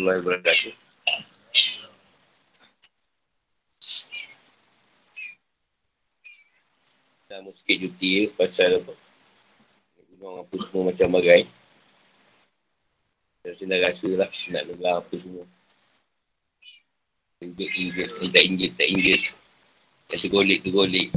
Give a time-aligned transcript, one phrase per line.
[0.00, 0.74] warahmatullahi wabarakatuh.
[7.30, 8.92] Dah sikit cuti ya, pasal apa?
[10.16, 11.42] Gunung apa semua macam bagai.
[13.40, 15.44] Saya dah rasa lah nak dengar apa semua.
[17.40, 19.22] Injit, injit, tak injit, tak injit.
[20.10, 21.08] Kasi golik, golik.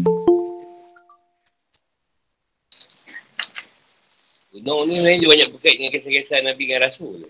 [4.54, 7.26] Gunung ni sebenarnya banyak berkait dengan kisah-kisah Nabi dan Rasul.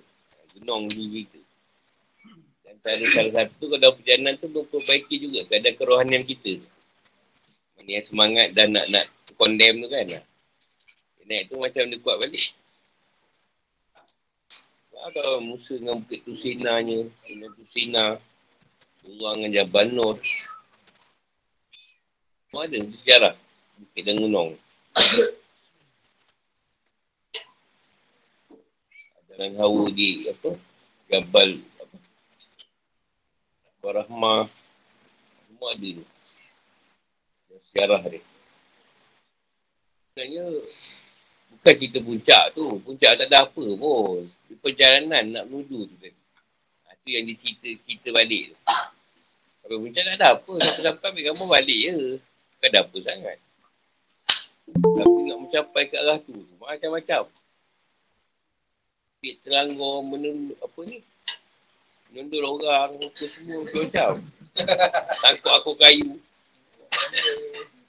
[0.59, 1.42] Gunung ni gitu.
[2.83, 6.59] Antara salah satu kalau perjalanan tu memperbaiki juga keadaan kerohanian kita.
[7.79, 9.07] Mana yang semangat dan nak nak
[9.39, 10.03] condemn tu kan.
[11.23, 12.51] Naik tu macam dia kuat balik.
[15.03, 18.19] Ada Musa dengan Bukit Tusinanya, dengan Tusina,
[19.03, 20.19] Orang dengan Jabal Nur.
[22.47, 23.35] Semua ada sejarah.
[23.79, 24.51] Bukit dan Gunung.
[29.31, 30.51] Jalan hawa di apa?
[31.11, 31.59] Jabal?
[33.83, 34.47] Warahmah.
[35.51, 36.05] Semua ada tu.
[37.67, 38.23] Sejarah dia.
[40.15, 40.45] Sebenarnya
[41.51, 42.79] bukan kita puncak tu.
[42.79, 44.23] Puncak tak ada apa pun.
[44.47, 46.15] Di perjalanan nak menuju tu tadi.
[46.87, 48.57] Ha, tu yang dia cerita, cerita balik tu.
[49.67, 50.53] Kalau puncak tak ada apa.
[50.63, 51.97] Sampai-sampai ambil gambar balik je.
[52.23, 53.37] Bukan ada apa sangat.
[54.71, 56.39] Tapi nak mencapai ke arah tu.
[56.63, 57.27] Macam-macam
[59.19, 60.99] pit teranggur menunduk apa ni
[62.13, 64.21] menunduk orang apa semua macam
[65.17, 66.13] takut aku kayu.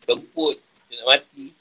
[0.08, 0.56] Kemput
[0.96, 1.52] nak mati.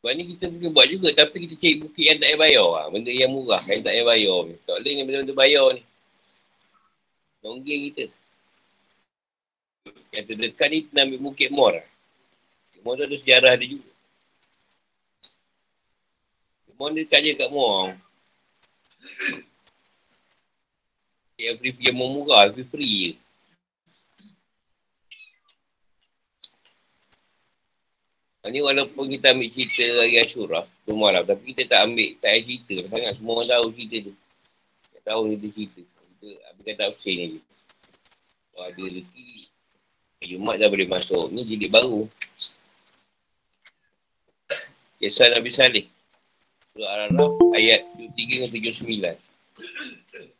[0.00, 2.68] Sebab ni kita mungkin buat juga tapi kita cari bukit yang tak payah bayar.
[2.68, 2.84] Lah.
[2.92, 4.54] benda yang murah yang tak payah bayar ni.
[4.68, 5.82] Tak boleh dengan benda-benda bayar ni.
[7.40, 8.04] Nonggeng kita.
[10.12, 11.74] Yang terdekat ni kita ambil bukit mor.
[11.80, 13.90] Bukit mor tu ada sejarah dia juga.
[16.80, 17.92] Mohon dia kat je kat Muang.
[21.40, 23.12] Yang free yang murah, free free je.
[28.40, 32.40] Ini walaupun kita ambil cerita hari Ashura, tu malam, tapi kita tak ambil, tak ada
[32.40, 32.74] cerita.
[32.88, 34.12] Sangat semua orang tahu cerita tu.
[34.96, 35.80] Tak tahu kita cerita.
[35.84, 37.40] Kita ambil kata Hussein ni.
[38.50, 39.28] Kalau ada lagi,
[40.24, 41.32] Jumat dah boleh masuk.
[41.32, 42.08] Ni jilid baru.
[45.00, 45.84] Kisah Nabi Salih.
[46.76, 50.39] Surah Al-Araf ayat 73 dan 79.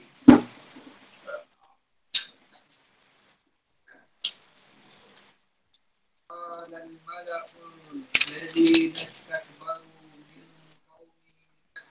[6.70, 7.46] قال الملأ
[8.28, 10.46] الذين استكبروا من
[10.88, 11.38] قومه
[11.76, 11.88] أن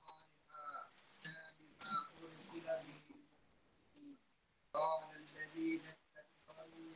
[0.00, 1.92] صالحا بما
[2.22, 4.16] أرسل به
[4.74, 6.94] قال الذين استكبروا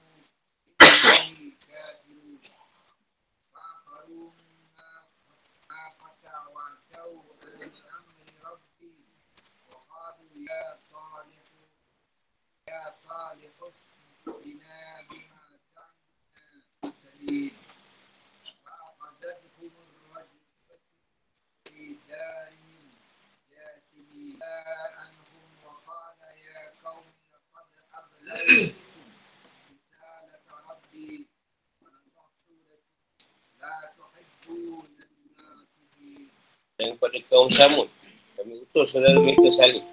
[0.81, 2.41] إني كافرون
[3.55, 4.35] فآخرون
[5.71, 7.23] ناقة وعتوا
[7.53, 8.95] عن أمر ربي
[9.71, 11.45] وقالوا يا صالح
[12.69, 13.53] يا صالح
[14.27, 15.30] بنا بما
[36.82, 37.86] Dan kepada kaum Samud,
[38.34, 39.86] kami utus saudara mereka salih.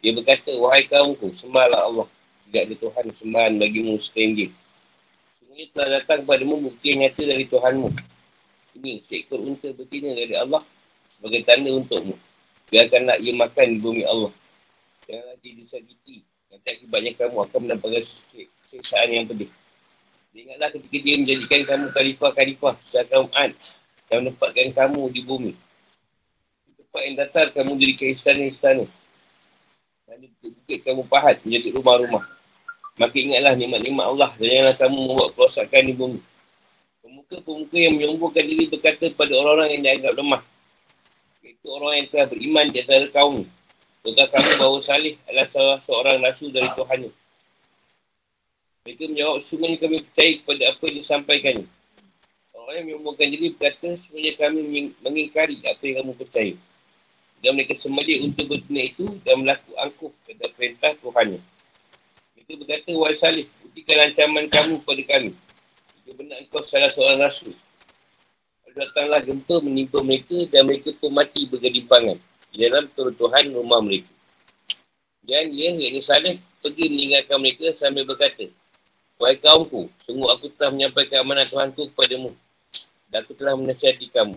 [0.00, 2.08] Dia berkata, wahai kaumku, sembahlah Allah.
[2.48, 4.48] Tidak ada Tuhan sembahan bagimu dia.
[5.54, 7.86] Semuanya telah datang kepadamu bukti yang nyata dari Tuhanmu.
[8.74, 10.58] Ini seekor unta betina dari Allah
[11.14, 12.10] sebagai tanda untukmu.
[12.74, 14.34] Biarkanlah ia makan di bumi Allah.
[15.06, 16.26] Janganlah dia disakiti.
[16.50, 18.02] Nanti akibatnya kamu akan mendapatkan
[18.66, 19.46] siksaan yang pedih.
[20.34, 23.54] Ingatlah ketika dia menjadikan kamu khalifah-khalifah secara kaum Ad
[24.10, 25.52] dan menempatkan kamu di bumi.
[26.66, 28.90] Di tempat yang datar kamu dirikan istana-istana.
[30.10, 32.26] Dan di bukit kamu pahat menjadi rumah-rumah.
[32.94, 36.20] Maka ingatlah nikmat-nikmat Allah dan janganlah kamu membuat kerosakan di bumi.
[37.02, 40.42] Pemuka-pemuka yang menyombongkan diri berkata pada orang-orang yang dianggap lemah.
[41.42, 43.42] Iaitu orang yang telah beriman di antara kaum.
[44.04, 46.98] Tentang kamu bahawa Salih adalah salah seorang rasul dari Tuhan.
[48.84, 51.56] Mereka menjawab, sungguhnya kami percaya kepada apa yang disampaikan.
[52.54, 54.60] Orang yang menyombongkan diri berkata, sungguhnya kami
[55.02, 56.54] mengingkari apa yang kamu percaya.
[57.42, 61.28] Dan mereka sembalik untuk berdunia itu dan melaku angkuh kepada perintah Tuhan.
[62.44, 65.32] Mereka berkata, Wahai Salih, buktikan ancaman kamu kepada kami.
[66.04, 67.56] Jika benar engkau salah seorang rasul.
[68.74, 72.20] Datanglah gempa menimpa mereka dan mereka pun mati bergedimpangan
[72.52, 74.12] di dalam Tuhan rumah mereka.
[75.24, 78.44] Dan dia, yakni Salih, pergi meninggalkan mereka sambil berkata,
[79.16, 82.36] Wahai kaumku, sungguh aku telah menyampaikan amanah Tuhanku kepadamu.
[83.08, 84.36] Dan aku telah menasihati kamu.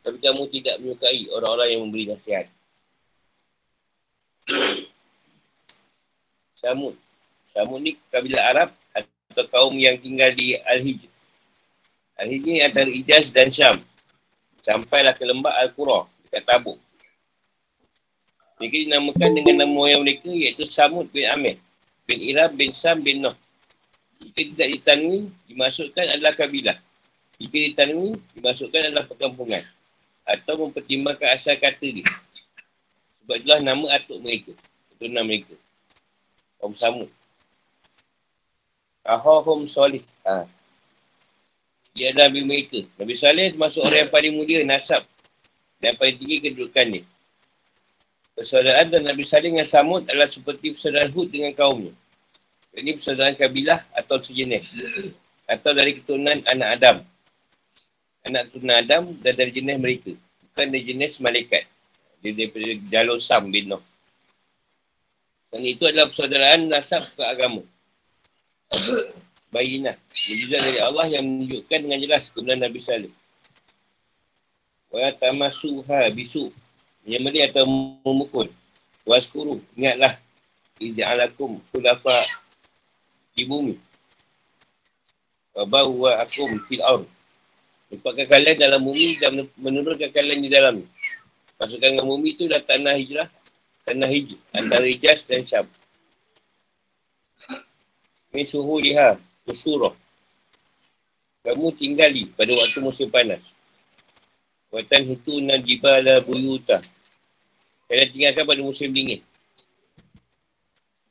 [0.00, 2.48] Tapi kamu tidak menyukai orang-orang yang memberi nasihat.
[6.64, 6.96] Samud.
[7.52, 11.08] Samud ni kabilah Arab atau kaum yang tinggal di Al-Hijr.
[12.20, 13.76] Al-Hijr ni antara Ijaz dan Syam.
[14.64, 16.78] Sampailah ke lembah Al-Qura dekat Tabuk.
[18.62, 21.58] Mereka dinamakan dengan nama yang mereka iaitu Samud bin Amir.
[22.06, 23.34] Bin Iram bin Sam bin Noh.
[24.22, 26.78] Jika tidak ditanwi, dimasukkan adalah kabilah.
[27.42, 29.66] Jika ditanwi, dimasukkan adalah perkampungan.
[30.22, 32.06] Atau mempertimbangkan asal kata dia.
[33.18, 34.54] Sebab itulah nama atuk mereka.
[34.94, 35.58] Keturunan mereka.
[36.62, 37.10] Kaum Samud.
[39.02, 40.02] Ahahum Salih.
[40.22, 40.46] Ha.
[41.92, 42.80] Dia adalah Nabi mereka.
[42.96, 45.02] Nabi Salih termasuk orang yang paling mulia, nasab.
[45.82, 47.04] Dan paling tinggi kedudukan dia.
[48.32, 51.92] Persaudaraan dan Nabi Salih dengan Samud adalah seperti persaudaraan Hud dengan kaumnya.
[52.72, 54.72] Ini persaudaraan kabilah atau sejenis.
[55.44, 56.96] Atau dari keturunan anak Adam.
[58.24, 60.12] Anak keturunan Adam dan dari jenis mereka.
[60.48, 61.66] Bukan dari jenis malaikat.
[62.22, 63.82] Dia daripada jalur Sam bin Noh.
[65.52, 67.60] Dan itu adalah persaudaraan nasab ke agama.
[69.54, 69.96] Bayinah.
[70.28, 73.12] Mujizat dari Allah yang menunjukkan dengan jelas kebenaran Nabi Salih.
[74.88, 76.48] Wa tamasuha bisu.
[77.04, 77.66] Menyembeli atau
[78.04, 78.48] memukul.
[79.04, 79.60] Waskuru.
[79.76, 80.16] Ingatlah.
[80.82, 82.18] Ija'alakum kulafa
[83.36, 83.76] di bumi.
[85.54, 85.68] Wa
[86.24, 87.04] akum fil aur.
[87.92, 90.80] Lepaskan kalian dalam bumi dan menurunkan kalian di dalam.
[91.60, 93.28] Masukkan ke bumi itu dah tanah hijrah.
[93.84, 94.40] Tanah hijrah.
[94.56, 95.68] Antara Hijaz dan Syam.
[98.32, 99.20] Min suhu liha.
[99.44, 99.92] Usurah.
[101.44, 103.52] Kamu tinggali pada waktu musim panas.
[104.72, 106.80] Watan hitu najibala buyuta.
[107.90, 109.20] Kalian tinggalkan pada musim dingin.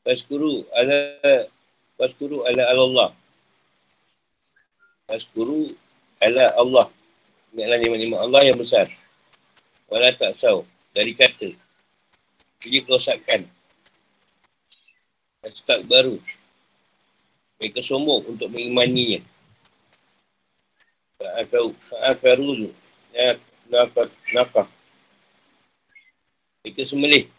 [0.02, 0.98] Faskuru ala
[2.02, 3.10] Faskuru ala Allah.
[5.06, 5.78] Faskuru
[6.18, 6.90] ala Allah.
[7.54, 8.90] Ingatlah lima-lima Allah yang besar.
[9.86, 10.66] Wala tak saw.
[10.98, 11.54] Dari kata.
[12.66, 13.46] Jadi kerosakan.
[15.46, 16.18] Astak baru.
[17.62, 19.22] Mereka sombong untuk mengimaninya.
[21.22, 22.70] Fa'akaru tu.
[23.14, 23.38] Ya,
[24.34, 24.66] nakak.
[26.66, 27.30] Mereka semelih.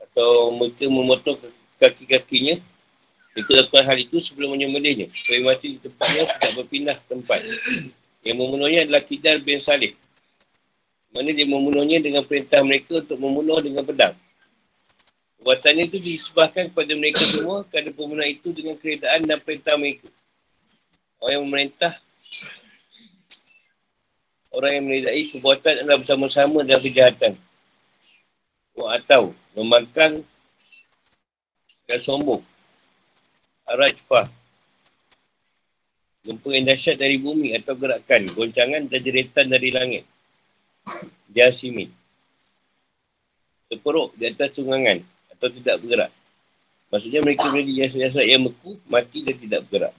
[0.00, 1.36] Atau mereka memotong
[1.76, 2.56] kaki-kakinya
[3.36, 7.44] Mereka lakukan hal itu sebelum menyembelihnya Supaya mati di tempatnya tidak berpindah tempat
[8.24, 9.92] Yang membunuhnya adalah Kidar bin Salih
[11.12, 14.16] Mana dia membunuhnya dengan perintah mereka untuk membunuh dengan pedang
[15.44, 20.08] Buatannya itu disebahkan kepada mereka semua kerana pembunuhan itu dengan keredaan dan perintah mereka.
[21.20, 21.92] Orang yang memerintah
[24.56, 27.36] orang yang meredai perbuatan adalah bersama-sama dalam kejahatan.
[28.76, 30.24] Atau memakan
[31.84, 32.40] dan sombong.
[33.68, 34.28] Arajfah.
[36.26, 40.02] Gempa yang dahsyat dari bumi atau gerakan, goncangan dan jeritan dari langit.
[41.30, 41.86] Jasimin.
[43.70, 46.10] Terperuk di atas tunggangan atau tidak bergerak.
[46.88, 49.94] Maksudnya mereka berada di jasad-jasad yang beku, mati dan tidak bergerak.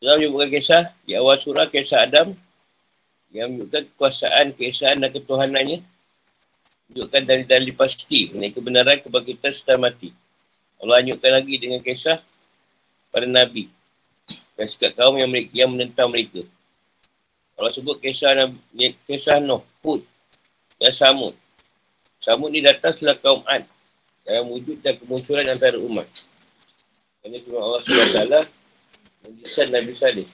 [0.00, 2.32] Dalam menyebutkan kisah, di awal surah kisah Adam,
[3.32, 5.80] yang menunjukkan kekuasaan, keesaan dan ketuhanannya,
[6.92, 10.12] tunjukkan dalil-dalil pasti mengenai kebenaran kebangkitan setelah mati.
[10.78, 12.20] Allah tunjukkan lagi dengan kisah
[13.10, 13.66] pada Nabi
[14.54, 16.44] dan sikap kaum yang, mereka, yang menentang mereka.
[17.58, 18.50] Allah sebut kisah,
[19.06, 20.02] kisah Nuh, Hud
[20.78, 21.34] dan Samud.
[22.24, 23.68] Samud ni datang setelah kaum Ad
[24.24, 26.08] dalam wujud dan kemunculan antara umat.
[27.20, 28.48] Ini cuma Allah SWT
[29.28, 30.24] menjisan Nabi Salih.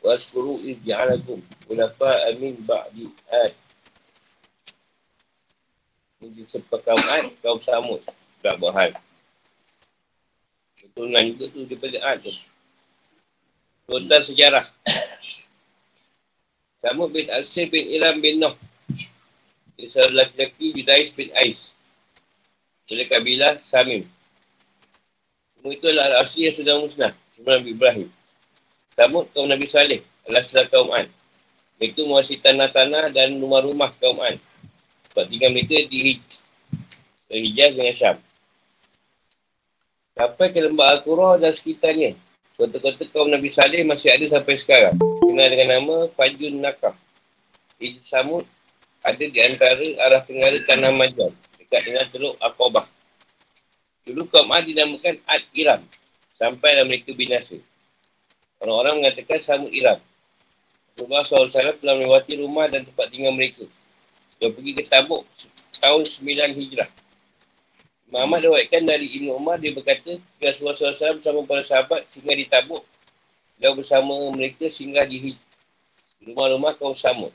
[0.00, 1.36] Waskuru izja'alakum
[1.68, 3.52] ulapa amin ba'di ad
[6.24, 8.00] ini kaum Ad, kaum Samud.
[8.40, 8.90] Tak buat hal.
[10.80, 12.32] Keturunan juga tu daripada Ad tu.
[13.84, 14.64] Total sejarah.
[16.80, 18.56] Samud bin Asir bin Iram bin Noh.
[19.76, 21.76] Dia seorang lelaki Yudais bin Ais.
[22.88, 24.08] Dari kabilah Samim.
[25.56, 27.12] Semua itu adalah asli yang sudah musnah.
[27.36, 28.08] Sebelum Nabi Ibrahim.
[28.96, 31.12] Samud kaum Nabi Saleh setelah kaum Ad.
[31.76, 34.40] Mereka menguasai tanah-tanah dan rumah-rumah kaum Ad.
[35.12, 36.16] Sebab tinggal mereka di
[37.28, 38.16] Hijaz dengan Syam.
[40.16, 42.16] Sampai ke lembah Al-Qurah dan sekitarnya.
[42.56, 44.96] Kota-kota kaum Nabi Saleh masih ada sampai sekarang.
[44.96, 46.96] Kenal dengan nama Fajun Nakam.
[47.76, 48.48] Ijaz Samud
[49.06, 51.30] ada di antara arah tenggara tanah Majan.
[51.62, 52.86] dekat dengan Teluk Akobah.
[54.06, 55.82] Dulu kaum Ad dinamakan Ad Iram.
[56.38, 57.58] Sampai mereka binasa.
[58.58, 59.98] Orang-orang mengatakan Samud Iram.
[60.96, 63.68] Rasulullah SAW telah melewati rumah dan tempat tinggal mereka.
[64.40, 65.22] Dia pergi ke Tabuk
[65.80, 66.90] tahun 9 Hijrah.
[68.08, 72.80] Muhammad dawaikan dari Ibn Umar, dia berkata, Rasulullah SAW bersama para sahabat singgah di Tabuk.
[73.60, 75.36] Dan bersama mereka singgah di
[76.24, 77.32] rumah-rumah kaum Samud.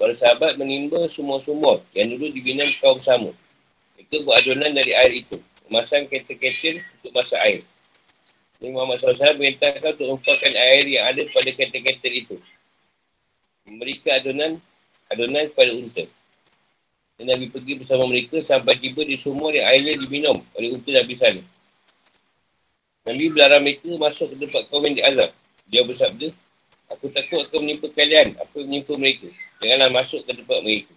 [0.00, 3.36] Para sahabat menimba sumur-sumur yang dulu dibina kaum sama.
[4.00, 5.36] Mereka buat adunan dari air itu.
[5.68, 7.60] Memasang kereta-kereta untuk masak air.
[8.64, 12.40] Nabi Muhammad SAW berintahkan untuk menumpahkan air yang ada pada kereta-kereta itu.
[13.68, 14.56] Memberikan adunan
[15.12, 16.04] adunan kepada unta.
[17.20, 21.14] Dan Nabi pergi bersama mereka sampai tiba di sumur yang airnya diminum oleh unta Nabi
[21.20, 21.44] Salih.
[23.04, 25.28] Nabi berlarang mereka masuk ke tempat kaum yang diazab.
[25.68, 26.32] Dia bersabda,
[26.96, 29.28] Aku takut akan menimpa kalian yang menimpa mereka.
[29.60, 30.92] Janganlah masuk ke tempat mereka.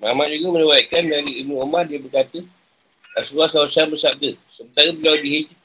[0.00, 2.40] Muhammad juga menewaitkan dari Ibn Umar dia berkata
[3.18, 5.58] Rasulullah SAW bersabda sementara beliau dihijab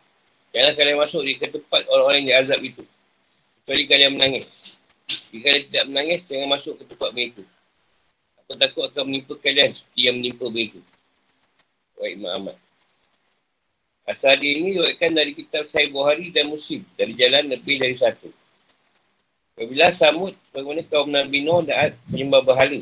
[0.52, 2.84] janganlah kalian masuk di ke tempat orang-orang yang diazab itu.
[3.64, 4.48] Kecuali kalian menangis.
[5.32, 7.44] Jika kalian tidak menangis jangan masuk ke tempat mereka.
[8.44, 10.80] Aku takut akan menimpa kalian seperti yang menimpa mereka.
[11.96, 12.58] Baik Muhammad
[14.06, 18.30] Asal ini diwakilkan dari kitab Sahih Buhari dan Muslim dari jalan lebih dari satu.
[19.56, 22.76] Apabila Samud, bagaimana kaum Nabi Nuh dan menyembah berhala.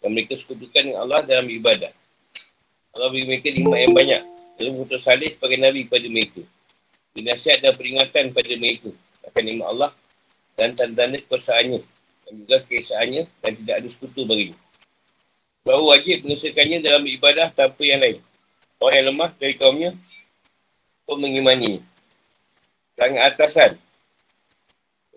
[0.00, 1.92] Dan mereka sekutukan dengan Allah dalam ibadah.
[2.96, 4.22] Allah beri mereka lima yang banyak.
[4.56, 6.40] Lalu mutus salih sebagai Nabi kepada mereka.
[7.12, 8.90] Dinasihat dan peringatan kepada mereka.
[9.28, 9.90] Akan nikmat Allah
[10.56, 11.80] dan tanda-tanda kekuasaannya.
[12.24, 14.56] Dan juga keesaannya dan tidak ada sekutu baginya.
[15.68, 18.16] Bahawa wajib mengesahkannya dalam ibadah tanpa yang lain.
[18.80, 19.92] Orang yang lemah dari kaumnya
[21.04, 21.84] pun mengimani.
[22.96, 23.76] Sangat atasan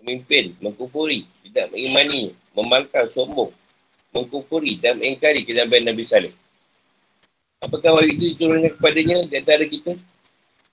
[0.02, 3.54] pemimpin mengkupuri, tidak mengimani, memangkal, sombong,
[4.10, 6.34] mengkupuri dan mengingkari kenabian Nabi Saleh.
[7.62, 9.94] Apakah wahyu itu diturunkan kepadanya di antara kita?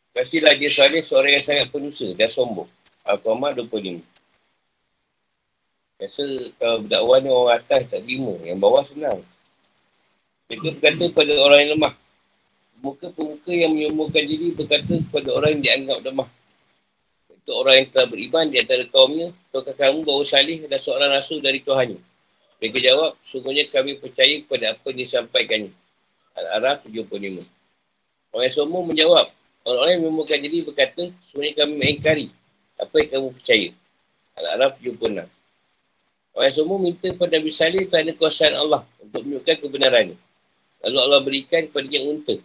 [0.10, 2.66] Pastilah dia Saleh seorang yang sangat penusa dan sombong.
[3.06, 4.02] Al-Qamah 25.
[6.02, 6.24] Biasa
[6.58, 8.34] kalau berdakwah ni orang atas tak terima.
[8.42, 9.22] Yang bawah senang.
[10.50, 11.94] Mereka berkata kepada orang yang lemah.
[12.80, 16.30] Muka-pemuka yang menyombongkan diri berkata kepada orang yang dianggap lemah
[17.50, 21.42] untuk orang yang telah beriman di antara kaumnya, tahukah kamu bahawa Salih adalah seorang rasul
[21.42, 21.98] dari Tuhannya?
[22.62, 25.74] Mereka jawab, sungguhnya kami percaya kepada apa yang disampaikannya.
[26.38, 27.42] Al-Araf 75.
[28.30, 29.26] Orang yang sombong menjawab,
[29.66, 32.30] orang-orang yang memukakan diri berkata, sungguhnya kami mengingkari
[32.78, 33.70] apa yang kamu percaya.
[34.38, 35.10] Al-Araf 76.
[36.38, 40.18] Orang yang sombong minta kepada Nabi Salih kerana kuasaan Allah untuk menunjukkan kebenarannya.
[40.86, 42.38] Lalu Allah berikan kepada dia unta.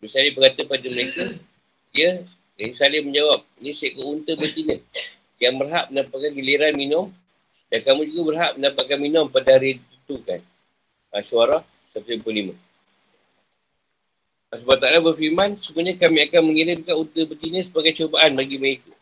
[0.00, 1.24] Nabi Salih berkata kepada mereka,
[1.92, 2.24] dia
[2.56, 4.80] Nabi Salih menjawab, ini seekor unta betina
[5.36, 7.12] yang berhak mendapatkan giliran minum
[7.68, 10.40] dan kamu juga berhak mendapatkan minum pada hari itu kan.
[11.12, 11.60] Asyuarah
[11.92, 12.56] 155.
[14.56, 18.92] Sebab taklah berfirman, sebenarnya kami akan mengirimkan unta betina sebagai cobaan bagi mereka.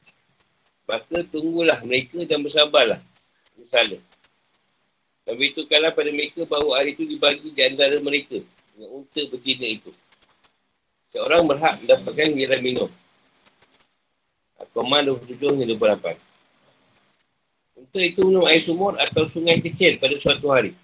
[0.90, 2.98] Maka tunggulah mereka dan bersabarlah.
[3.54, 4.02] Misalnya.
[5.24, 8.42] Dan beritahukanlah pada mereka bahawa hari itu dibagi di antara mereka
[8.74, 9.94] dengan unta betina itu.
[11.14, 12.90] Seorang berhak mendapatkan giliran minum.
[14.74, 16.18] Koma 27 hingga 28.
[17.74, 20.74] Untuk itu minum air sumur atau sungai kecil pada suatu hari.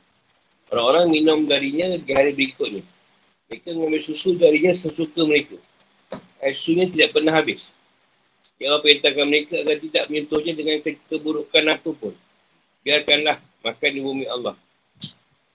[0.70, 2.86] Orang-orang minum darinya di hari berikutnya.
[3.50, 5.58] Mereka mengambil susu darinya sesuka mereka.
[6.38, 7.74] Air susunya tidak pernah habis.
[8.62, 12.14] Ya Allah perintahkan mereka agar tidak menyentuhnya dengan keburukan apapun.
[12.86, 14.54] Biarkanlah makan di bumi Allah.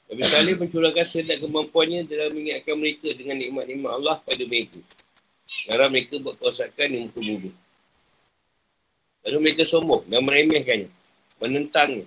[0.05, 4.77] Nabi Salih mencurahkan sedak kemampuannya dalam mengingatkan mereka dengan nikmat-nikmat Allah pada mereka.
[5.65, 7.51] Karena mereka buat kerosakan di muka bumi.
[9.25, 10.89] Lalu mereka sombong dan meremehkannya.
[11.41, 12.05] Menentangnya.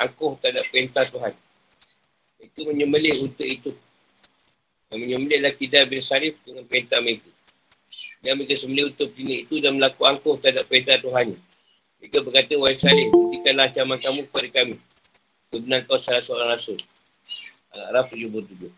[0.00, 1.36] Angkuh tak ada perintah Tuhan.
[2.40, 3.70] Mereka menyembelih untuk itu.
[4.88, 7.28] Dan menyembelih laki dan bin Sarif dengan perintah mereka.
[8.24, 11.36] Dan mereka sembelih untuk bini itu dan melakukan angkuh tak ada perintah Tuhan.
[12.00, 14.76] Mereka berkata, Wahai Salih, berikanlah ancaman kamu kepada kami.
[15.52, 16.80] Kebenaran kau salah seorang rasul.
[17.76, 18.72] Al-Araf 77.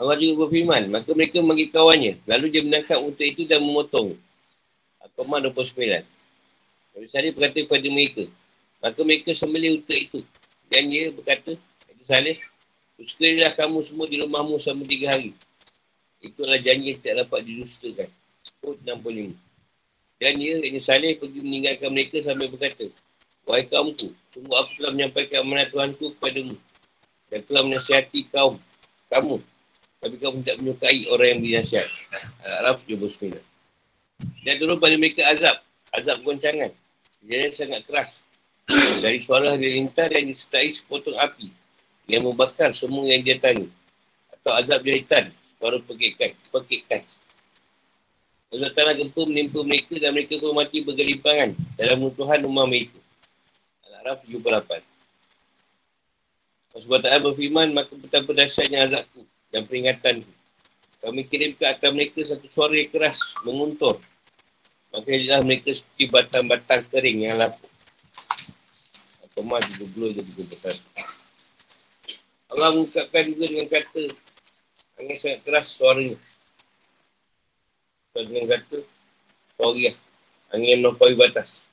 [0.00, 2.16] Allah juga berfirman, maka mereka memanggil kawannya.
[2.24, 4.16] Lalu dia menangkap untuk itu dan memotong.
[5.04, 6.04] Al-Qamah 29.
[6.96, 8.24] Nabi Salih berkata kepada mereka.
[8.80, 10.20] Maka mereka sembelih untuk itu.
[10.72, 12.36] Dan dia berkata, Nabi Salih,
[13.00, 15.32] Sekalilah kamu semua di rumahmu selama tiga hari.
[16.20, 18.10] Itulah janji yang tidak dapat didustakan.
[18.60, 19.32] Hud 65.
[20.20, 22.84] Dan dia, Nabi Salih pergi meninggalkan mereka sambil berkata,
[23.48, 26.56] Wahai kaumku, sungguh aku telah menyampaikan amanat Tuhanku kepadamu.
[27.32, 28.60] Dan telah menasihati kaum,
[29.08, 29.40] kamu.
[30.00, 31.88] Tapi kamu tidak menyukai orang yang dinasihat.
[32.44, 33.49] Al-Araf 79.
[34.44, 35.56] Dan turun pada mereka azab.
[35.92, 36.70] Azab goncangan.
[37.24, 38.24] Dia sangat keras.
[39.04, 41.50] Dari suara halilintar yang disertai sepotong api.
[42.08, 43.68] Yang membakar semua yang dia tanya.
[44.40, 45.28] atau azab jahitan.
[45.60, 46.32] Baru pekikkan.
[46.48, 47.04] Pekikkan.
[48.50, 52.98] Allah Ta'ala gempa menimpa mereka dan mereka pun mati bergelimpangan dalam runtuhan rumah mereka.
[53.86, 54.82] Al-Araf 78.
[56.82, 59.22] Sebab Ta'ala berfirman, maka betapa dahsyatnya azabku
[59.54, 60.26] dan peringatanku.
[61.00, 64.02] Kami kirim ke atas mereka satu suara yang keras, menguntur.
[64.90, 67.70] Maka jadilah mereka seperti batang-batang kering yang lapuk.
[69.22, 70.76] Atau juga blur jadi kebetulan.
[72.50, 74.02] Allah mengungkapkan juga dengan kata,
[74.98, 76.18] angin sangat keras suaranya.
[78.10, 78.78] Kalau dengan kata,
[79.62, 79.94] lah.
[80.50, 81.70] Angin yang melampaui batas.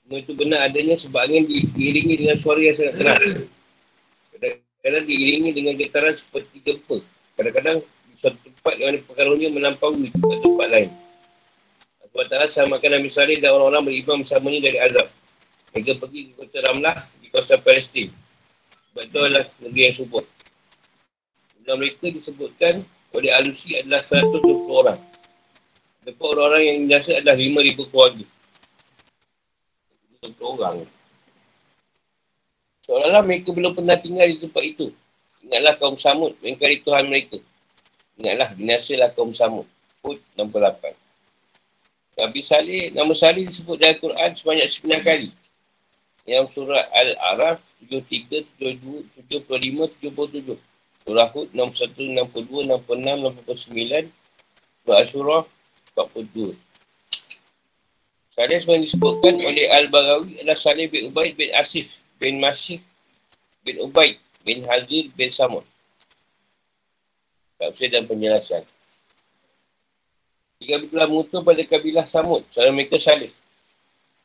[0.00, 3.20] Semua itu benar adanya sebab angin di, diiringi dengan suara yang sangat keras.
[4.32, 6.96] Kadang-kadang diiringi dengan getaran seperti gempa.
[7.36, 10.90] Kadang-kadang di suatu tempat yang mana pengaruhnya melampaui ke tempat lain.
[12.14, 15.10] Allah Ta'ala samakan Nabi Salih dan orang-orang beriman bersamanya dari azab.
[15.74, 18.08] Mereka pergi ke kota Ramlah di kawasan Palestin.
[18.94, 20.22] Sebab itu adalah negeri yang subur.
[21.66, 22.86] Dalam mereka disebutkan
[23.18, 25.00] oleh Alusi adalah 120 orang.
[26.06, 28.26] Lepas orang-orang yang biasa adalah 5,000 keluarga.
[30.22, 30.76] Satu orang.
[32.86, 34.86] Seolah-olah mereka belum pernah tinggal di tempat itu.
[35.50, 37.42] Ingatlah kaum Samud, mengkari Tuhan mereka.
[38.22, 39.66] Ingatlah, binasalah kaum Samud.
[40.06, 41.03] Hud 68.
[42.14, 45.30] Nabi Salih, nama Salih disebut dalam Quran sebanyak 9 kali.
[46.24, 47.58] Yang surah Al-Araf
[47.90, 50.56] 73, 72, 75, 77.
[51.04, 54.08] Surah Hud 61, 62, 66, 69.
[54.86, 55.42] Surah Asyurah
[55.98, 56.56] 42.
[58.34, 62.82] Salih sebenarnya disebutkan oleh Al-Barawi adalah Salih bin Ubaid bin Asif bin Masih
[63.62, 65.62] bin Ubaid bin Hazir bin Samud.
[67.58, 68.66] Tafsir dan penjelasan.
[70.64, 73.28] Jika telah mengutuk pada kabilah Samud, saudara mereka Salih.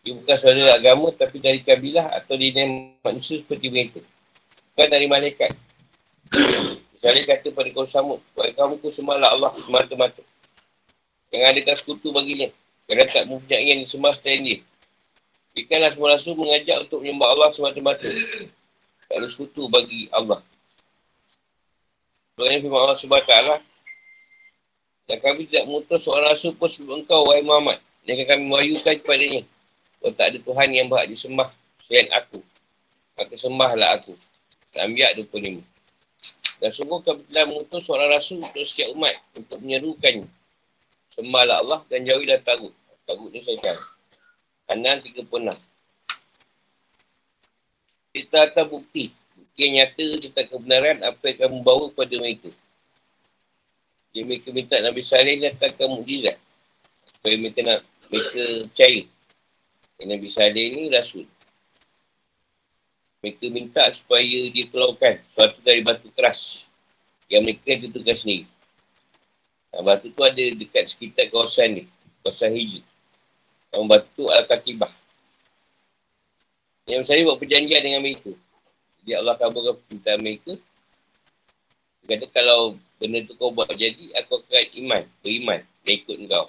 [0.08, 2.56] Dia bukan saudara agama tapi dari kabilah atau di
[3.04, 4.00] manusia seperti mereka.
[4.72, 5.52] Bukan dari malaikat.
[7.04, 10.24] Salih kata pada kaum Samud, Wahai kamu ku sembahlah Allah semata-mata.
[11.28, 12.48] Yang ada sekutu baginya.
[12.88, 14.60] Kerana tak mempunyai yang disembah selain dia.
[15.60, 18.08] Ikanlah semua rasul mengajak untuk menyembah Allah semata-mata.
[19.12, 20.40] Tak ada sekutu bagi Allah.
[22.40, 23.60] Soalnya firman Allah SWT.
[25.10, 27.82] Dan kami tidak mengutus seorang rasul pun sebelum engkau, wahai Muhammad.
[28.06, 29.42] Dan kami mewahyukan kepadanya.
[29.98, 31.50] Kalau tak ada Tuhan yang berhak disembah
[31.82, 32.38] selain aku.
[33.18, 34.14] Maka sembahlah aku.
[34.78, 35.66] Al-Anbiya 25.
[36.62, 39.18] Dan sungguh kami telah mengutus seorang rasul untuk setiap umat.
[39.34, 40.30] Untuk menyerukannya.
[41.10, 42.72] Sembahlah Allah dan jauhilah tagut.
[43.10, 43.76] Tagut ni syaitan.
[44.70, 45.26] Kanan 36.
[48.14, 49.10] Kita akan bukti.
[49.10, 52.50] Bukti yang nyata tentang kebenaran apa yang kamu bawa kepada mereka.
[54.10, 56.38] Dia mereka minta Nabi Saleh datangkan mukjizat.
[57.14, 59.04] Supaya mereka nak mereka percaya.
[60.02, 61.26] Yang Nabi Saleh ni rasul.
[63.20, 66.66] Mereka minta supaya dia keluarkan sesuatu dari batu keras.
[67.30, 68.46] Yang mereka tentukan sendiri.
[69.70, 71.84] Nah, batu tu ada dekat sekitar kawasan ni.
[72.26, 72.82] Kawasan hijau.
[73.70, 74.90] Yang batu tu Al-Katibah.
[76.90, 78.34] Yang saya buat perjanjian dengan mereka.
[79.06, 80.54] Jadi Allah kabulkan permintaan mereka.
[82.10, 85.04] Dia kata kalau benda tu kau buat jadi, aku akan iman.
[85.24, 85.60] Beriman.
[85.88, 86.48] Dan ikut kau.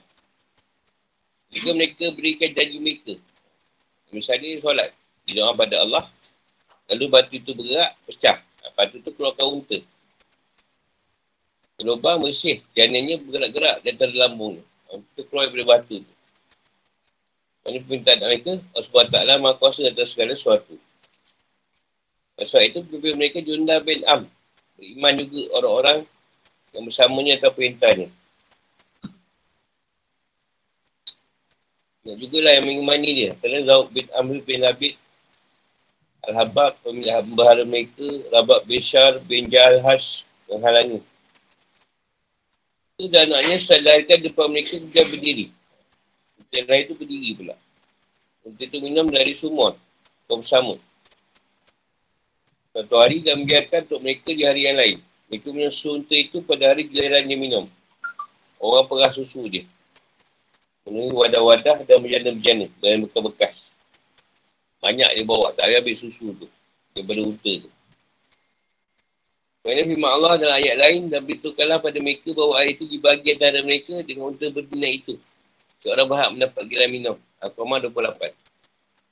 [1.51, 3.15] Jika mereka berikan janji mereka.
[4.11, 4.91] Misalnya solat.
[5.31, 6.05] Orang pada Allah.
[6.91, 8.37] Lalu batu itu bergerak, pecah.
[8.75, 9.79] Batu tu keluarkan unta.
[11.87, 12.59] Lubang bersih.
[12.75, 14.59] Jananya bergerak-gerak dan terlambung.
[14.91, 16.13] Itu keluar daripada batu tu.
[17.71, 18.53] Ini permintaan mereka.
[18.75, 20.75] Allah SWT maha kuasa atas segala sesuatu.
[22.41, 22.79] Sebab itu
[23.15, 24.25] mereka Junda bin Am.
[24.81, 25.99] Beriman juga orang-orang
[26.75, 28.09] yang bersamanya atau perintahnya.
[32.01, 33.33] Dan jugalah yang mengimani dia.
[33.39, 34.95] Kerana Zawud bin Amr bin Labid
[36.29, 41.01] Al-Habab, pemilik hamba mereka, Rabab bin Syar bin Jalhas menghalangi.
[43.01, 45.47] Itu dan anaknya setelah dilahirkan depan mereka dia berdiri.
[46.53, 47.57] Dan lain itu berdiri pula.
[48.45, 49.73] Untuk itu minum dari sumur.
[50.29, 50.77] Kaum samud.
[52.77, 54.99] Satu hari dia membiarkan untuk mereka di hari yang lain.
[55.31, 57.65] Mereka minum susu unta itu pada hari giliran dia minum.
[58.59, 59.63] Orang perah susu dia.
[60.83, 62.67] Menemui wadah-wadah dan berjana-berjana.
[62.83, 63.55] Dan bekas-bekas.
[64.83, 65.55] Banyak dia bawa.
[65.55, 66.51] Tak habis susu tu.
[66.99, 67.71] Daripada unta tu.
[69.61, 73.61] Kerana firman Allah dalam ayat lain dan beritahukanlah pada mereka bahawa air itu dibagi antara
[73.61, 75.21] mereka dengan unta berbina itu.
[75.85, 77.17] Seorang berhak mendapat giliran minum.
[77.45, 78.35] Al-Qamah 28.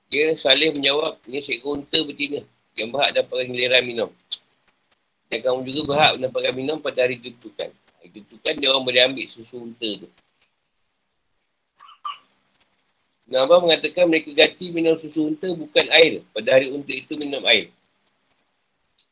[0.08, 2.40] Dia salih menjawab, ini seekor unta betina
[2.80, 4.10] yang berhak dapat giliran minum.
[5.28, 7.68] Dan kamu juga berhak mendapatkan minum pada hari ditentukan.
[7.68, 10.08] Hari ditentukan dia orang boleh ambil susu unta tu.
[13.28, 16.24] Nabi mengatakan mereka ganti minum susu unta bukan air.
[16.32, 17.68] Pada hari unta itu minum air.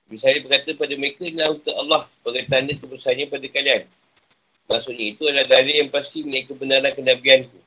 [0.08, 3.82] Misalnya berkata pada mereka adalah untuk Allah sebagai tanda kebesarannya pada kalian.
[4.66, 7.58] Maksudnya itu adalah dari yang pasti mereka kebenaran kenabianku.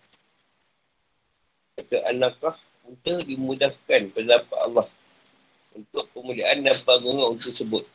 [1.78, 2.56] Kata anakah
[2.90, 4.88] untuk dimudahkan pendapat Allah
[5.78, 7.86] untuk pemuliaan dan bangunan untuk sebut.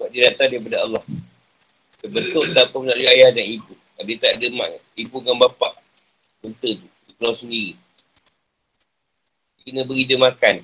[0.00, 1.04] Sebab dia datang daripada Allah.
[2.00, 3.76] Terbentuk tanpa melalui ayah dan ibu.
[4.00, 5.76] Dia tak ada mak, ibu dengan bapa.
[6.40, 6.88] Unta tu.
[6.88, 7.76] Dia keluar sendiri.
[9.60, 10.56] Kena beri dia makan.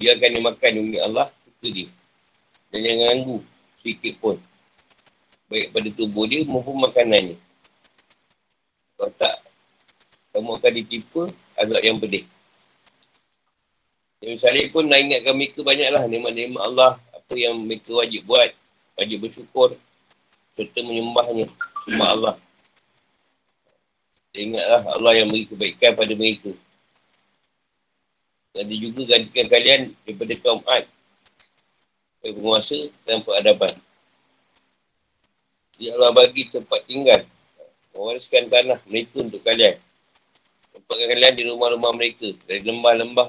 [0.00, 1.28] Dia akan dia makan demi Allah.
[1.44, 1.88] Itu dia.
[2.72, 3.38] Dan jangan ganggu
[3.84, 4.40] sedikit pun.
[5.52, 7.36] Baik pada tubuh dia maupun makanannya.
[8.96, 9.36] Kalau tak,
[10.32, 11.28] kamu akan ditipu
[11.60, 12.24] azab yang pedih.
[14.24, 16.96] Yang misalnya pun nak ingatkan mereka banyaklah nikmat-nikmat Allah.
[17.28, 18.48] Apa yang mereka wajib buat.
[18.96, 19.76] Wajib bersyukur.
[20.56, 21.44] Serta menyembahnya.
[21.84, 22.34] Cuma Allah.
[24.32, 26.56] Ingatlah Allah yang beri kebaikan pada mereka.
[28.56, 30.88] Dan dia juga gantikan kalian daripada kaum Ad.
[32.16, 33.76] Sebagai penguasa dan peradaban.
[35.76, 37.28] Dia Allah bagi tempat tinggal.
[37.92, 39.76] Mewariskan tanah mereka untuk kalian.
[40.72, 42.32] Tempatkan kalian di rumah-rumah mereka.
[42.48, 43.28] Dari lembah-lembah.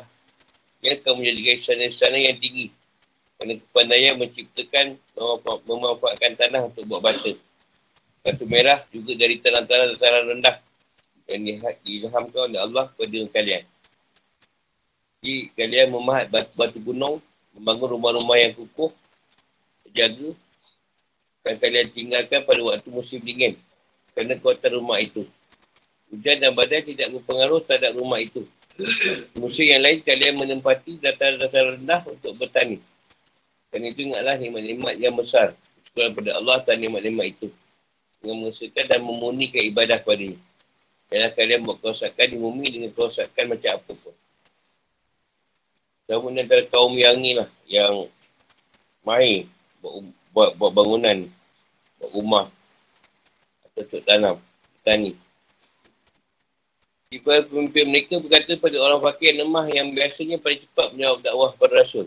[0.88, 2.79] Yang akan menjadikan istana-istana yang tinggi.
[3.40, 5.00] Kerana kepandaian menciptakan,
[5.64, 7.32] memanfaatkan tanah untuk buat bata.
[8.20, 10.56] Batu merah juga dari tanah-tanah tanah rendah.
[11.32, 13.64] Yang diilhamkan oleh Allah kepada kalian.
[15.24, 17.16] Jadi kalian memahat batu-batu gunung,
[17.56, 18.92] membangun rumah-rumah yang kukuh,
[19.88, 20.36] terjaga,
[21.48, 23.56] dan kalian tinggalkan pada waktu musim dingin
[24.12, 25.24] kerana kuatan rumah itu.
[26.12, 28.44] Hujan dan badai tidak berpengaruh terhadap rumah itu.
[29.38, 32.80] Musim yang lain kalian menempati dataran-dataran rendah untuk bertani.
[33.70, 35.54] Dan itu ingatlah nikmat-nikmat yang besar.
[35.86, 37.48] Sekolah pada Allah dan nikmat-nikmat itu.
[38.20, 40.40] Dengan mengesahkan dan memunikan ibadah kepada ini.
[41.10, 44.16] Kalian buat kerosakan di bumi dengan kerosakan macam apa pun.
[46.10, 47.50] Kamu ni antara kaum yang ni lah.
[47.70, 48.10] Yang
[49.06, 49.46] main
[49.82, 49.94] buat,
[50.34, 51.18] buat, buat bangunan.
[52.02, 52.46] Buat rumah.
[53.70, 54.36] Atau untuk tanam.
[54.82, 55.14] Tani.
[57.10, 61.82] Tiba pemimpin mereka berkata pada orang fakir lemah yang biasanya paling cepat menjawab dakwah pada
[61.82, 62.06] Rasul.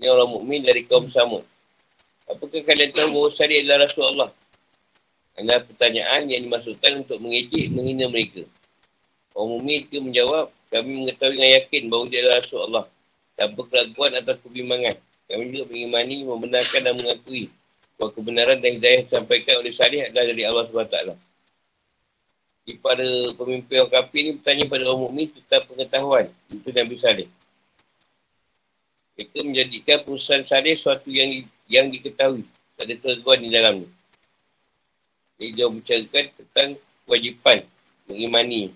[0.00, 1.44] Ini orang mukmin dari kaum sama.
[2.24, 4.30] Apakah kalian tahu bahawa saya adalah Rasul Allah?
[5.36, 8.48] Adalah pertanyaan yang dimasukkan untuk mengejek, menghina mereka.
[9.36, 12.84] Orang mukmin itu menjawab, kami mengetahui dengan yakin bahawa dia adalah Rasulullah.
[13.36, 14.96] Tanpa keraguan atau kebimbangan.
[15.28, 17.52] Kami juga mengimani, membenarkan dan mengakui
[18.00, 20.96] bahawa kebenaran dan hidayah disampaikan oleh Salih adalah dari Allah SWT.
[22.64, 26.24] Jadi pada pemimpin orang kafir ini bertanya pada orang mukmin tentang pengetahuan.
[26.48, 27.28] Itu Nabi Salih.
[29.16, 32.44] Mereka menjadikan perusahaan Salih suatu yang yang diketahui.
[32.76, 33.88] Tak ada keraguan di dalamnya.
[35.36, 36.68] Jadi dia membicarakan tentang
[37.04, 37.58] kewajipan
[38.08, 38.72] mengimani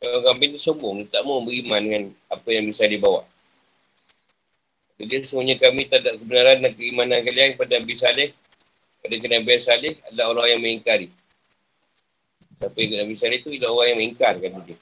[0.00, 3.20] Orang kambing tu sombong, tak mau beriman dengan apa yang bisa dibawa.
[4.96, 8.28] Jadi semuanya kami tak ada kebenaran dan keimanan kalian kepada Nabi Saleh,
[9.04, 11.12] pada Nabi Saleh adalah orang yang mengingkari.
[12.56, 14.78] Tapi Nabi Saleh itu adalah orang yang mengingkar kata dia.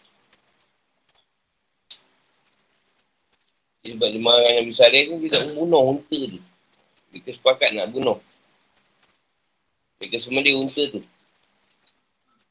[3.87, 6.41] Sebab dia marah Nabi Saleh ni, dia tak membunuh unta tu.
[7.14, 8.19] Dia sepakat nak bunuh.
[10.03, 11.01] Mereka semua dia unta tu.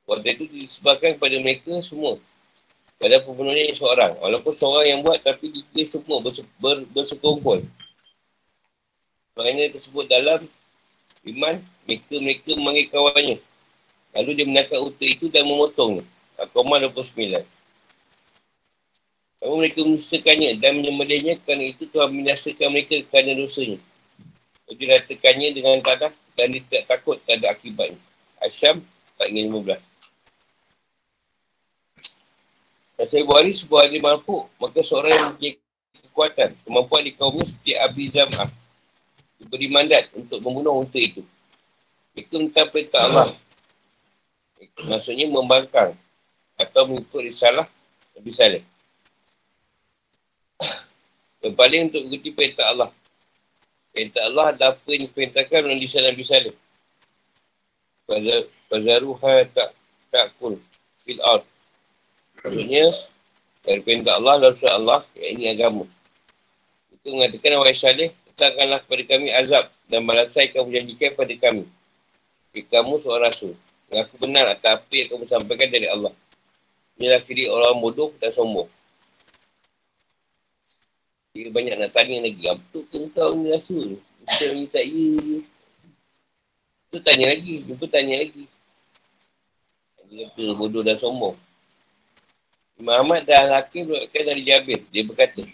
[0.08, 2.16] Waktu itu disebabkan kepada mereka semua.
[2.98, 4.16] Pada pembunuhnya seorang.
[4.24, 7.62] Walaupun seorang yang buat tapi dia semua ber- bersekongkol.
[9.36, 10.42] Sebagainya tersebut dalam
[11.30, 13.38] iman, mereka-mereka memanggil kawannya.
[14.18, 16.02] Lalu dia menangkap unta itu dan memotongnya.
[16.42, 17.57] Al-Qamar 29.
[19.38, 23.78] Lalu mereka menyusahkannya dan menyembelihnya kerana itu Tuhan binasakan mereka kerana dosanya.
[24.66, 28.02] Lalu diratakannya dengan tanah dan dia tidak takut terhadap akibatnya.
[28.42, 28.82] Asyam
[29.22, 29.78] 415.
[32.98, 35.54] Dan saya buat sebuah hari mampu, maka seorang yang mempunyai
[36.02, 38.50] kekuatan, kemampuan di kaumnya seperti Abi Zam'ah.
[39.38, 41.22] Diberi mandat untuk membunuh unta itu.
[42.18, 43.30] Itu minta perintah Allah.
[44.90, 45.94] Maksudnya membangkang
[46.58, 47.70] atau mengikut risalah
[48.18, 48.66] Nabi Saleh.
[51.46, 52.90] Yang paling untuk mengikuti perintah Allah.
[53.94, 56.56] Perintah Allah ada apa yang diperintahkan oleh lisan Nabi Saleh.
[58.70, 59.70] Fazaruha tak
[60.14, 60.58] takul
[61.04, 61.44] fil ard.
[62.42, 62.88] Maksudnya,
[63.66, 65.84] dari perintah Allah dan surat Allah, yang ini agama.
[66.94, 71.64] Itu mengatakan Wahai Saleh, letakkanlah kepada kami azab dan balasan yang kamu janjikan kepada kami.
[72.54, 73.54] Jika kamu seorang rasul.
[73.88, 76.14] Mengaku benar atas apa yang kamu sampaikan dari Allah.
[77.00, 78.68] Inilah kiri orang bodoh dan sombong.
[81.38, 82.50] Dia banyak nak tanya lagi.
[82.50, 84.02] Apa tu kau ni rasul?
[84.26, 85.38] Kita ni tak ya.
[86.90, 87.62] Tu tanya lagi.
[87.62, 88.50] Jumpa tanya lagi.
[90.10, 91.38] Dia kata bodoh dan sombong.
[92.82, 94.82] Imam Ahmad dan Al-Hakim berkata dari Jabir.
[94.90, 95.46] Dia berkata,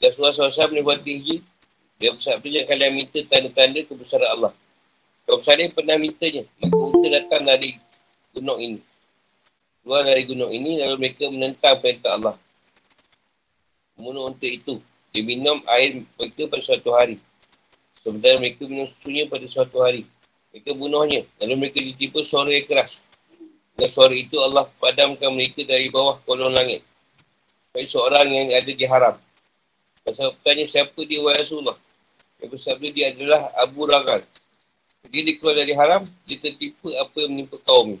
[0.00, 1.44] Rasulullah SAW ni buat tinggi.
[2.00, 4.52] Dia bersabda jangan kalian minta tanda-tanda kebesaran Allah.
[5.28, 6.48] Kalau saya pernah mintanya.
[6.64, 7.76] Maka unta datang dari
[8.32, 8.80] gunung ini.
[9.84, 12.36] Keluar dari gunung ini lalu mereka menentang perintah Allah.
[14.00, 14.80] Membunuh unta itu.
[15.10, 17.18] Dia minum air mereka pada suatu hari.
[18.00, 20.06] Sebenarnya mereka minum susunya pada suatu hari.
[20.54, 21.26] Mereka bunuhnya.
[21.42, 23.02] Lalu mereka ditipu suara yang keras.
[23.74, 26.86] Dengan suara itu Allah padamkan mereka dari bawah kolong langit.
[27.74, 29.16] Bagi seorang yang ada di haram.
[30.06, 31.78] Pasal bertanya siapa dia wahai Rasulullah.
[32.40, 34.24] Yang bersabda dia adalah Abu Ragal.
[35.10, 37.98] Dia, dia keluar dari haram, dia tertipu apa yang menimpa kaum ni.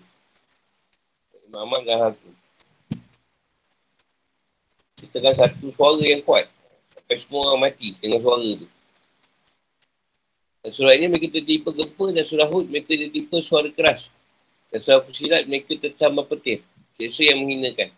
[1.48, 2.34] Imam Ahmad dan Hakim.
[5.00, 6.46] Kita kan satu suara yang kuat.
[7.10, 8.70] Sampai semua orang mati dengan suara tu.
[10.62, 14.14] Dan surah ini mereka tertipu gempa dan surah Hud mereka tertipu suara keras.
[14.70, 16.62] Dan surah Fusilat mereka tersama petir.
[16.94, 17.90] Seksa yang menghinakan.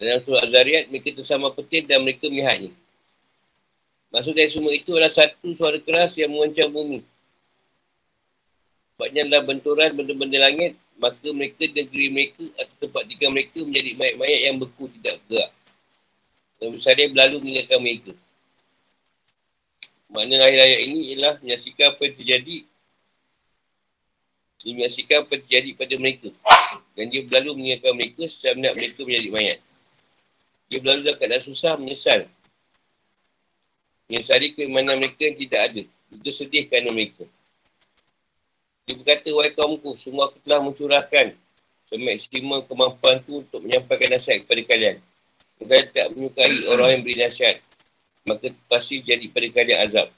[0.00, 2.72] Dan dalam surah Azariat mereka tersama petir dan mereka melihatnya.
[4.08, 7.04] Maksud dari semua itu adalah satu suara keras yang mengancam bumi.
[8.96, 14.40] Sebabnya dalam benturan benda-benda langit, maka mereka negeri mereka atau tempat tinggal mereka menjadi mayat-mayat
[14.48, 15.52] yang beku tidak bergerak.
[16.60, 18.12] Dan misalnya berlalu meninggalkan mereka.
[20.10, 22.56] Makna lahir ayat ini ialah menyaksikan apa yang terjadi
[24.64, 26.30] menyaksikan apa yang terjadi pada mereka.
[26.96, 29.58] Dan dia berlalu meninggalkan mereka setelah mereka menjadi mayat.
[30.72, 32.20] Dia berlalu dalam keadaan susah menyesal
[34.04, 35.82] Menyesali keimanan mereka yang tidak ada.
[36.12, 37.24] Juga sedih kerana mereka.
[38.84, 41.32] Dia berkata, wahai kaumku, semua aku telah mencurahkan
[41.88, 44.96] semaksimal kemampuanku untuk menyampaikan nasihat kepada kalian.
[45.62, 47.56] Kalian tak menyukai orang yang beri nasihat.
[48.24, 50.08] Maka pasti jadi pada kalian azab.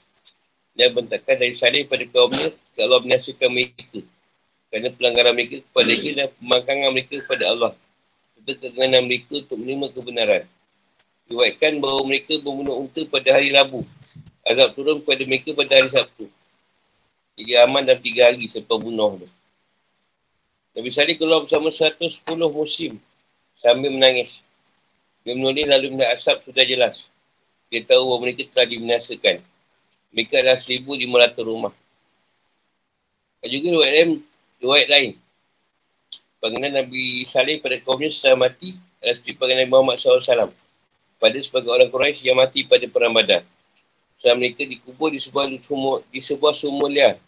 [0.77, 3.99] Dan bentakkan dari salih pada kaumnya, kalau menasihatkan mereka.
[4.69, 7.71] Kerana pelanggaran mereka kepada dia dan pemangkangan mereka kepada Allah.
[8.47, 10.43] Serta keinginan mereka untuk menerima kebenaran.
[11.27, 13.83] Diwaikan bahawa mereka membunuh unta pada hari Rabu.
[14.47, 16.31] Azab turun kepada mereka pada hari Sabtu.
[17.37, 19.27] Jadi aman dalam tiga hari selepas bunuh tu.
[20.77, 22.23] Nabi Salih keluar bersama 110
[22.53, 23.01] musim
[23.57, 24.45] sambil menangis.
[25.27, 27.11] Dia menulis lalu melihat asap sudah jelas.
[27.67, 29.43] Dia tahu bahawa mereka telah dibinasakan.
[30.15, 31.75] Mereka adalah 1,500 rumah.
[33.43, 34.11] Dan juga riwayat lain,
[34.63, 35.11] riwayat lain.
[36.39, 40.47] Panggilan Nabi Salih pada kaumnya setelah mati adalah seperti panggilan Nabi Muhammad SAW
[41.19, 43.43] pada sebagai orang Quraisy yang mati pada perang Badar.
[44.15, 47.19] Setelah mereka dikubur di sebuah sumur, di sebuah sumur liar.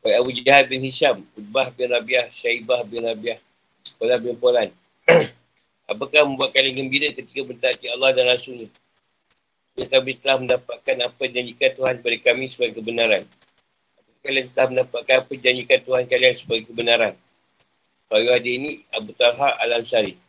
[0.00, 3.36] Baik Abu Jahal bin Hisham, Ubah bin Rabiah, Syaibah bin Rabiah,
[4.00, 4.72] Polan bin Polan.
[5.86, 8.66] Apakah membuat kalian gembira ketika bertakji Allah dan Rasulnya?
[9.76, 13.22] Jika kami telah mendapatkan apa yang janjikan Tuhan kepada kami sebagai kebenaran.
[14.24, 17.14] Kalian telah mendapatkan apa yang janjikan Tuhan kalian sebagai kebenaran?
[18.06, 20.26] Pada hari ini, Abu Talha Al-Ansari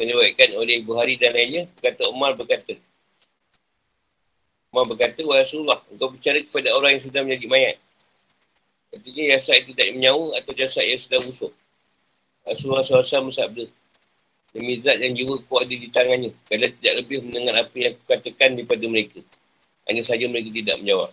[0.00, 2.72] diriwayatkan oleh Buhari dan lainnya kata Umar berkata
[4.72, 7.76] Umar berkata Wahai Rasulullah engkau bicara kepada orang yang sudah menjadi mayat
[8.90, 11.52] Artinya jasad itu tidak menyawa atau jasad yang sudah busuk
[12.48, 13.64] Rasulullah SAW bersabda
[14.50, 18.02] Demi zat yang jiwa kuat ada di tangannya Kadang tidak lebih mendengar apa yang aku
[18.10, 19.22] katakan daripada mereka
[19.86, 21.10] Hanya saja mereka tidak menjawab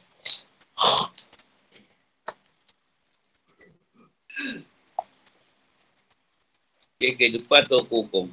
[6.97, 8.25] Okay, kehidupan atau hukum.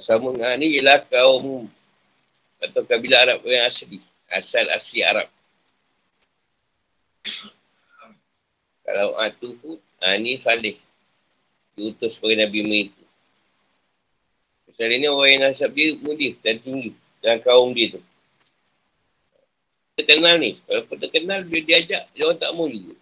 [0.00, 1.68] Sama dengan ni ialah kaum
[2.56, 4.00] atau kabilah Arab yang asli.
[4.32, 5.28] Asal asli Arab.
[8.80, 10.76] Kalau Atu pun, ha, ni Salih.
[11.76, 13.04] Diutus sebagai Nabi mereka.
[14.80, 18.00] Misalnya ni orang yang nasab dia mulia dan tinggi dalam kaum dia tu.
[19.92, 20.56] Terkenal ni.
[20.64, 22.96] Kalau terkenal, dia diajak, dia orang tak juga.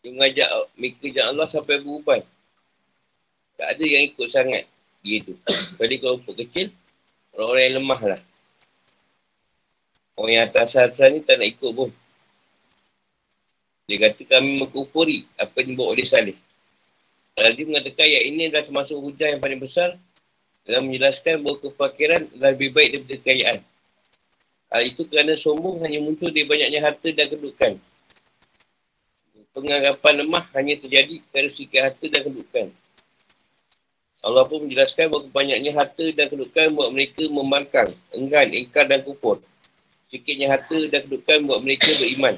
[0.00, 0.48] Dia mengajak
[0.80, 2.24] mereka Allah sampai berubah.
[3.60, 4.64] Tak ada yang ikut sangat
[5.04, 5.36] dia tu.
[5.76, 6.72] Jadi kelompok kecil,
[7.36, 8.20] orang-orang yang lemah lah.
[10.16, 11.92] Orang yang atas-atas ni tak nak ikut pun.
[13.92, 16.38] Dia kata kami mengkupuri apa yang dibawa oleh Salih.
[17.32, 19.96] Kalau dia mengatakan ayat ini adalah termasuk hujah yang paling besar
[20.68, 23.58] dalam menjelaskan bahawa kefakiran adalah lebih baik daripada kekayaan.
[24.72, 27.72] Hal itu kerana sombong hanya muncul dari banyaknya harta dan kedudukan.
[29.52, 32.66] Penganggapan lemah hanya terjadi kerana sikit harta dan kedudukan.
[34.22, 39.40] Allah pun menjelaskan bahawa banyaknya harta dan kedudukan buat mereka membangkang, enggan, ingkar dan kufur.
[40.08, 42.36] Sikitnya harta dan kedudukan buat mereka beriman,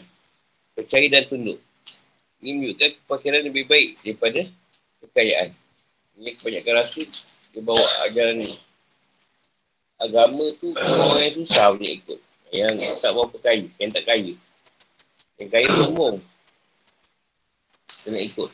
[0.79, 1.59] percaya dan tunduk.
[2.41, 4.43] Ini menunjukkan kepakiran lebih baik daripada
[5.11, 5.51] kekayaan.
[6.21, 7.09] Ini kebanyakan rasul,
[7.53, 8.53] dia bawa ajaran ni.
[10.03, 12.19] Agama tu orang yang susah punya ikut.
[12.55, 14.33] Yang tak berapa kaya, yang tak kaya.
[15.43, 16.17] Yang kaya sombong.
[18.05, 18.51] Kena ikut.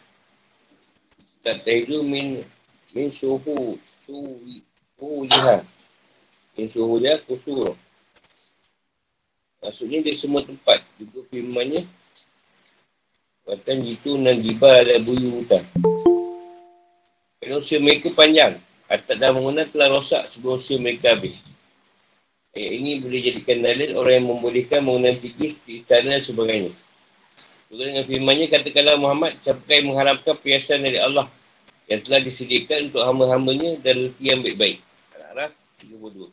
[1.41, 2.45] Tak tahu min
[2.91, 3.79] Min suhu.
[4.07, 4.35] Suhu.
[4.99, 5.63] Suhu liha.
[6.59, 7.75] Min suhu liha kusur.
[9.63, 10.83] Maksudnya dia semua tempat.
[10.99, 11.87] Juga firmannya.
[13.47, 15.65] Bahkan jitu nan jibal ada buyu hutan.
[17.41, 18.53] Kerana usia mereka panjang.
[18.85, 21.33] Atas dah bangunan telah rosak sebelum usia mereka habis.
[22.53, 26.73] Ayat ini boleh jadikan dalil orang yang membolehkan bangunan fikir di istana dan sebagainya.
[27.73, 31.25] Juga dengan firmannya, katakanlah Muhammad, siapakah yang mengharapkan perhiasan dari Allah
[31.89, 34.79] yang telah disediakan untuk hamba-hambanya dan rezeki yang baik-baik.
[35.17, 35.51] Al-Araf
[35.81, 36.29] 32.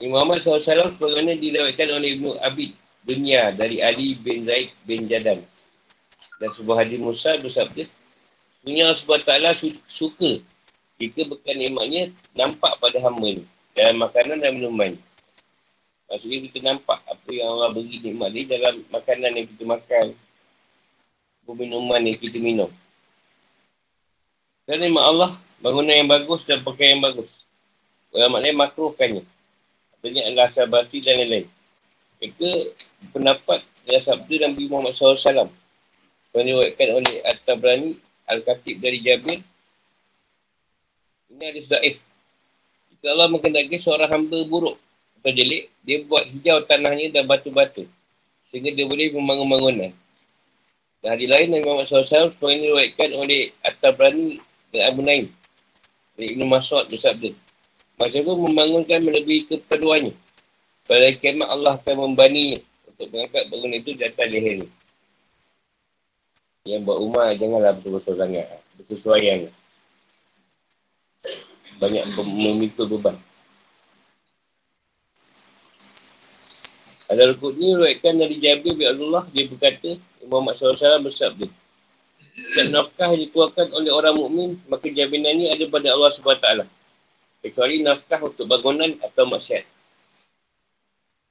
[0.00, 2.72] Ini Muhammad SAW sebagainya dilewatkan oleh Ibn Abid
[3.10, 5.40] Dunia dari Ali bin Zaid bin Jadan.
[6.40, 7.84] Dan sebuah hadis Musa bersabda,
[8.60, 9.32] Dunia Allah SWT
[9.88, 10.30] suka
[11.00, 14.92] jika bekan nikmatnya nampak pada hamba ni dalam makanan dan minuman.
[16.12, 20.06] Maksudnya kita nampak apa yang Allah beri nikmat ni dalam makanan yang kita makan.
[21.50, 22.70] Minuman yang kita minum.
[24.70, 27.42] Dan nikmat Allah, bangunan yang bagus dan pakaian yang bagus.
[28.14, 29.22] Orang maknanya makruhkannya.
[29.98, 31.46] Artinya adalah sabati dan lain-lain.
[32.22, 32.50] Mereka
[33.10, 35.50] pendapat dalam sabda Nabi Muhammad SAW.
[36.30, 37.90] Yang diwakilkan oleh At-Tabrani,
[38.30, 39.38] Al-Khatib dari Jabir.
[41.30, 41.96] Ini ada sudaif.
[42.90, 44.76] Jika Allah mengendaki seorang hamba buruk
[45.20, 47.86] atau jelik, dia buat hijau tanahnya dan batu-batu.
[48.46, 49.92] Sehingga dia boleh membangun bangunan.
[51.00, 54.36] Dan hari lain, Nabi Muhammad SAW seperti ini diwakilkan oleh At-Tabrani
[54.74, 55.24] dan Abu Naim.
[56.18, 57.30] Dari Ibn Mas'ud bersabda.
[57.96, 60.12] Macam tu membangunkan melebihi keperluannya.
[60.84, 64.68] Pada kiamat Allah akan membani untuk mengangkat bangunan itu di atas leher ni.
[66.70, 68.46] Yang buat rumah janganlah betul-betul sangat.
[68.78, 69.50] Betul suayang
[71.80, 73.16] banyak memikul beban.
[77.10, 79.98] Ada rukuk ni ruatkan dari Jabir bin Allah dia berkata
[80.30, 81.48] Muhammad SAW bersabda
[82.54, 86.46] dan nafkah yang dikeluarkan oleh orang mukmin maka jaminan ada pada Allah SWT
[87.42, 89.66] kecuali nafkah untuk bangunan atau maksiat.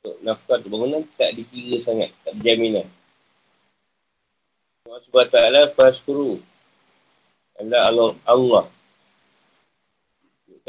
[0.03, 2.98] Untuk nafkah untuk bangunan tak dikira sangat tak jaminan Allah
[5.07, 5.37] SWT
[5.77, 6.41] Faskuru
[7.59, 8.65] Allah Allah, Allah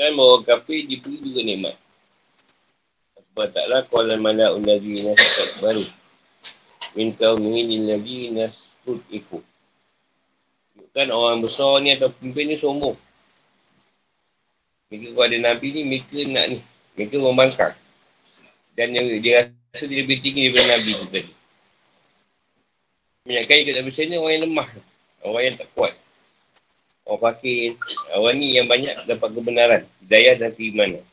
[0.01, 1.77] Kan bahawa kafir diberi juga nikmat.
[3.21, 5.85] Sebab taklah kuala mana unazi nasab baru.
[6.97, 9.45] Min kaumihi lagi nasbut iku.
[10.97, 12.97] Kan orang besar ni atau pimpin ni sombong.
[14.89, 16.59] Mereka kalau ada Nabi ni, mereka nak ni.
[16.97, 17.77] Mereka membangkang.
[18.75, 21.33] Dan dia rasa dia lebih tinggi daripada Nabi tu tadi.
[23.29, 24.69] Banyak kali kat Nabi ni orang yang lemah.
[25.29, 25.93] Orang yang tak kuat.
[27.05, 27.77] Orang fakir.
[28.17, 29.83] Orang ni yang banyak dapat kebenaran.
[30.07, 31.05] Hidayah dan keimanan.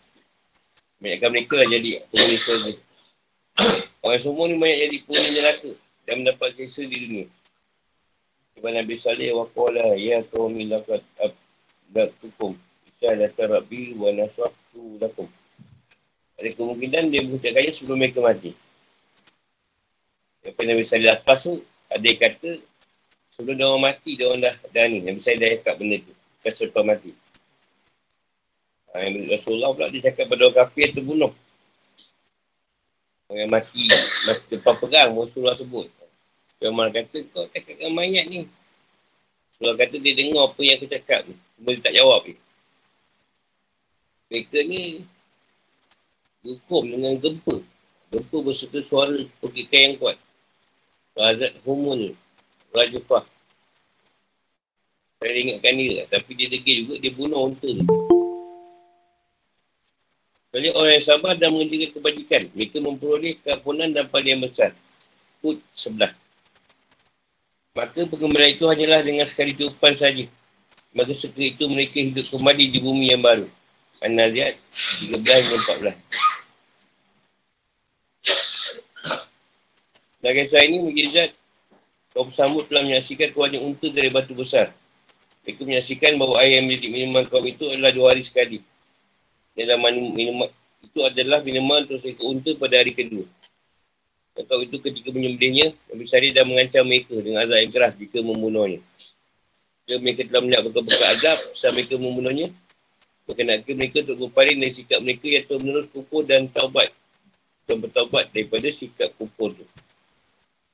[1.04, 2.72] Banyakkan mereka lah jadi penghuni surga.
[4.08, 5.72] Orang semua ni banyak jadi penghuni neraka.
[6.08, 7.26] Dan mendapat kisah di dunia.
[8.56, 12.56] Sebab Nabi Salih wa qala ya qawmi laqad abdatukum.
[12.88, 15.28] Isa lata rabbi wa naswaktu lakum.
[16.40, 18.56] Ada kemungkinan dia berucap kaya sebelum mereka mati.
[20.48, 21.60] Apa Nabi Salih lepas tu,
[21.92, 22.50] ada yang kata
[23.38, 25.06] Sebelum dia orang mati, dia orang dah, dah ni.
[25.06, 26.10] Nabi saya dah cakap benda tu.
[26.10, 27.12] Bukan selepas mati.
[28.90, 31.30] Ha, yang Rasulullah pula dia cakap pada orang kafir terbunuh.
[33.30, 33.86] Orang yang mati,
[34.26, 35.86] masa depan pegang, Rasulullah sebut.
[36.58, 38.50] Dia orang kata, kau cakap dengan mayat ni.
[39.54, 41.34] Rasulullah kata dia dengar apa yang aku cakap ni.
[41.38, 42.34] Cuma dia tak jawab ni.
[44.34, 44.82] Mereka ni
[46.42, 47.56] hukum dengan gempa.
[48.10, 49.14] Gempa bersuka suara
[49.46, 50.18] pergikan yang kuat.
[51.18, 52.14] Razat humun
[52.78, 53.26] Raja Fah.
[55.18, 56.06] Saya ingatkan dia lah.
[56.14, 57.72] Tapi dia degil juga, dia bunuh unta.
[60.54, 64.72] Jadi orang yang sabar dan mengerjakan kebajikan, mereka memperoleh keampunan dan paling yang besar.
[65.42, 66.14] Kut sebelah.
[67.78, 70.26] Maka pengembalian itu hanyalah dengan sekali tupan saja.
[70.98, 73.46] Maka sekali itu mereka hidup kembali di bumi yang baru.
[74.06, 74.54] An-Naziat
[75.02, 76.37] 13 dan 14.
[80.22, 81.30] Dan kisah ini menjadi
[82.18, 84.74] kaum Samud telah menyaksikan keluarnya unta dari batu besar.
[85.46, 88.60] Mereka menyaksikan bahawa air yang menjadi minuman kaum itu adalah dua hari sekali.
[89.54, 89.80] Dalam
[90.14, 90.50] minuman
[90.82, 93.26] itu adalah minuman untuk seekor unta pada hari kedua.
[94.38, 98.18] Dan kaum itu ketika menyembelihnya, Nabi Sari dah mengancam mereka dengan azab yang keras jika
[98.22, 98.82] membunuhnya.
[99.88, 102.48] Jika mereka telah melihat bekal-bekal azab saat mereka membunuhnya,
[103.26, 106.90] berkenaan mereka untuk berpaling dari sikap mereka yang telah menerus kufur dan taubat
[107.68, 109.66] dan bertaubat daripada sikap kufur itu.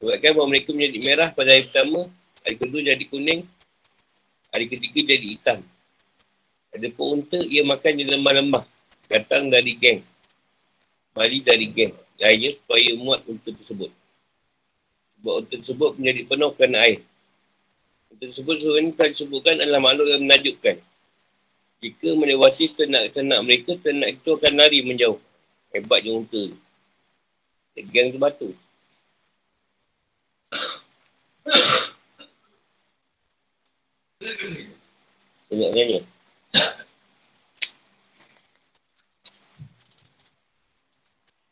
[0.04, 2.04] Sebabkan bahawa mereka menjadi merah pada hari pertama,
[2.43, 3.47] hari kedua jadi kuning,
[4.51, 5.64] hari ketiga jadi hitam.
[6.76, 8.68] Ada pun unta, ia makan di lemah-lemah.
[9.08, 10.04] Datang dari geng.
[11.16, 11.95] Mari dari geng.
[12.20, 13.88] Airnya supaya muat unta tersebut.
[15.24, 16.99] Sebab unta tersebut menjadi penuh kerana air.
[18.12, 20.76] Unta tersebut sebenarnya telah disebutkan adalah makhluk yang menajukkan.
[21.80, 25.20] Jika melewati ternak-ternak mereka, ternak itu akan lari menjauh.
[25.72, 26.60] Hebatnya unta tu.
[27.88, 28.51] Gang tu batu.
[35.54, 36.01] Tengok nyanyi.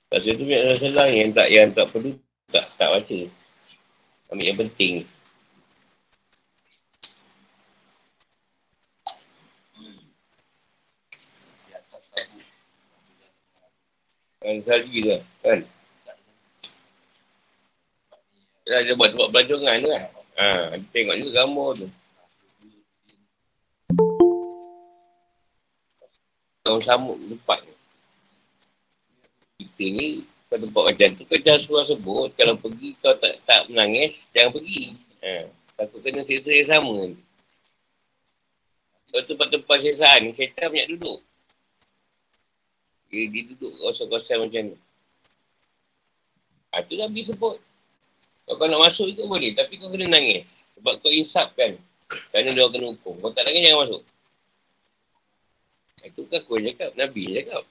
[0.09, 2.17] Pasal tu banyak salah yang tak yang tak perlu
[2.49, 3.19] tak tak baca.
[4.33, 5.05] Ambil yang penting.
[14.41, 15.59] Kan sekali ke kan?
[18.65, 20.03] Ya, dia buat buat belajongan tu kan.
[20.41, 22.00] Ha, tengok juga gambar tu.
[26.71, 27.75] Tahun samuk lepas ni.
[29.59, 30.07] Kita ni
[30.47, 34.55] pada tempat macam tu kau jangan suruh sebut kalau pergi kau tak tak menangis jangan
[34.55, 34.95] pergi.
[35.19, 36.95] Ha, takut kena cerita yang sama
[39.11, 41.19] tu tempat-tempat sesaan ni syaitan banyak duduk.
[43.11, 44.77] Dia, dia duduk kawasan-kawasan macam ni.
[46.71, 47.59] Ha, tu lah pergi sebut.
[48.47, 49.51] Kalau kau nak masuk itu boleh.
[49.51, 50.63] Tapi kau kena nangis.
[50.79, 51.75] Sebab kau insap kan.
[52.31, 53.19] Kerana dia kena hukum.
[53.19, 54.01] Kau tak nangis jangan masuk.
[56.01, 56.91] Itu kan aku cakap.
[56.97, 57.63] Nabi cakap.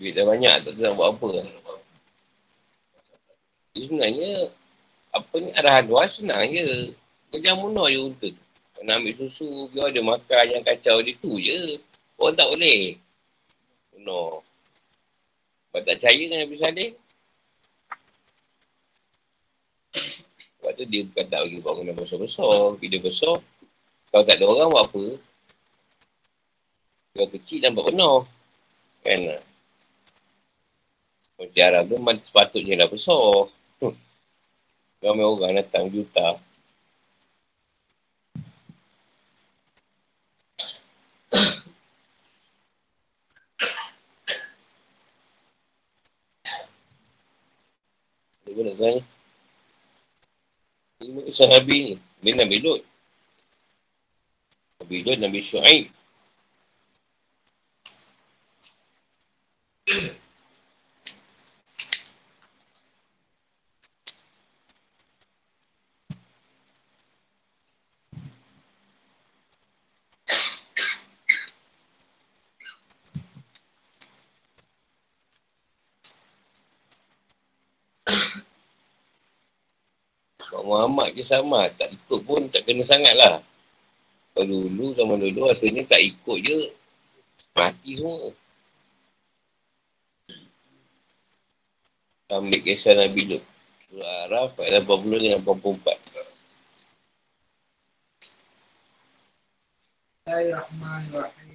[0.00, 0.54] Duit dah banyak.
[0.64, 1.30] Tak tahu nak buat apa.
[3.76, 4.32] Sebenarnya.
[5.14, 6.90] Apa ni arahan tuan senang je.
[7.30, 8.42] Kerja munah je untuk tu.
[8.84, 11.80] Nak ambil susu, dia ada makan yang kacau dia tu je.
[12.20, 12.98] Orang tak boleh.
[13.96, 14.44] Munah.
[15.70, 16.90] Sebab tak percaya dengan Nabi Saleh.
[20.64, 22.80] Sebab tu dia bukan tak bagi buat kena besar-besar.
[22.80, 23.36] Bila besar,
[24.08, 25.04] kalau tak ada orang buat apa?
[27.12, 28.24] Kalau kecil dan buat penuh.
[29.04, 29.44] Kan?
[31.52, 33.52] Arab tu sepatutnya dah besar.
[33.84, 33.92] Hmm.
[35.04, 36.40] Ramai orang datang juta.
[48.48, 49.13] Dia nak tanya.
[51.14, 51.94] Ini sahabi ni.
[52.26, 52.82] Dia Nabi Lut.
[54.82, 55.86] Nabi Lut, Nabi Syu'aib.
[80.64, 81.66] Muhammad je sama.
[81.72, 83.40] Tak ikut pun tak kena sangat lah.
[84.36, 86.58] Kalau dulu, zaman dulu rasanya tak ikut je.
[87.56, 88.34] Mati semua.
[92.34, 93.44] Ambil kisah Nabi Lut.
[93.94, 96.02] Surah Araf ayat 80 dengan 84.
[100.24, 101.53] Bismillahirrahmanirrahim.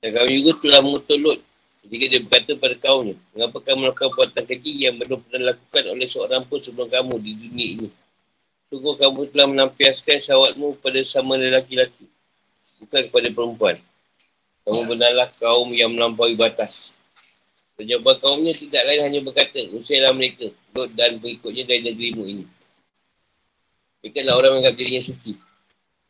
[0.00, 1.40] Dan kami juga telah mengutuk Lut
[1.84, 6.08] ketika dia berkata pada kaumnya, mengapa kamu melakukan perbuatan keji yang belum pernah dilakukan oleh
[6.08, 7.88] seorang pun sebelum kamu di dunia ini.
[8.70, 12.06] Sungguh kamu telah menampiaskan syawatmu pada sama lelaki-lelaki,
[12.84, 13.76] bukan kepada perempuan.
[14.68, 16.92] Kamu benarlah kaum yang melampaui batas.
[17.80, 22.44] Jawapan kaumnya tidak lain hanya berkata, usirlah mereka, Lut dan berikutnya dari negerimu ini.
[24.04, 25.32] Mereka adalah orang yang menganggap dirinya suci.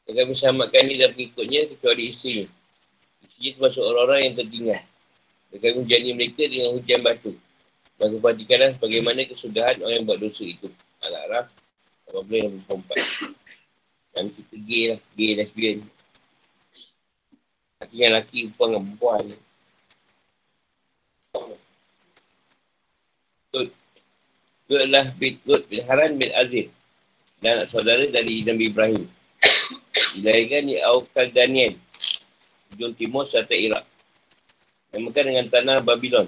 [0.03, 2.60] Dan kami selamatkan dia dan berikutnya kecuali isterinya.
[3.39, 4.83] Ia termasuk orang-orang yang tertinggal.
[5.51, 7.33] Dengan hujan mereka dengan hujan batu.
[8.01, 10.67] Maka perhatikanlah bagaimana kesudahan orang yang buat dosa itu.
[11.05, 11.47] Al-Araf,
[12.11, 14.17] 18 yang 24.
[14.17, 15.79] Yang kita gay lah, gay lesbian.
[17.81, 19.23] Laki yang laki, perempuan dengan perempuan.
[23.51, 23.71] Lut.
[24.71, 25.07] Lut adalah
[25.49, 26.69] Lut bin Haran bin Aziz.
[27.41, 29.05] Dan saudara dari Nabi Ibrahim.
[30.19, 31.73] Dilahirkan di Aukaldanian
[32.75, 33.85] hujung timur serta Iraq.
[34.95, 36.27] Namakan dengan tanah Babylon.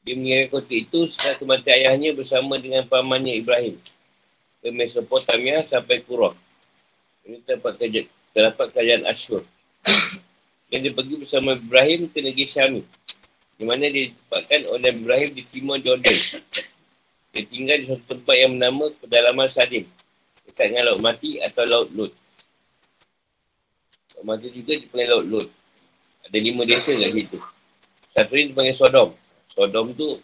[0.00, 3.76] Dia mengira kota itu setelah kematian ayahnya bersama dengan pamannya Ibrahim.
[4.64, 6.32] Ke Mesopotamia sampai Kurah.
[7.28, 9.44] Ini tempat kerja, terdapat kerajaan Ashur.
[10.72, 12.82] Yang dia pergi bersama Ibrahim ke negeri Syami.
[13.60, 16.16] Di mana dia ditempatkan oleh Ibrahim di timur Jordan.
[17.30, 19.84] Dia tinggal di satu tempat yang bernama Pedalaman Sadim.
[20.48, 22.12] Dekat dengan Laut Mati atau Laut Lut.
[24.20, 25.48] Masa juga di pengen laut Lut.
[26.28, 27.38] Ada lima desa kat situ.
[28.12, 29.08] Satu ni dipanggil Sodom.
[29.48, 30.20] Sodom tu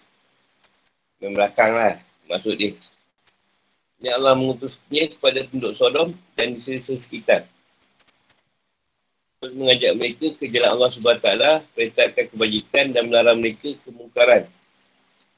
[1.24, 1.96] yang belakang lah
[2.28, 2.76] maksud dia.
[3.96, 7.48] Ini Allah mengutusnya kepada penduduk Sodom dan di sekitar.
[9.40, 11.28] Terus mengajak mereka ke jalan Allah SWT,
[11.76, 14.48] perintahkan kebajikan dan melarang mereka kemungkaran.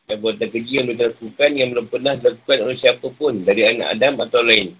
[0.08, 3.98] Dan buat keji yang mereka lakukan yang belum pernah dilakukan oleh siapa pun dari anak
[3.98, 4.72] Adam atau lain.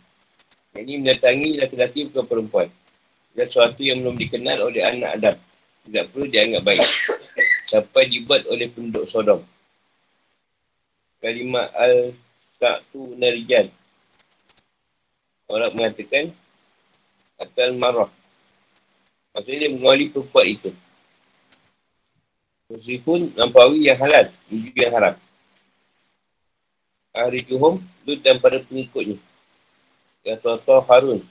[0.79, 2.69] Ini mendatangi laki-laki bukan perempuan.
[3.39, 5.37] Dan sesuatu yang belum dikenal oleh anak Adam.
[5.87, 6.91] Tidak perlu dianggap baik
[7.71, 9.47] sampai dibuat oleh penduduk Sodom.
[11.23, 13.71] Kalimat Al-Ta'tu Narijan.
[15.47, 16.35] Orang mengatakan
[17.39, 18.11] Atal Marah.
[19.33, 20.71] Maksudnya dia mengawali perempuan itu.
[22.75, 25.15] Meskipun nampawi yang halal, menuju yang haram.
[27.15, 29.15] Ahli Juhum, Lut dan para pengikutnya.
[30.27, 31.23] Yang tuan Harun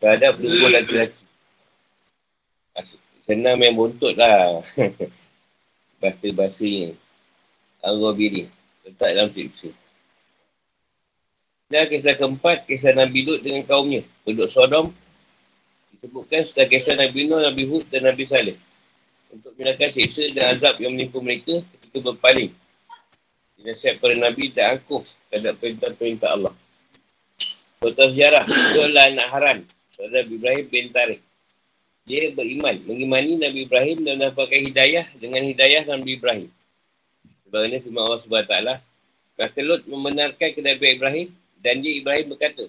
[0.00, 1.29] terhadap dua laki-laki.
[3.28, 4.58] Senang main buntut lah.
[6.00, 6.96] bahasa-bahasanya.
[7.84, 8.48] Al-Ghabiri.
[8.88, 9.70] Letak dalam fiksu.
[11.70, 14.02] Dan kisah keempat, kisah Nabi Lut dengan kaumnya.
[14.26, 14.90] Penduduk Sodom.
[16.00, 18.56] Disebutkan setelah kisah Nabi Nuh, Nabi Hud dan Nabi Saleh.
[19.30, 22.50] Untuk menyalakan siksa dan azab yang menimpa mereka ketika berpaling.
[23.60, 26.54] Dinasihat para Nabi tak angkuh terhadap perintah-perintah Allah.
[27.78, 29.58] Kota sejarah, adalah anak Haran.
[29.94, 31.20] Saudara Ibrahim bin Tariq
[32.08, 36.50] dia beriman, mengimani Nabi Ibrahim dan mendapatkan hidayah dengan hidayah Nabi Ibrahim.
[37.46, 38.56] Sebenarnya firman Allah SWT,
[39.40, 41.28] Maka Lot membenarkan ke Nabi Ibrahim
[41.64, 42.68] dan dia Ibrahim berkata,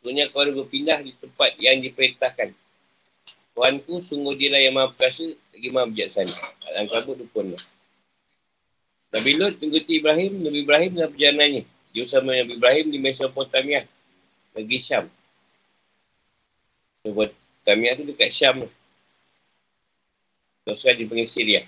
[0.00, 2.50] Sebenarnya kau ada berpindah di tempat yang diperintahkan.
[3.52, 6.34] Tuhanku, sungguh dia lah yang maha perkasa lagi maha bijaksana.
[6.72, 7.52] Al-Ankabut pun
[9.10, 11.62] Nabi Lot mengikuti Ibrahim, Nabi Ibrahim dan perjalanannya.
[11.90, 13.82] Dia bersama Nabi Ibrahim di Mesopotamia,
[14.54, 15.04] negeri Syam.
[17.64, 18.64] Tamiah tu dekat Syam.
[20.64, 21.60] Terus di panggil Syria.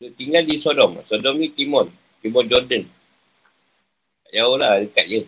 [0.00, 0.96] Dia tinggal di Sodom.
[1.04, 1.90] Sodom ni Timon.
[2.22, 2.84] Timon Jordan.
[4.24, 5.20] Tak jauh lah, dekat je.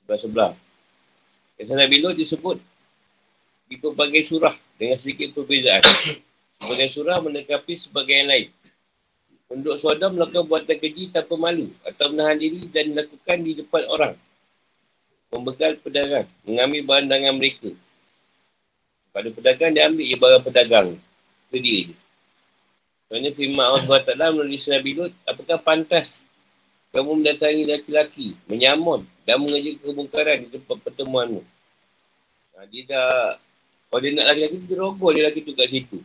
[0.00, 0.52] Sebelah-sebelah.
[1.60, 2.56] Kisah Nabi Lut disebut
[3.68, 5.84] di pelbagai surah dengan sedikit perbezaan.
[6.60, 8.48] Sebagai surah menekapi sebagai yang lain.
[9.48, 14.14] Penduduk Sodom melakukan buatan keji tanpa malu atau menahan diri dan dilakukan di depan orang
[15.30, 17.70] membegal pedagang, mengambil barang dagangan mereka.
[19.14, 20.88] Pada pedagang, dia ambil barang pedagang.
[21.50, 21.94] Itu dia.
[23.10, 26.22] Kerana firman Allah SWT melalui Nabi Lut, apakah pantas
[26.90, 31.42] kamu mendatangi laki-laki, menyamun dan mengajar kemungkaran di tempat pertemuanmu.
[32.54, 33.38] Ha, dia dah,
[33.90, 35.98] kalau dia nak laki-laki, dia rogol dia laki tu kat situ.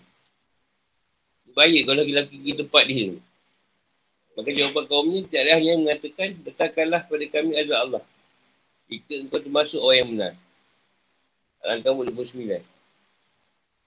[1.53, 3.07] Baik kalau laki-laki pergi tempat dia.
[4.35, 8.03] Maka jawapan kaumnya, tiada hanya mengatakan, letakkanlah pada kami azab Allah.
[8.85, 10.33] Jika engkau termasuk orang yang benar.
[11.81, 12.61] Kamu 29.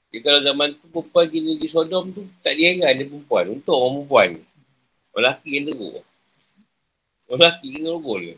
[0.08, 3.44] Jadi kalau zaman tu perempuan di negeri Sodom tu tak diheran dia perempuan.
[3.54, 4.28] Untuk orang perempuan.
[5.14, 6.02] Orang lelaki yang teruk.
[7.28, 8.34] Orang lelaki yang teruk ke.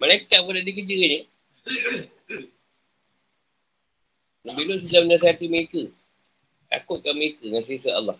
[0.00, 1.20] Malaikat pun ada kerja ni.
[4.46, 5.82] Nabi Lut sudah menasihati mereka.
[6.70, 8.16] Takutkan mereka dengan sisa Allah.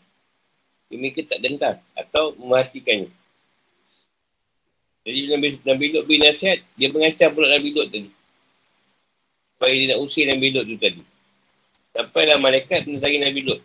[0.91, 3.07] Mereka tak dendam atau mematikannya.
[5.01, 8.11] Jadi Nabi, Nabi Lut beri nasihat, dia mengancam pula Nabi Lut tadi.
[9.57, 11.03] Supaya dia nak usir Nabi Lut tu tadi.
[11.97, 13.61] Sampailah malaikat menentangi Nabi Lut.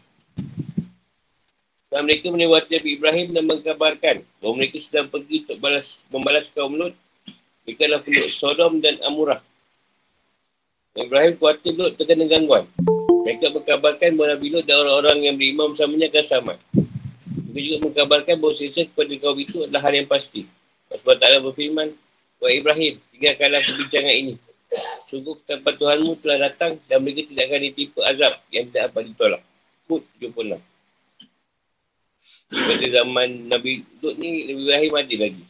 [1.92, 6.72] Dan mereka menewati Nabi Ibrahim dan mengkabarkan bahawa mereka sedang pergi untuk balas, membalas kaum
[6.72, 6.96] Lut.
[7.68, 9.40] Mereka adalah penduduk Sodom dan Amurah.
[10.96, 12.64] Ibrahim khawatir Lut terkena gangguan.
[13.28, 16.58] Mereka mengkabarkan bahawa Nabi Lut dan orang-orang yang beriman bersamanya akan selamat.
[17.52, 20.48] Mereka juga mengkabarkan bahawa sisa kepada kaum itu adalah hal yang pasti.
[21.04, 21.90] Allah Ta'ala berfirman,
[22.40, 24.34] Wa Ibrahim, tinggalkanlah perbincangan ini.
[25.08, 29.42] Sungguh tempat Tuhanmu telah datang dan mereka tidak akan ditipu azab yang tidak dapat ditolak.
[29.88, 30.60] Hud 76.
[32.46, 35.46] Pada zaman Nabi Lut ni, Nabi Ibrahim ada lagi.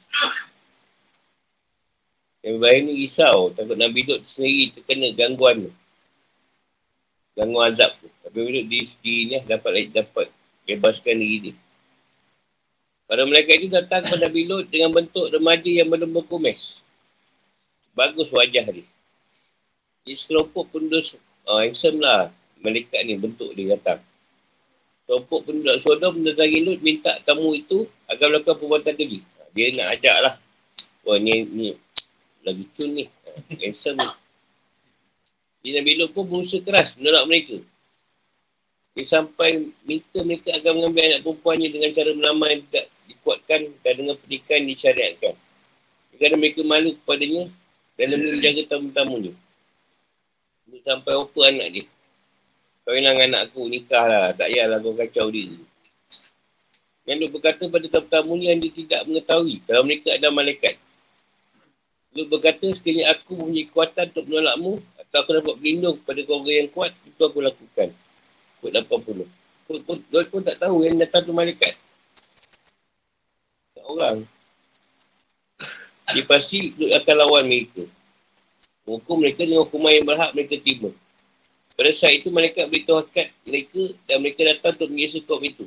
[2.45, 5.71] Nabi Ibrahim ni risau, takut Nabi Lut sendiri terkena gangguan tu.
[7.35, 8.07] Gangguan azab tu.
[8.23, 10.27] Tapi Lut di, di ni dapat dapat
[10.69, 11.64] bebaskan diri dia.
[13.05, 16.81] Para mereka itu datang kepada Nabi Lut dengan bentuk remaja yang belum berkumis.
[17.93, 18.85] Bagus wajah dia.
[20.05, 22.33] Dia sekelompok penduduk uh, handsome lah.
[22.65, 24.01] Malaikat ni bentuk dia datang.
[25.05, 29.21] Sekelompok penduduk Sodom mendatangi Lut minta tamu itu agar melakukan perbuatan keji.
[29.53, 30.33] Dia nak ajak lah.
[31.05, 31.77] Wah ni, ni
[32.41, 33.05] lagi cun ni.
[33.61, 34.09] Handsome ni.
[35.61, 37.57] Jadi Nabi Lut pun berusaha keras menolak mereka.
[38.97, 42.85] Dia sampai minta mereka agar mengambil anak perempuannya dengan cara yang tidak
[43.25, 45.33] dikuatkan dan dengan pernikahan disyariatkan.
[46.21, 47.49] Kerana mereka malu kepadanya
[47.97, 49.33] dan demi menjaga tamu-tamunya.
[50.85, 51.85] sampai apa anak dia.
[52.85, 54.29] Kau hilang anak aku, nikah lah.
[54.37, 55.57] Tak payahlah kau kacau dia.
[57.09, 59.57] Yang dia berkata pada tamu-tamu yang dia tidak mengetahui.
[59.65, 60.77] Kalau mereka ada malaikat.
[62.13, 64.73] Dia berkata sekiranya aku mempunyai kekuatan untuk menolakmu.
[65.01, 66.93] Atau aku dapat berlindung pada keluarga yang kuat.
[67.09, 67.89] Itu aku lakukan.
[68.61, 69.25] Kut 80.
[69.65, 71.73] Kut pun, pun, pun tak tahu yang datang tu malaikat.
[73.85, 74.25] Orang.
[76.13, 77.85] Dia pasti akan lawan mereka.
[78.85, 80.93] Hukum mereka dengan hukuman yang berhak mereka terima.
[81.75, 85.65] Pada saat itu mereka beritahu hakikat mereka dan mereka datang untuk mengisi kaum itu.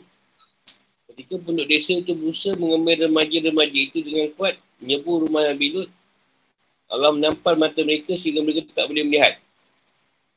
[1.10, 5.90] Ketika penduduk desa itu berusaha mengambil remaja-remaja itu dengan kuat, menyebur rumah Nabi Lut,
[6.88, 9.34] Allah menampal mata mereka sehingga mereka tak boleh melihat.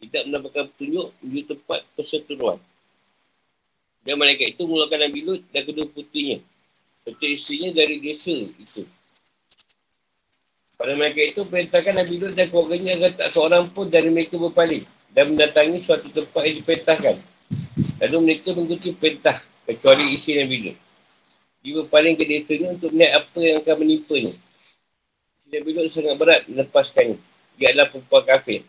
[0.01, 2.59] Tidak mendapatkan petunjuk menuju tempat perseteruan.
[4.01, 6.41] Dan mereka itu mengeluarkan Nabi Lut dan kedua putrinya.
[7.01, 8.85] Serta isterinya dari desa itu.
[10.77, 14.81] Pada mereka itu perintahkan Nabi Lut dan keluarganya agar tak seorang pun dari mereka berpaling
[15.13, 17.15] dan mendatangi suatu tempat yang diperintahkan.
[18.01, 19.37] Lalu mereka mengikuti perintah
[19.69, 20.77] kecuali isi Nabi Lut.
[21.61, 24.33] Dia berpaling ke desanya untuk melihat apa yang akan menipanya.
[25.53, 27.17] Nabi Lut sangat berat melepaskannya.
[27.61, 28.61] Dia adalah perempuan kafir.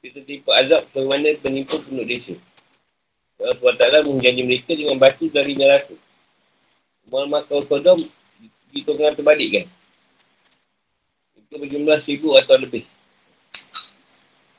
[0.00, 2.34] Dia tertimpa azab sebagaimana penipu penduduk desa.
[3.40, 5.96] Allah SWT menjanji mereka dengan batu dari neraka.
[7.10, 7.98] Muhammad kau Sodom
[8.70, 9.66] ditunggang terbalik kan?
[11.36, 12.86] Itu berjumlah seribu atau lebih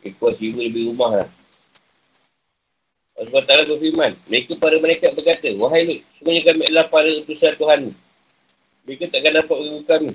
[0.03, 1.29] ekor jiwa lebih rumah lah.
[3.21, 7.79] Allah SWT berfirman, mereka para mereka berkata, Wahai Lut, semuanya kami adalah para utusan Tuhan.
[8.89, 10.11] Mereka takkan dapat mengganggu kami.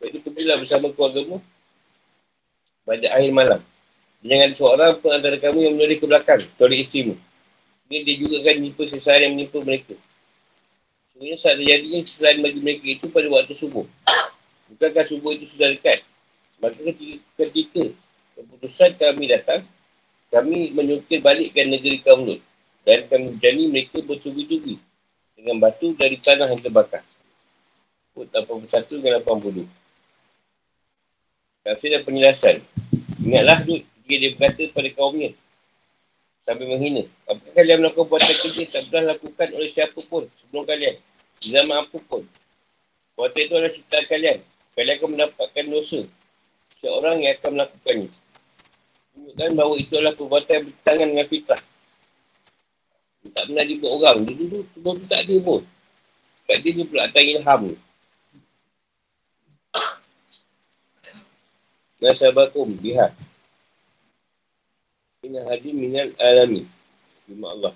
[0.00, 1.36] Jadi pergilah bersama keluargamu
[2.82, 3.60] pada akhir malam.
[4.26, 7.14] Jangan seorang pun antara kamu yang menoleh ke belakang, kecuali istrimu.
[7.86, 9.94] Ini dia juga akan menimpa sesuatu yang menimpa mereka.
[11.20, 13.84] Sebenarnya saat terjadinya selain bagi mereka itu pada waktu subuh.
[14.72, 16.00] Bukankah subuh itu sudah dekat?
[16.64, 17.84] Maka ketika, ketika
[18.40, 19.60] keputusan kami datang,
[20.32, 22.40] kami menyukir balikkan negeri kaum Lut.
[22.88, 24.80] Dan kami berjani mereka bertubi-tubi
[25.36, 27.04] dengan batu dari tanah yang terbakar.
[28.16, 29.68] Kut 81 dengan 80.
[31.68, 32.64] Tafsir dan penjelasan.
[33.28, 35.36] Ingatlah Lut jika dia berkata pada kaumnya
[36.48, 37.04] sampai menghina.
[37.28, 40.96] Apakah kalian melakukan buatan kerja tak pernah lakukan oleh siapa pun sebelum kalian.
[41.40, 42.22] Di zaman apa pun.
[43.16, 44.38] Buatan itu adalah ciptaan kalian.
[44.76, 46.00] Kalian akan mendapatkan dosa.
[46.76, 48.08] Seorang yang akan melakukannya
[49.20, 51.62] menunjukkan bahawa itu adalah perbuatan yang bertangan dengan fitrah.
[53.20, 54.18] Tak pernah dibuat orang.
[54.24, 55.62] Dulu tu, tu, tak ada pun.
[56.48, 57.62] Kat dia ni pula datang ilham.
[62.00, 63.12] Nasabakum bihat.
[65.20, 66.64] Minal hadim minal alami.
[67.28, 67.74] Terima Allah.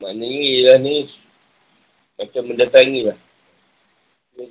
[0.00, 1.10] Maknanya ialah ni
[2.20, 3.18] macam mendatangi lah.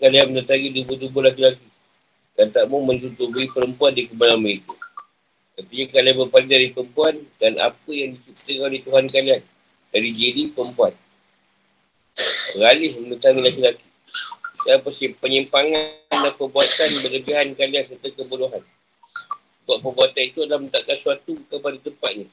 [0.01, 1.67] Kalian mendatangi tubuh-tubuh laki-laki.
[2.33, 4.73] Dan tak mau menutupi perempuan di kepala mereka.
[5.59, 9.41] Artinya kalian berpaling dari perempuan dan apa yang diciptakan oleh Tuhan kalian
[9.91, 10.95] dari diri perempuan.
[12.55, 13.87] Beralih menentang laki-laki.
[14.67, 14.83] Dan
[15.19, 18.63] penyimpangan dan perbuatan berlebihan kalian serta kebodohan.
[19.67, 22.27] Buat perbuatan itu adalah menetapkan sesuatu kepada tempatnya.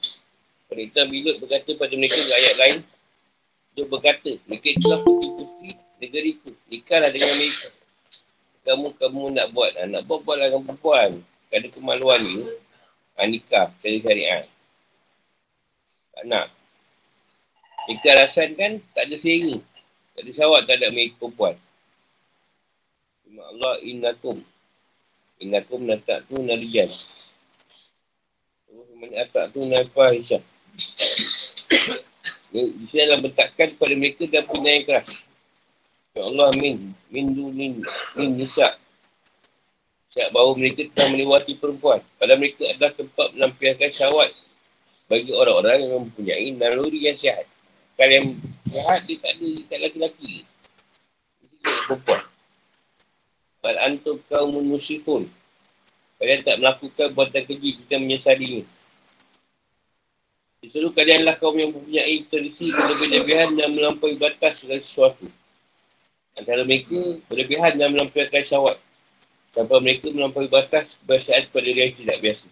[0.67, 2.77] Perintah Bilut berkata pada mereka ayat lain.
[3.77, 6.49] Dia berkata, mereka itulah putri-putri negeriku.
[6.73, 7.69] Nikahlah dengan mereka.
[8.65, 9.69] Kamu, kamu nak buat.
[9.85, 11.13] Nak buat, buatlah dengan perempuan.
[11.53, 12.41] Ada kemaluan ni
[13.29, 14.45] nikah secara syariat.
[16.17, 16.47] Tak nak.
[17.85, 19.61] Nikah rasan kan tak ada selera.
[20.17, 21.55] Tak ada syawak tak ada mereka perempuan.
[23.29, 24.41] Cuma Allah innakum.
[25.37, 26.89] Innakum natak tu narijan.
[28.97, 30.41] Mana atak tu hisap.
[32.53, 35.27] Di sini adalah bentakkan kepada mereka dan punya yang keras.
[36.15, 36.77] Ya Allah min.
[37.11, 37.77] Min du min.
[38.15, 38.73] Min hisap.
[40.07, 41.99] Siap bahawa mereka telah melewati perempuan.
[42.17, 44.31] Padahal mereka adalah tempat melampiaskan syawat
[45.11, 47.43] bagi orang-orang yang mempunyai naluri yang sihat.
[47.99, 48.27] Kalau yang
[48.71, 50.33] sihat, dia tak ada tak laki-laki.
[51.43, 52.23] Dia perempuan.
[53.57, 55.27] Fal antum kaum musyrikun.
[56.17, 58.63] Kalian tak melakukan buatan keji, kita menyesalinya.
[60.67, 65.23] Disuruh kalianlah kaum yang mempunyai tradisi berlebihan dan melampaui batas segala sesuatu.
[66.35, 68.75] Antara mereka berlebihan dan melampiaskan syawat
[69.55, 72.47] tanpa mereka melampaui batas kebiasaan kepada yang tidak biasa.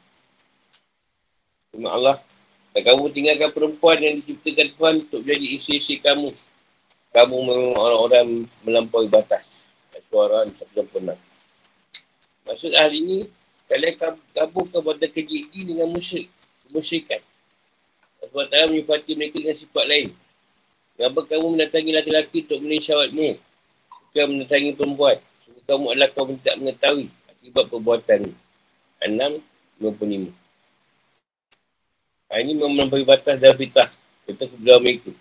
[1.75, 2.15] Terima Allah,
[2.71, 6.31] dan kamu tinggalkan perempuan yang diciptakan Tuhan untuk menjadi isi-isi kamu.
[7.11, 8.27] Kamu memang orang-orang
[8.63, 9.67] melampaui batas.
[10.07, 11.19] Suara tak pernah.
[12.47, 13.19] Maksud ahli ini,
[13.67, 16.31] kalian gabungkan pada keji ini dengan musyrik.
[16.71, 17.19] Musyrikan.
[18.31, 20.07] Allah Ta'ala menyebati mereka dengan sifat lain.
[20.95, 23.29] Kenapa kamu mendatangi laki-laki untuk melalui syawatmu?
[24.09, 25.17] Bukan mendatangi perempuan
[25.65, 28.19] kamu adalah yang tak mengetahui akibat perbuatan.
[29.01, 29.31] Enam,
[29.81, 30.29] 25.
[32.29, 33.89] Ha, ini melampaui batas dan fitah.
[34.25, 35.11] Kita kebenaran mereka.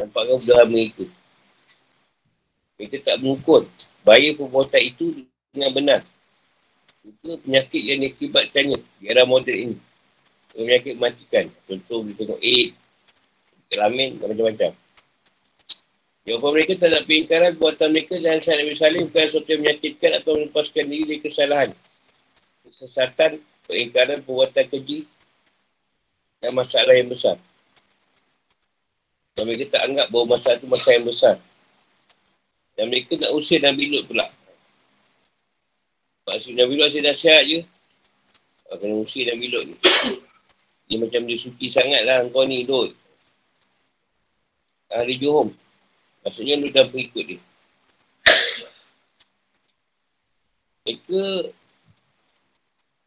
[0.00, 1.04] Nampakkan kebenaran mereka.
[2.80, 3.68] Kita tak mengukur.
[4.04, 5.04] Bahaya perbuatan itu
[5.52, 6.00] dengan benar.
[7.04, 9.76] Itu penyakit yang diakibatkannya di era moden ini.
[10.52, 11.44] Penyakit mematikan.
[11.64, 12.76] Contoh, kita tengok AIDS,
[13.72, 14.72] kelamin, macam-macam.
[16.22, 20.10] Jawapan mereka tak ada pengingkaran buatan mereka dan Syed Nabi Salim bukan sesuatu yang menyakitkan
[20.22, 21.70] atau melepaskan diri dari kesalahan.
[22.62, 25.02] Kesesatan, pengingkaran, perbuatan keji
[26.38, 27.34] dan masalah yang besar.
[29.34, 31.36] Dan mereka tak anggap bahawa masalah itu masalah yang besar.
[32.78, 34.26] Dan mereka nak usir Nabi Lut pula.
[36.30, 37.60] Maksud Nabi Lut asyik nasihat je.
[38.78, 39.76] Kena usir Nabi Lut ni.
[40.90, 42.92] Dia macam dia suki sangat lah kau ni Lut.
[44.92, 45.48] Ahli Johom.
[46.22, 47.40] Maksudnya lu dah berikut dia.
[50.82, 51.22] Mereka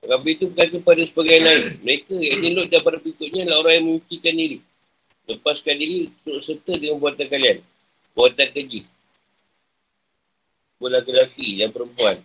[0.06, 1.66] Rabi itu berkata pada sebagian lain.
[1.82, 4.58] Mereka yang elok daripada berikutnya adalah orang yang memikirkan diri.
[5.26, 7.58] Lepaskan diri untuk serta dengan buatan kalian.
[8.14, 8.86] Buatan keji.
[10.78, 12.22] Buat lelaki dan perempuan.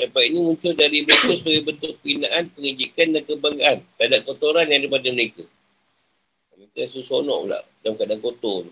[0.00, 3.78] Sampai ini muncul dari mereka sebagai bentuk penghinaan, pengejikan dan kebanggaan.
[4.00, 5.44] Tak kotoran yang daripada mereka.
[6.56, 8.64] Mereka susonok pula dalam keadaan kotor.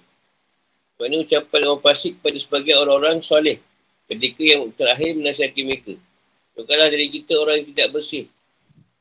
[0.96, 3.60] Sebab ini ucapan orang pasik pada sebagian orang-orang soleh
[4.08, 5.94] ketika yang terakhir menasihati mereka.
[6.56, 8.24] Bukanlah dari kita orang yang tidak bersih.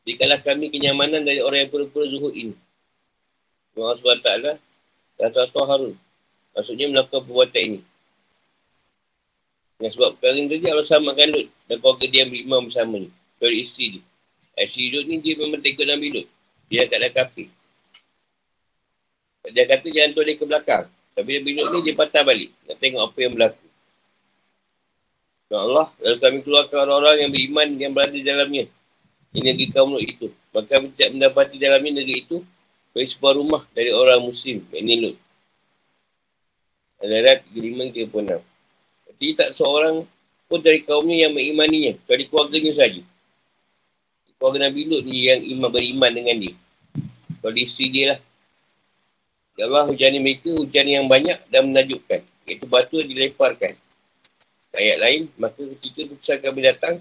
[0.03, 2.55] Jikalah kami kenyamanan dari orang yang pura-pura zuhud ini.
[3.79, 4.29] Allah SWT
[5.15, 5.95] dan Tuan Harun.
[6.53, 7.79] Maksudnya melakukan perbuatan ini.
[9.77, 13.09] Dengan sebab perkara ini tadi Allah samakan Lut dan keluarga dia yang beriman bersama ni.
[13.37, 14.03] Dari isteri dia.
[14.65, 16.27] Isteri Lut ni dia memang tak ikut Lut.
[16.65, 17.47] Dia tak ada kafir.
[19.53, 20.85] Dia kata jangan dia ke belakang.
[21.13, 22.49] Tapi dia minum ni dia patah balik.
[22.65, 23.67] Nak tengok apa yang berlaku.
[25.47, 28.65] Ya Allah, lalu kami keluarkan orang-orang yang beriman yang berada di dalamnya.
[29.37, 30.27] Ini negeri kaum Lut itu.
[30.57, 32.41] Maka kami tidak mendapati dalamnya negeri itu
[32.97, 34.57] dari sebuah rumah dari orang muslim.
[34.73, 35.17] Ini Lut.
[37.05, 38.56] Al-Arad 35-36.
[39.17, 40.05] Jadi tak seorang
[40.45, 41.97] pun dari kaumnya yang mengimaninya.
[42.05, 43.01] Dari keluarganya saja.
[44.37, 46.55] Keluarga Nabi Lut ni yang iman beriman dengan dia.
[47.41, 48.19] Kalau isteri dia lah.
[49.57, 52.21] Ya Allah hujan mereka hujan yang banyak dan menajukkan.
[52.45, 53.73] Iaitu batu yang dileparkan.
[54.77, 56.95] Ayat lain, maka ketika keputusan kami datang,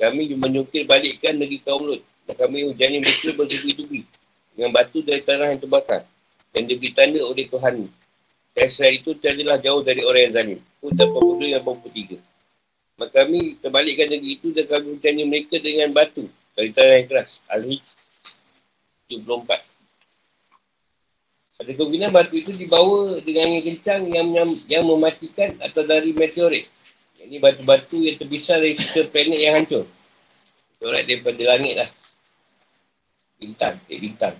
[0.00, 2.00] kami menyukir balikkan negeri kaum Lut.
[2.24, 4.08] Dan kami hujan mereka bertubi-tubi
[4.56, 6.08] dengan batu dari tanah yang terbakar.
[6.56, 7.84] Dan diberi tanda oleh Tuhan.
[8.52, 10.60] Dan setelah itu, tiadalah jauh dari orang yang zalim.
[10.82, 12.18] Pun tak pembunuh yang pembunuh tiga.
[13.00, 17.40] Maka kami terbalikkan negeri itu dan kami hujan mereka dengan batu dari tanah yang keras.
[17.48, 17.82] Al-Hijj
[19.08, 19.72] 74.
[21.62, 26.66] Ada kemungkinan batu itu dibawa dengan yang kencang yang, yang, yang mematikan atau dari meteorit.
[27.22, 29.86] Ini batu-batu yang terbesar dari sisa planet yang hancur.
[30.78, 31.90] Meteorit daripada langit lah.
[33.38, 34.34] Bintang, eh, bintang.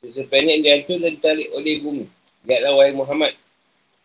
[0.00, 2.04] Sisa planet yang dihancur dan ditarik oleh bumi.
[2.44, 3.32] Lihatlah wahai Muhammad.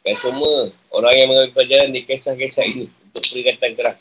[0.05, 3.97] Dan semua orang yang mengambil pelajaran di kisah-kisah ini untuk peringatan keras.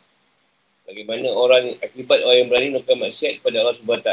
[0.85, 4.11] Bagaimana orang akibat orang yang berani melakukan maksiat kepada Allah SWT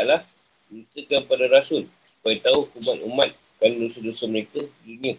[0.71, 5.13] menceritakan kepada Rasul supaya tahu umat-umat kan dosa-dosa mereka di dunia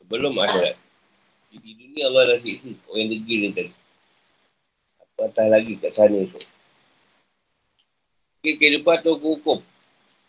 [0.00, 0.74] sebelum akhirat.
[1.52, 3.72] Di dunia Allah dah siksa orang yang degil ni tadi.
[5.04, 6.44] Apa atas lagi kat sana esok.
[8.40, 9.58] Okay, kehidupan atau hukum.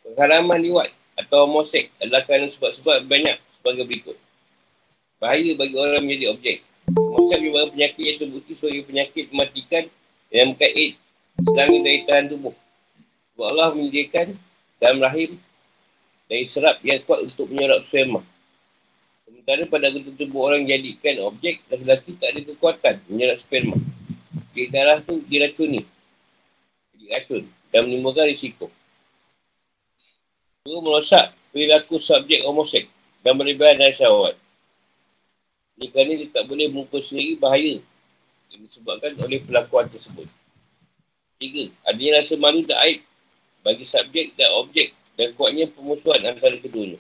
[0.04, 3.38] Pengharaman liwat atau homosek adalah kerana sebab-sebab banyak
[3.68, 4.18] sebagai berikut.
[5.20, 6.58] Bahaya bagi orang menjadi objek.
[6.88, 9.84] Homosek merupakan penyakit yang terbukti sebagai penyakit mematikan
[10.32, 10.96] yang berkait
[11.52, 12.56] langit dari tahan tubuh.
[13.36, 14.28] Sebab Allah menyediakan
[14.80, 15.36] dalam rahim
[16.32, 18.24] dari serap yang kuat untuk menyerap sperma.
[19.28, 23.76] Sementara pada anggota tubuh orang jadikan objek, lelaki tak ada kekuatan menyerap sperma.
[24.56, 25.84] Jadi darah tu diracuni.
[26.96, 27.44] Jadi racun
[27.76, 28.72] dan menimbulkan risiko.
[30.64, 32.88] Dua merosak perilaku subjek homosek
[33.22, 34.36] dan berlebihan dan syawat.
[35.78, 37.78] Ini kerana dia tak boleh mengukur sendiri bahaya
[38.50, 40.26] yang disebabkan oleh pelakuan tersebut.
[41.38, 43.00] Tiga, adanya rasa malu tak aib
[43.62, 46.98] bagi subjek dan objek dan kuatnya pemusuhan antara keduanya.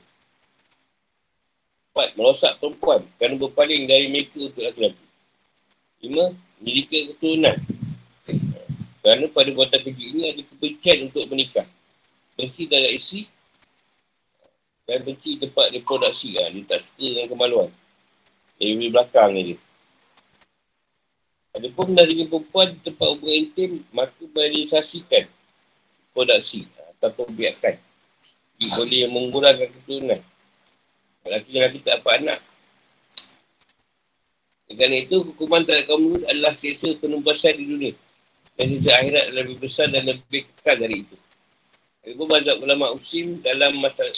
[1.90, 5.06] Empat, merosak perempuan kerana berpaling dari mereka untuk laki-laki.
[6.06, 6.26] Lima,
[6.62, 7.58] memiliki keturunan.
[9.02, 11.66] Kerana pada buatan keji ini ada kebencian untuk menikah.
[12.38, 13.26] Benci dalam isi
[14.88, 16.40] dan benci tempat reproduksi.
[16.40, 16.48] Ha.
[16.50, 17.70] Dia tak suka dengan kemaluan.
[18.58, 19.56] Dari di belakang je.
[21.54, 25.26] Ada pun dari perempuan tempat hubungan intim, maka merealisasikan
[26.16, 26.66] produksi
[26.98, 27.76] ataupun biarkan
[28.58, 30.22] boleh mengurangkan keturunan.
[31.28, 32.40] Lelaki-lelaki tak dapat anak.
[34.68, 37.94] Dengan itu, hukuman terhadap kaum Lut adalah kisah penumpasan di dunia.
[38.58, 41.16] Dan sisa akhirat lebih besar dan lebih kekal dari itu.
[42.08, 44.16] Ibu mazhab ulama usim dalam masalah,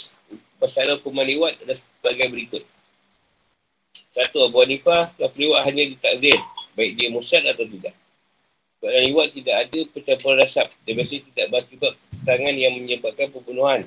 [0.60, 2.62] masalah hukuman liwat ada sebagai berikut.
[4.12, 6.38] Satu, Abu Hanifah, lafaz liwat hanya ditakzir.
[6.76, 7.96] Baik dia musad atau tidak.
[8.80, 10.66] Sebab liwat tidak ada pencampuran rasab.
[10.88, 11.92] Dia biasanya tidak berakibat
[12.24, 13.80] tangan yang menyebabkan pembunuhan.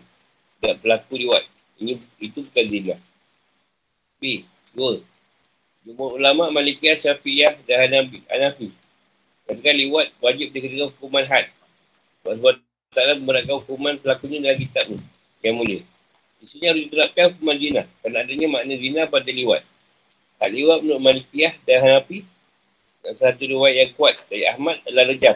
[0.60, 1.44] Tidak berlaku liwat.
[1.82, 2.96] Ini Itu bukan zina.
[4.22, 4.46] B.
[4.78, 5.02] Dua.
[5.84, 8.22] Jumur ulama' Malikiyah, Syafi'iyah dan Hanafi.
[8.30, 8.68] Hanafi.
[9.50, 11.44] Katakan liwat wajib dikenakan hukuman had.
[12.24, 12.62] Sebab
[12.94, 15.02] Ta'ala memberatkan hukuman pelakunya dalam kitab ni.
[15.42, 15.82] Yang mulia.
[16.44, 17.82] Di sini harus diterapkan hukuman zina.
[18.04, 19.64] Kerana adanya makna zina pada liwat.
[20.44, 22.28] Hal liwat menurut Malikiyah dan Hanafi.
[23.00, 25.36] Dan satu riwayat yang kuat dari Ahmad adalah rejam.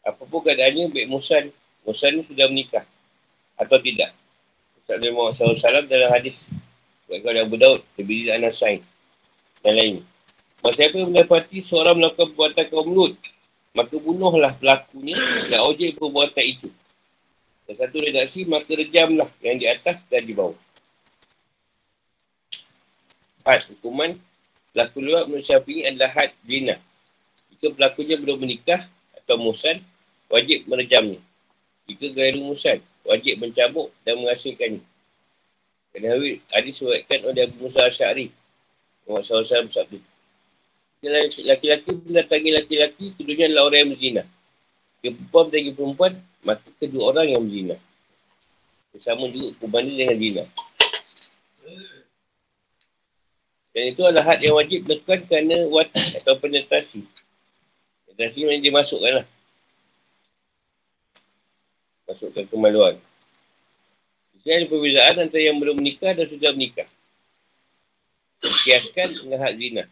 [0.00, 1.52] Apapun keadaannya, baik Musan.
[1.84, 2.88] Musan sudah menikah.
[3.60, 4.16] Atau tidak.
[4.80, 6.48] Ustaz Muhammad SAW dalam hadis.
[7.04, 7.84] Kau Abu Daud.
[8.00, 8.80] Lebih tidak Nasain.
[9.60, 10.00] Dan lain.
[10.64, 13.14] Masa apa mendapati seorang melakukan perbuatan kaum Lut
[13.78, 15.14] maka bunuhlah pelakunya
[15.46, 16.68] dan objek perbuatan itu.
[17.68, 20.56] Dan satu redaksi, maka rejamlah yang di atas dan di bawah.
[23.44, 24.16] Had hukuman
[24.72, 26.76] pelaku luar menurut syafi'i adalah had zina.
[27.52, 28.80] Jika pelakunya belum menikah
[29.24, 29.80] atau musan,
[30.32, 31.20] wajib merejamnya.
[31.88, 34.84] Jika gairu musan, wajib mencabuk dan menghasilkannya.
[35.92, 36.16] Kerana
[36.52, 38.28] hadis suratkan oleh Abu Musa Asyari.
[39.08, 39.98] Muhammad SAW bersabda
[41.00, 44.22] laki-laki mendatangi laki-laki, keduanya adalah orang yang berzina.
[44.98, 46.12] Dia perempuan mendatangi perempuan,
[46.48, 47.76] maka kedua orang yang berzina.
[48.88, 50.44] Bersama juga hukumannya dengan zina.
[53.76, 57.04] Dan itu adalah had yang wajib dilakukan kerana watak atau penetrasi.
[58.08, 59.26] Penetrasi yang dia masukkan lah.
[62.08, 62.96] Masukkan kemaluan.
[64.40, 66.88] Jadi ada perbezaan antara yang belum menikah dan sudah menikah.
[68.40, 69.84] Kiaskan dengan hak zina.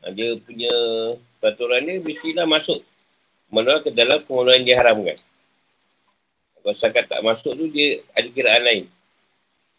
[0.00, 0.72] Ha, dia punya
[1.42, 2.80] peraturan ni mestilah masuk
[3.48, 5.18] mana ke dalam pengeluaran yang diharamkan.
[6.60, 8.84] Kalau setakat tak masuk tu dia ada kiraan lain.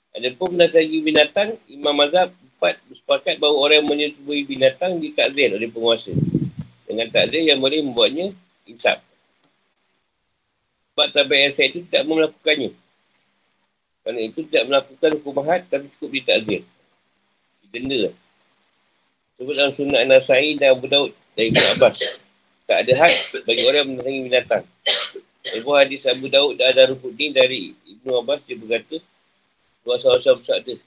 [0.10, 5.70] Ada pun mendatangi binatang, Imam Mazhab empat bersepakat bahawa orang yang menyetubui binatang ditakzir oleh
[5.70, 6.12] penguasa.
[6.90, 8.34] Dengan takzir yang boleh membuatnya
[8.66, 9.00] insaf.
[10.92, 12.70] Sebab tabiat yang itu tidak melakukannya.
[14.04, 16.62] Kerana itu tidak melakukan hukum had tapi cukup ditakzir.
[17.70, 18.16] Denda lah.
[19.38, 22.28] Sebut dalam sunnah Nasai dan Abu Daud dari Ibn Abbas.
[22.70, 23.14] Tak ada had
[23.50, 24.62] bagi orang menangi binatang.
[25.58, 29.02] Ibu hadis Abu Daud dan ada ni dari Ibn Abbas dia berkata
[29.82, 30.78] Dua sahabat bersabda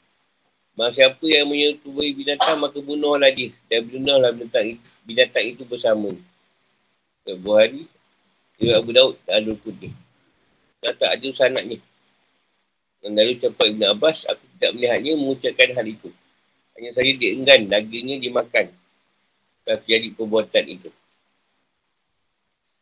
[0.79, 6.15] Maka siapa yang menyetubui binatang maka bunuhlah dia dan bunuhlah binatang binatang itu bersama.
[7.27, 7.83] Ibu hari
[8.63, 9.53] Ibu Abu Daud dan ada
[9.83, 9.91] ni.
[10.79, 11.83] Dan tak ada sanat ni.
[13.03, 16.11] Dan dari ucapan Ibn Abbas, aku tidak melihatnya mengucapkan hal itu.
[16.79, 18.71] Hanya saja dia enggan dagingnya dimakan.
[19.67, 20.91] Dan terjadi perbuatan itu.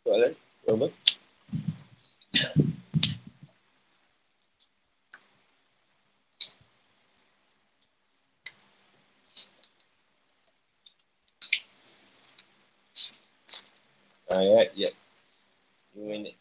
[0.04, 0.32] Soalan?
[0.64, 0.86] Apa?
[14.32, 14.88] Ayat, ya.
[15.92, 16.39] Dua minit.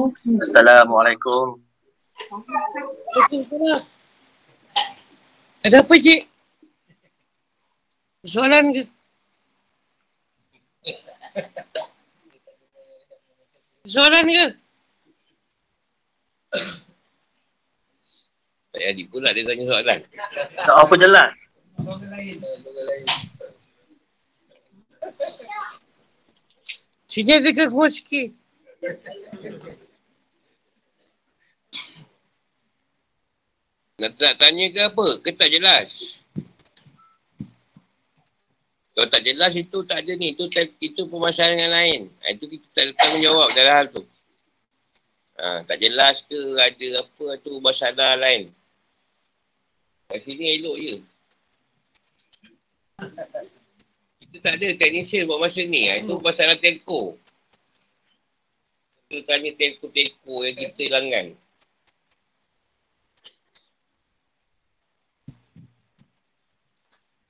[0.00, 1.60] Assalamualaikum.
[5.60, 6.20] Ada apa, Cik?
[8.24, 8.82] Soalan ke?
[13.84, 14.46] Soalan ke?
[18.70, 20.00] Tak jadi pula dia tanya soalan.
[20.64, 21.34] Soal apa jelas?
[27.10, 28.30] Sini ada ke sikit.
[34.00, 35.06] Nak tak tanya ke apa?
[35.20, 36.16] Ke tak jelas?
[38.96, 40.32] Kalau tak jelas itu tak ada ni.
[40.32, 40.48] Itu,
[40.80, 42.00] itu permasalahan yang lain.
[42.24, 44.02] Ha, itu kita tak tanggung jawab dalam hal tu.
[45.36, 48.48] Ha, tak jelas ke ada apa tu masalah lain.
[50.08, 50.94] Kat sini elok je.
[54.24, 55.92] Kita tak ada technician buat masa ni.
[55.92, 57.20] Ha, itu masalah telco.
[59.12, 61.36] Kita tanya telco-telco yang kita langgan.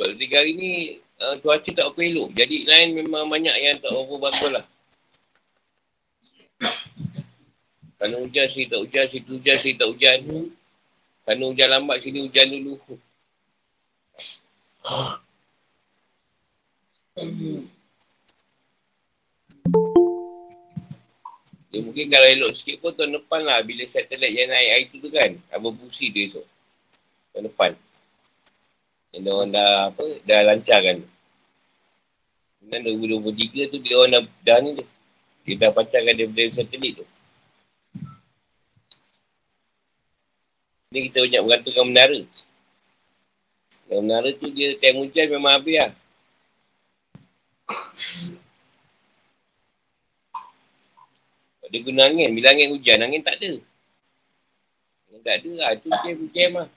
[0.00, 2.32] Sebab tiga hari ni uh, cuaca tak apa elok.
[2.32, 4.64] Jadi lain memang banyak yang tak apa bagus lah.
[8.00, 10.24] Kalau hujan sini tak hujan, situ hujan sini tak hujan.
[11.28, 12.80] Kalau hujan lambat sini hujan dulu.
[21.68, 25.12] Dia mungkin kalau elok sikit pun tahun depan lah bila satelit yang naik air tu
[25.12, 25.36] kan.
[25.52, 26.40] Apa busi dia tu.
[27.36, 27.76] Tahun depan.
[29.10, 30.98] Yang dia orang dah apa, dah lancar kan.
[32.70, 34.86] Dan 2023 tu dia orang dah, dah ni tu.
[35.48, 37.06] Dia dah pacarkan daripada satelit tu.
[40.90, 42.20] Ni kita banyak menggantungkan menara.
[43.90, 45.92] Dan menara tu dia time hujan memang habis lah.
[51.70, 52.34] Dia guna angin.
[52.34, 53.52] Bila angin hujan, angin tak ada.
[55.06, 55.70] Angin tak ada lah.
[55.78, 56.68] Tu jam-jam lah.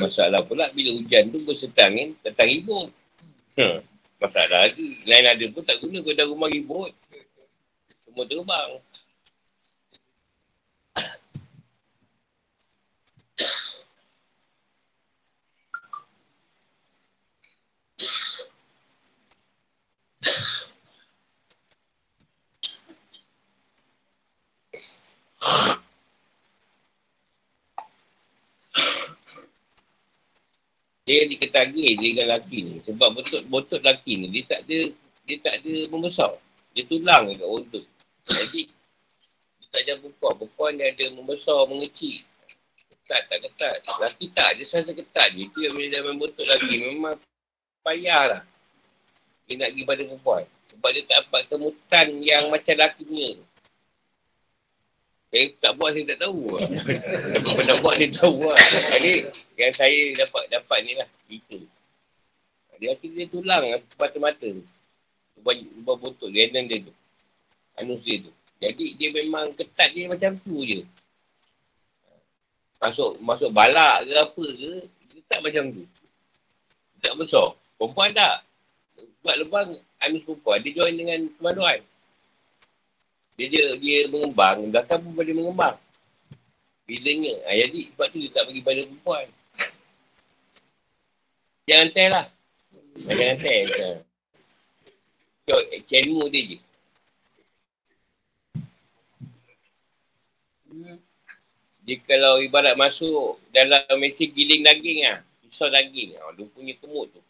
[0.00, 2.88] Masalah pula bila hujan tu berserta angin, datang ribut.
[3.54, 3.84] Hmm.
[4.20, 5.00] Masalah lagi.
[5.04, 6.92] Lain ada pun tak guna kau dah rumah ribut.
[8.04, 8.70] Semua terbang.
[31.10, 32.74] Dia diketagi dengan lelaki ni.
[32.86, 34.78] Sebab betul lelaki ni, dia tak ada
[35.26, 36.30] dia tak ada membesar.
[36.70, 37.82] Dia tulang kat otot.
[38.30, 38.70] Jadi,
[39.58, 40.34] dia tak macam perempuan.
[40.38, 42.22] Perempuan dia ada membesar, mengecil.
[42.94, 43.74] Ketat, tak ketat.
[43.98, 45.50] Lelaki tak, dia rasa ketat je.
[45.50, 46.74] Yang bila dia betul lelaki.
[46.78, 47.18] Memang
[47.82, 48.42] payah lah.
[49.50, 50.44] Dia nak pergi pada perempuan.
[50.70, 53.30] Sebab dia tak dapat kemutan yang macam lelaki punya.
[55.30, 56.66] Saya tak buat, saya tak tahu lah.
[57.38, 58.58] Dapat pernah buat, dia tahu lah.
[58.98, 61.08] Jadi, yang saya dapat dapat ni lah.
[61.30, 61.58] Itu.
[62.82, 64.50] Dia akhirnya dia tulang lah, mata-mata.
[65.38, 66.90] Ubah, botol, renan dia tu.
[67.78, 68.34] Anus dia tu.
[68.58, 70.82] Jadi, dia memang ketat dia macam tu je.
[72.82, 74.72] Masuk masuk balak ke apa ke,
[75.14, 75.84] dia tak macam tu.
[77.06, 77.54] Tak besar.
[77.78, 78.42] Perempuan tak.
[79.22, 79.68] Buat lebang
[80.02, 81.78] anus perempuan, dia join dengan kemanuan.
[83.40, 85.72] Dia, dia, dia mengembang, belakang pun boleh mengembang.
[86.84, 87.40] Bezanya.
[87.48, 89.26] Ha, jadi, sebab tu dia tak bagi pada perempuan.
[91.64, 92.26] Jangan tell lah.
[93.00, 93.66] Jangan tell.
[93.72, 93.88] Ha.
[95.48, 96.58] Cok, ilmu dia je.
[101.88, 105.24] Dia kalau ibarat masuk dalam mesin giling daging lah.
[105.40, 106.12] Pisau daging.
[106.20, 107.24] Ha, dia punya kemut tu.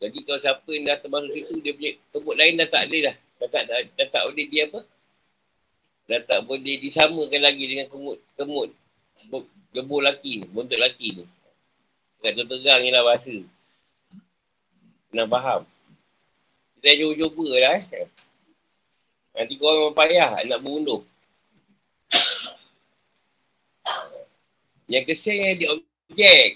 [0.00, 3.16] Jadi kalau siapa yang dah termasuk situ, dia punya kemut lain dah tak ada dah.
[3.36, 4.95] Dah tak, dah, dah tak boleh dia apa?
[6.06, 8.70] Dah tak boleh disamakan lagi dengan kemut, kemut
[9.74, 11.24] gebur laki ni, bontot laki ni.
[12.24, 13.36] Kat tu terang je lah bahasa.
[15.12, 15.62] Kena faham.
[16.80, 18.08] Kita cuba-cuba lah eh.
[19.36, 21.04] Nanti kau orang payah nak berunduh.
[24.88, 26.50] Yang kesian yang dia objek.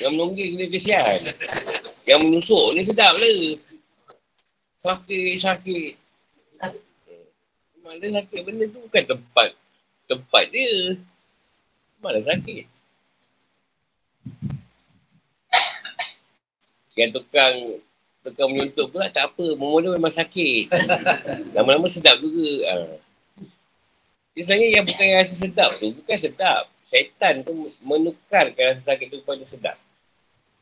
[0.00, 1.18] Yang menunggil kena kesian.
[2.08, 3.40] Yang menusuk ni sedap lah.
[4.80, 6.05] Sakit, sakit.
[7.86, 9.54] Mana sakit benda tu bukan tempat
[10.10, 10.98] tempat dia.
[12.02, 12.66] Mana sakit.
[16.98, 17.54] Yang tukang
[18.26, 19.46] tukang menyuntuk pula tak apa.
[19.54, 20.66] Mula memang sakit.
[21.54, 22.50] Lama-lama sedap juga.
[22.74, 22.74] Ha.
[24.34, 26.62] Sebenarnya yang bukan yang rasa sedap tu, bukan sedap.
[26.82, 27.54] Syaitan tu
[27.86, 29.78] menukarkan rasa sakit tu pada sedap.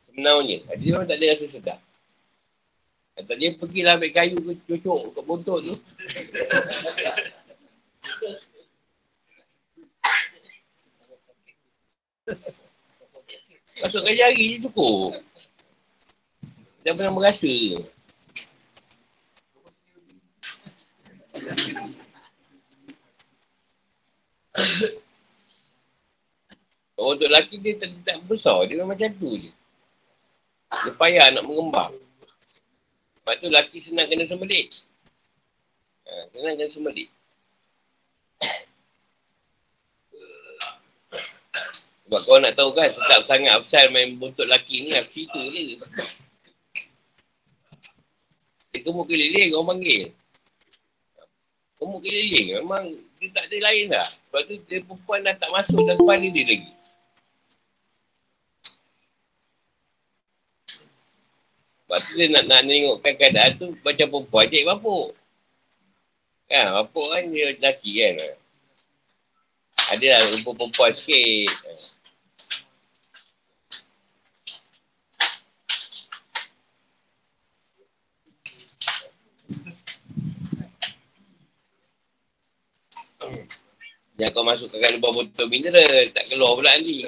[0.07, 0.61] Sebenarnya.
[0.77, 1.79] Dia memang tak ada rasa sedap.
[3.15, 5.75] Kata dia pergilah ambil kayu ke cucuk kat bontot tu.
[13.79, 15.15] Masukkan jari je cukup.
[16.83, 17.47] Dia pernah merasa.
[26.99, 28.67] Untuk lelaki dia tak, tak besar.
[28.67, 29.51] Dia memang macam tu je.
[30.83, 31.95] Dia payah nak mengembang.
[33.25, 34.85] Lepas tu lelaki senang kena sembelit.
[36.05, 37.09] Ha, senang kena sembelit.
[42.05, 45.73] Sebab kau nak tahu kan sedap sangat Afsal main buntut lelaki ni apa cerita je.
[48.69, 50.13] Dia kemuk keliling orang panggil.
[51.81, 52.85] Kemuk keliling memang
[53.17, 54.05] dia tak ada lain lah.
[54.05, 56.73] Sebab tu dia perempuan dah tak masuk dalam kepala dia lagi.
[61.85, 65.13] Sebab tu dia nak, nak tengokkan keadaan tu macam perempuan adik bapuk.
[66.49, 68.13] Kan, bapuk kan dia lelaki kan.
[69.93, 71.53] Ada lah rupa perempuan sikit.
[84.15, 86.01] Jangan kau masuk kat lubang botol mineral.
[86.15, 87.03] Tak keluar pula nanti.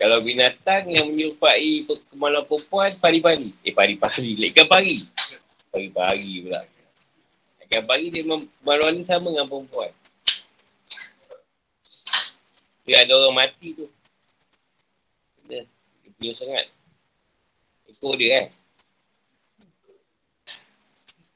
[0.00, 3.52] Kalau binatang yang menyerupai kemaluan perempuan, pari-pari.
[3.60, 4.32] Eh, pari-pari.
[4.48, 4.96] Ikan pari.
[5.68, 6.64] Pari-pari pula.
[7.68, 9.92] Ikan pari dia memang kemaluan ni sama dengan perempuan.
[12.88, 13.84] Dia ada orang mati tu.
[15.44, 16.64] Dia, dia punya sangat.
[17.92, 18.48] Ekor dia eh.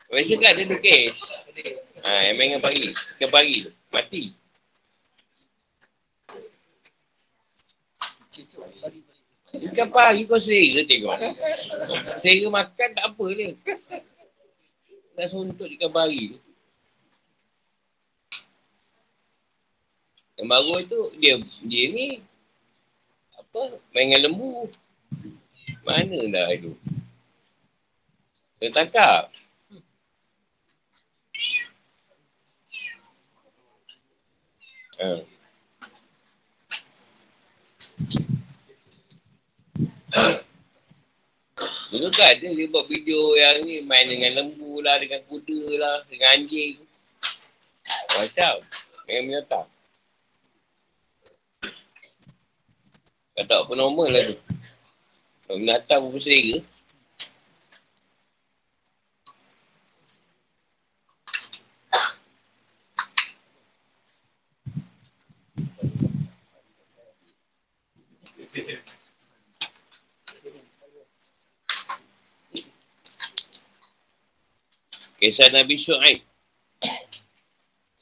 [0.09, 1.21] Biasa kan dia lukis.
[2.09, 2.89] Ha, yang main dengan pari.
[3.21, 3.69] Ikan pari.
[3.93, 4.44] Mati.
[9.55, 11.19] Ikan pari kau selera tengok.
[12.19, 13.51] Selera makan tak apa dia.
[15.15, 16.39] Dah suntuk ikan pari tu.
[20.35, 22.07] Yang baru tu dia dia ni
[23.39, 23.63] apa
[23.95, 24.67] main dengan lembu.
[25.87, 26.75] Mana dah itu?
[28.59, 29.31] Dia tangkap.
[34.99, 35.44] Ha.
[41.95, 46.03] Dulu kan ada dia buat video yang ni main dengan lembu lah, dengan kuda lah,
[46.11, 46.75] dengan anjing.
[48.19, 48.55] Macam.
[49.07, 49.67] Dengan binatang.
[53.39, 54.37] Kau tak apa normal lah tu.
[55.55, 56.59] Binatang pun selera.
[75.25, 76.21] Kisah Nabi Syu'aib.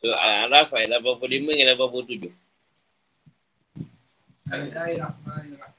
[0.02, 2.34] Surah Al-Araf ayat 85 dan 87.
[4.50, 5.72] Bismillahirrahmanirrahim.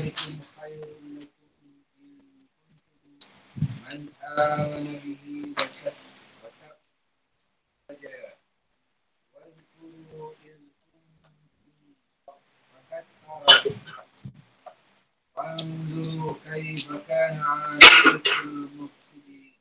[0.00, 1.72] ذلكم خير لكم إن
[3.04, 3.34] كنتم
[3.88, 5.92] من آمن به وتقى
[9.34, 10.58] واذكروا إذ
[13.32, 13.76] كنتم
[15.36, 19.54] وانظروا كيف كان عاقبة المفسدين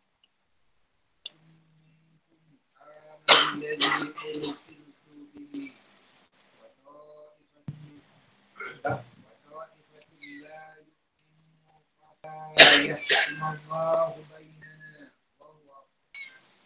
[2.81, 4.57] آمن الذي أرسلت
[5.53, 5.71] به
[6.61, 7.69] وطائفة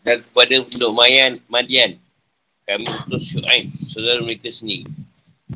[0.04, 1.96] Dan kepada penduduk Mayan, Madian,
[2.66, 4.90] kami utus Syu'aib, saudara mereka sendiri.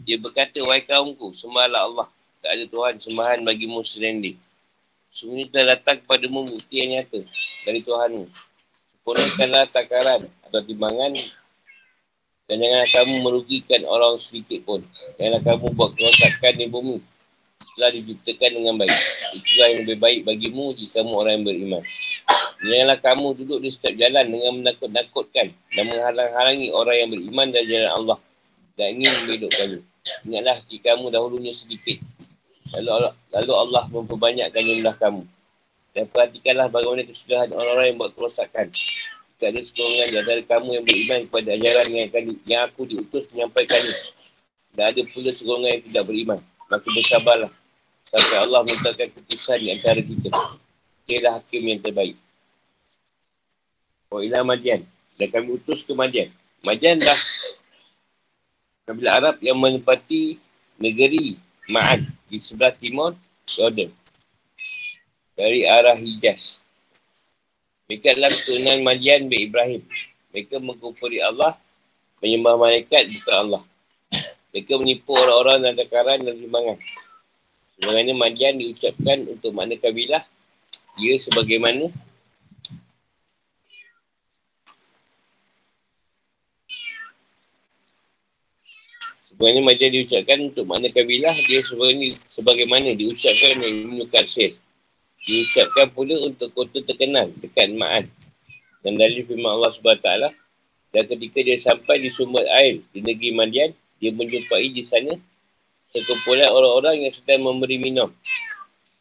[0.06, 2.08] Dia berkata, wahai kaumku, sembahlah Allah.
[2.40, 4.38] Tak ada Tuhan sembahan bagimu selain dia.
[5.12, 7.20] Sungguh telah datang kepadamu bukti yang nyata
[7.66, 8.30] dari Tuhanmu.
[8.94, 11.12] Sempurnakanlah takaran atau timbangan
[12.48, 14.80] dan janganlah kamu merugikan orang sedikit pun.
[15.20, 16.98] Janganlah kamu buat kerosakan di bumi
[17.78, 18.98] setelah diciptakan dengan baik.
[19.38, 21.84] Itulah yang lebih baik bagimu jika kamu orang yang beriman.
[22.58, 27.92] Janganlah kamu duduk di setiap jalan dengan menakut-nakutkan dan menghalang-halangi orang yang beriman dari jalan
[27.94, 28.18] Allah
[28.74, 29.82] dan ingin membedokkannya.
[30.26, 32.02] Ingatlah jika kamu dahulunya sedikit.
[32.74, 35.22] Lalu Allah, lalu Allah memperbanyakkan jumlah kamu.
[35.94, 38.74] Dan perhatikanlah bagaimana kesudahan orang-orang yang buat kerosakan.
[38.74, 43.24] Jika ada sekurang-kurangnya di antara kamu yang beriman kepada ajaran yang, akan, yang aku diutus
[43.38, 43.98] menyampaikannya.
[44.74, 46.40] Dan ada pula sekurang yang tidak beriman.
[46.74, 47.54] Maka bersabarlah.
[48.08, 50.30] Sampai Allah menentukan keputusan di antara kita.
[51.08, 52.16] Dia hakim yang terbaik.
[54.08, 54.84] Wa ila Madian.
[55.20, 56.32] Dan kami utus ke Madian.
[56.64, 57.20] Madian dah
[58.88, 60.40] kabilah Arab yang menempati
[60.80, 61.36] negeri
[61.68, 63.12] Ma'an di sebelah timur
[63.44, 63.92] Jordan.
[65.36, 66.64] Dari arah Hijaz.
[67.88, 69.84] Mereka adalah keturunan Madian bin Ibrahim.
[70.32, 71.56] Mereka mengkupuri Allah,
[72.24, 73.64] menyembah malaikat bukan Allah.
[74.52, 76.80] Mereka menipu orang-orang dan takaran dan timbangan.
[77.78, 80.26] Sebenarnya Madian diucapkan untuk makna kabilah.
[80.98, 81.94] Ia sebagaimana
[89.38, 91.38] Sebenarnya Madian diucapkan untuk makna kabilah.
[91.46, 94.58] Dia sebenarnya sebagaimana diucapkan oleh Ibn Qatsir.
[95.30, 98.10] Diucapkan pula untuk kota terkenal dekat Ma'an.
[98.82, 100.10] Dan dari firman Allah SWT.
[100.90, 103.70] Dan ketika dia sampai di sumber air di negeri Madian,
[104.02, 105.14] dia menjumpai di sana
[105.92, 108.12] sekumpulan orang-orang yang sedang memberi minum.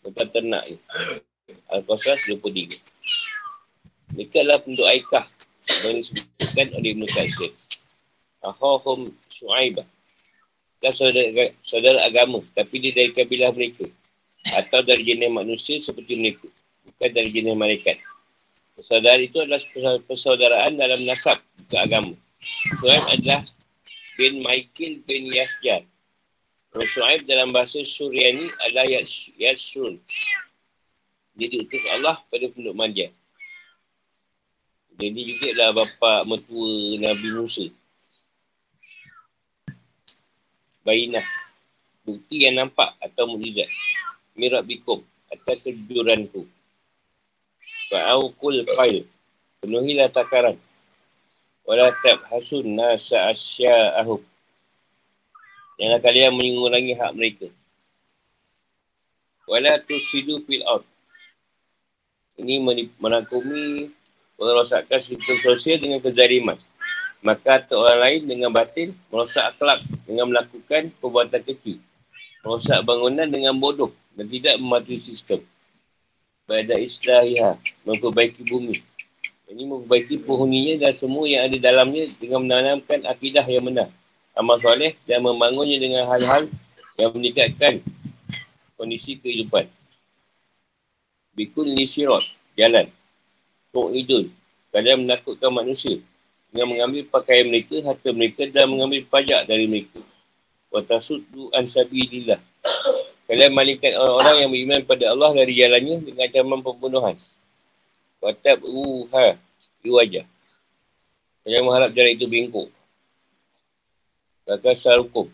[0.06, 0.78] Bukan ternak ni.
[1.70, 2.78] Al-Qasas 23.
[4.14, 5.26] Mereka adalah penduduk Aikah
[5.66, 7.50] yang disebutkan oleh Ibn Qasir.
[8.46, 9.86] Ahahum Shu'aibah.
[10.78, 12.38] Dan saudara, saudara agama.
[12.54, 13.90] Tapi dia dari kabilah mereka.
[14.54, 16.46] Atau dari jenis manusia seperti mereka.
[16.86, 17.98] Bukan dari jenis malaikat.
[18.78, 19.60] Persaudaraan itu adalah
[20.06, 21.42] persaudaraan dalam nasab.
[21.66, 22.14] Bukan agama.
[22.78, 23.42] Shu'aib adalah
[24.14, 25.34] bin Michael bin
[26.76, 26.92] Yahya.
[26.92, 28.84] Shu'aib dalam bahasa Suryani adalah
[29.40, 29.96] Yadsun.
[31.36, 33.12] Dia diutus Allah pada penduduk Madian.
[34.96, 37.68] Jadi juga adalah bapa mertua Nabi Musa.
[40.84, 41.24] Bainah.
[42.06, 43.68] Bukti yang nampak atau mujizat.
[44.36, 45.04] Mirab bikum.
[45.28, 46.48] Atau kejuranku.
[47.92, 49.04] Fa'aukul fail.
[49.60, 50.56] Penuhilah takaran.
[51.66, 51.90] Wala
[52.30, 54.22] hasun nasa asya'ahum.
[55.76, 57.48] Jangan kalian mengurangi hak mereka.
[59.44, 60.82] Wala tusidu fil out.
[62.36, 62.60] Ini
[63.00, 63.92] menakumi
[64.36, 66.56] merosakkan sistem sosial dengan kezaliman.
[67.24, 71.80] Maka atau orang lain dengan batin merosak akhlak dengan melakukan perbuatan kecil.
[72.44, 75.40] Merosak bangunan dengan bodoh dan tidak mematuhi sistem.
[76.46, 78.78] Pada islahiha, memperbaiki bumi.
[79.50, 83.90] Ini memperbaiki penghuninya dan semua yang ada dalamnya dengan menanamkan akidah yang benar.
[84.36, 86.44] Amal soleh dan membangunnya dengan hal-hal
[87.00, 87.80] yang meningkatkan
[88.76, 89.64] kondisi kehidupan.
[91.32, 92.24] Bikun li sirot,
[92.56, 92.88] jalan.
[93.72, 94.28] Tok idul,
[94.72, 96.00] kalian menakutkan manusia
[96.52, 100.00] dengan mengambil pakaian mereka, harta mereka dan mengambil pajak dari mereka.
[100.72, 102.40] Watasudu ansabidillah.
[103.26, 107.16] Kalian malingkan orang-orang yang beriman pada Allah dari jalannya dengan ancaman pembunuhan.
[108.20, 109.36] Watab uha
[109.82, 110.24] iwajah.
[111.42, 112.68] Kalian mengharap jalan itu bengkok.
[114.46, 115.26] Kakak sarukum.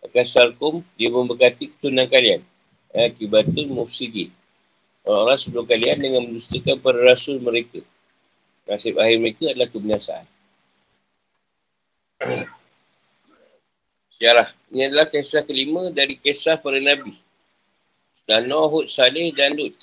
[0.00, 2.40] Kakak sarukum, dia memberkati ketunan kalian.
[2.96, 4.32] Akibatun mufsidin.
[5.04, 7.84] Orang-orang sebelum kalian dengan mendustakan para rasul mereka.
[8.64, 10.26] Nasib akhir mereka adalah kebinasaan.
[14.16, 14.48] Sejarah.
[14.72, 17.12] Ini adalah kisah kelima dari kisah para Nabi.
[18.24, 19.76] Dan Nuh, Saleh dan Lut.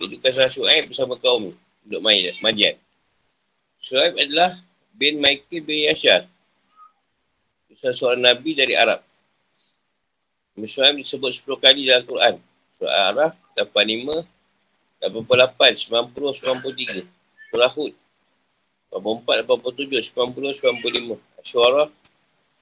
[0.00, 2.78] Itu kisah Shu'aib bersama kaum untuk Madian.
[3.82, 4.56] Shu'aib adalah
[4.96, 6.31] bin Michael bin Yashar.
[7.72, 9.00] Kisah seorang Nabi dari Arab.
[10.60, 12.34] Shu'aib disebut 10 kali dalam Quran.
[12.76, 14.28] Surah Araf 85,
[15.00, 17.08] 88, 90, 93.
[17.48, 17.96] Surah Hud
[18.92, 21.16] 84, 87, 90, 95.
[21.40, 21.88] Suara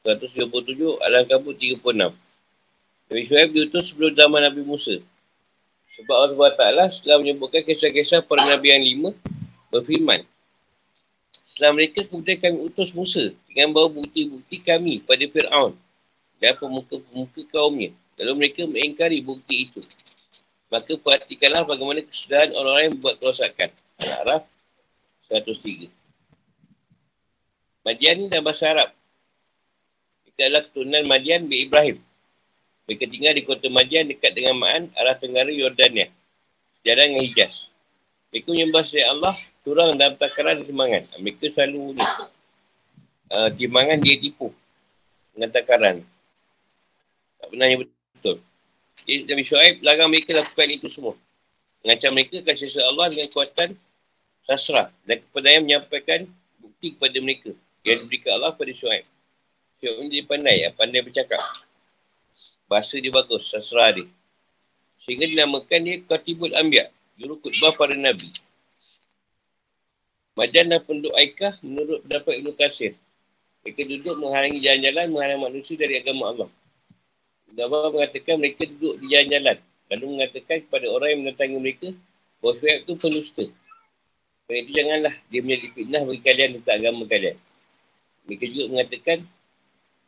[0.06, 2.14] 127, Al-Kabut 36.
[3.10, 4.94] Nabi Shu'aib diutus sebelum zaman Nabi Musa.
[5.90, 6.54] Sebab Allah
[6.86, 9.10] SWT setelah menyebutkan kisah-kisah para Nabi yang lima
[9.74, 10.22] berfirman.
[11.60, 15.76] Setelah mereka kemudian kami utus Musa dengan bawa bukti-bukti kami pada Fir'aun
[16.40, 17.92] dan pemuka-pemuka kaumnya.
[18.16, 19.84] Lalu mereka mengingkari bukti itu.
[20.72, 23.68] Maka perhatikanlah bagaimana kesudahan orang-orang yang membuat kerosakan.
[24.00, 24.48] Al-Araf
[25.28, 25.92] 103.
[27.84, 28.88] Madian ni dalam bahasa Arab.
[30.24, 32.00] Mereka adalah keturunan Madian bin Ibrahim.
[32.88, 36.08] Mereka tinggal di kota Madian dekat dengan Ma'an, arah tenggara Yordania.
[36.88, 37.68] Jarang dengan Hijaz.
[38.31, 39.35] Mereka menyembah saya Allah,
[39.66, 41.02] turang dalam takaran timangan.
[41.19, 42.05] Mereka selalu ni.
[43.31, 44.55] Uh, timangan dia tipu.
[45.35, 46.02] Dengan takaran.
[47.43, 48.39] Tak pernah yang betul.
[49.02, 51.19] Jadi Nabi Shu'aib larang mereka lakukan itu semua.
[51.82, 53.69] Mengancam mereka kasih Allah dengan kuatan
[54.47, 54.94] sasra.
[55.02, 56.28] Dan kepada yang menyampaikan
[56.62, 57.51] bukti kepada mereka
[57.82, 59.07] yang diberikan Allah pada Syuaib.
[59.81, 60.70] Syuaib ni dia pandai, ya?
[60.77, 61.40] pandai bercakap.
[62.69, 64.07] Bahasa dia bagus, sasra dia.
[65.01, 68.32] Sehingga dinamakan dia Qatibul Ambiya, juru kutbah para Nabi.
[70.40, 72.97] Madan dan penduduk Aikah menurut pendapat Ibn Qasir.
[73.60, 76.48] Mereka duduk menghalangi jalan-jalan, menghalangi manusia dari agama Allah.
[77.52, 79.60] Dama mengatakan mereka duduk di jalan-jalan.
[79.92, 81.88] Lalu mengatakan kepada orang yang menentangi mereka,
[82.40, 83.44] bahawa Syuaib itu penusta.
[84.48, 87.36] Kerana itu janganlah dia menjadi fitnah bagi kalian tentang agama kalian.
[88.24, 89.18] Mereka juga mengatakan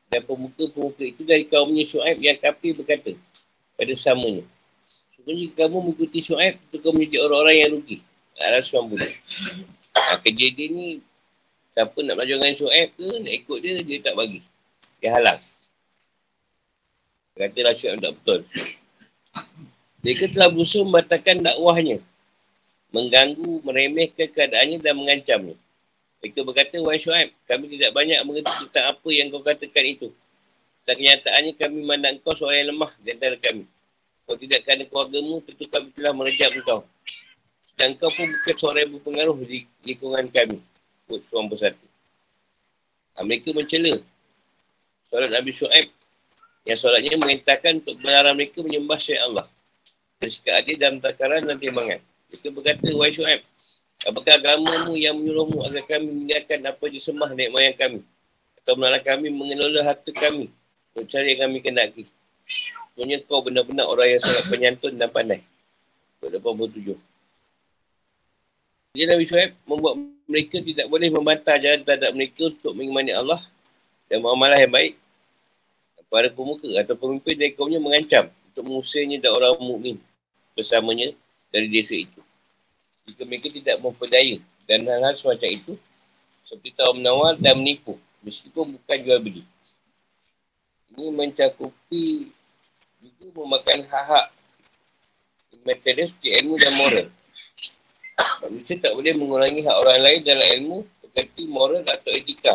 [0.09, 3.13] dan pemuka-pemuka itu dari kaumnya Shu'aib yang kafir berkata
[3.77, 4.45] pada samanya.
[5.23, 7.97] Sebenarnya kamu mengikuti Shu'aib itu kamu menjadi orang-orang yang rugi.
[8.43, 8.99] Alah 90.
[9.95, 10.99] Ha, kerja dia ni
[11.71, 14.43] siapa nak belajar dengan Shu'aib ke nak ikut dia, dia tak bagi.
[14.99, 15.39] Dia halang.
[17.39, 18.41] Katalah Shu'aib tak betul.
[20.03, 22.03] Mereka telah berusaha membatalkan dakwahnya.
[22.91, 25.55] Mengganggu, meremehkan keadaannya dan mengancamnya.
[26.19, 30.11] Mereka berkata, Wahai Syuhaib, kami tidak banyak mengerti tentang apa yang kau katakan itu.
[30.83, 33.63] Dan kenyataannya kami mandang kau seorang yang lemah di antara kami.
[34.23, 36.87] Kau tidak kerana keluargamu, tentu kami telah merejak engkau.
[37.75, 40.59] Dan kau pun bukan seorang yang berpengaruh di lingkungan kami.
[41.11, 41.87] Kut seorang bersatu.
[43.19, 43.99] Ha, mereka mencela.
[45.11, 45.89] Solat Nabi Shu'aib.
[46.63, 49.51] Yang solatnya mengintahkan untuk melarang mereka menyembah syait Allah.
[50.23, 52.01] Bersikap adil dalam takaran dan timbangan.
[52.31, 53.43] Mereka berkata, Wahai Shu'aib.
[54.03, 58.01] Apakah agamamu yang menyuruhmu agar kami meninggalkan apa disembah nenek moyang kami?
[58.63, 60.51] Atau melarang kami mengelola harta kami
[60.95, 62.05] untuk cari yang kami kendaki?
[62.93, 65.41] Sebenarnya kau benar-benar orang yang sangat penyantun dan pandai.
[66.21, 66.93] 87.
[68.93, 69.97] Dia Nabi Shu'aib membuat
[70.29, 73.41] mereka tidak boleh membantah jalan terhadap mereka untuk mengimani Allah
[74.13, 75.01] dan muamalah yang baik.
[76.13, 79.97] Para pemuka atau pemimpin dari kaumnya mengancam untuk mengusirnya dan orang mukmin
[80.53, 81.09] bersamanya
[81.49, 82.21] dari desa itu.
[83.09, 84.37] Jika mereka tidak memperdaya
[84.69, 85.73] dan hal-hal semacam itu,
[86.45, 89.43] seperti tahu menawar dan menipu, meskipun bukan jual beli.
[90.93, 92.29] Ini mencakupi
[93.03, 94.27] juga memakan hak-hak
[95.67, 97.07] material seperti ilmu dan moral.
[98.43, 102.55] Manusia tak boleh mengurangi hak orang lain dalam ilmu seperti moral atau etika.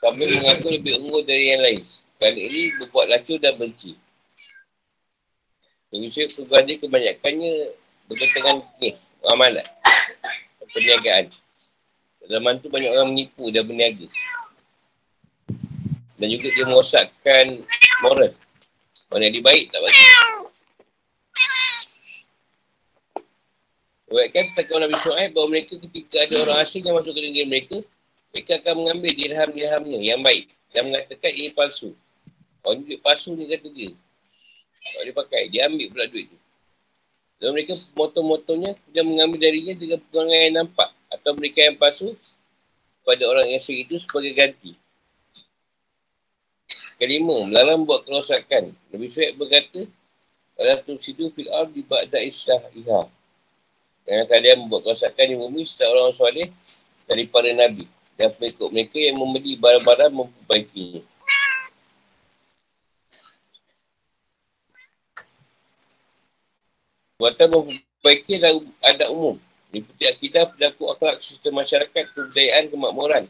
[0.00, 1.82] Sambil mengaku lebih unggul dari yang lain.
[2.20, 3.96] Kali ini berbuat lacur dan benci.
[5.90, 7.52] Manusia perganda kebanyakannya
[8.06, 8.94] berkaitan ni,
[9.26, 9.66] amalan.
[10.70, 11.26] Perniagaan.
[12.30, 14.06] Zaman tu banyak orang menipu dan berniaga.
[16.14, 17.46] Dan juga dia merosakkan
[18.06, 18.30] moral.
[19.10, 20.04] Mana yang baik tak bagi.
[24.10, 27.78] Buatkan takkan Nabi Su'aib bahawa mereka ketika ada orang asing yang masuk ke negeri mereka,
[28.34, 31.94] mereka akan mengambil dirham-dirhamnya yang baik dan mengatakan ini palsu.
[32.62, 33.90] Orang duit palsu ni kata dia.
[34.80, 35.42] Tak boleh pakai.
[35.50, 36.38] Dia ambil pula duit tu.
[37.40, 40.90] Dan mereka motor-motornya dia mengambil darinya dengan pegangan yang nampak.
[41.10, 42.14] Atau mereka yang palsu
[43.02, 44.74] pada orang asing itu sebagai ganti.
[47.00, 48.76] Kelima, melarang buat kerosakan.
[48.92, 49.88] Nabi Suhaib berkata,
[50.52, 53.08] Kalau tu situ fil di ba'da islah iham.
[54.04, 56.48] Jangan kalian membuat kerosakan di bumi setelah orang soleh
[57.08, 57.88] dari para Nabi.
[58.20, 61.00] Dan pengikut mereka yang membeli barang-barang memperbaikinya.
[67.16, 69.40] Buatan memperbaiki adalah adat umum.
[69.72, 73.24] Liputi akidah, berlaku akhlak, sistem masyarakat, kebudayaan, kemakmuran.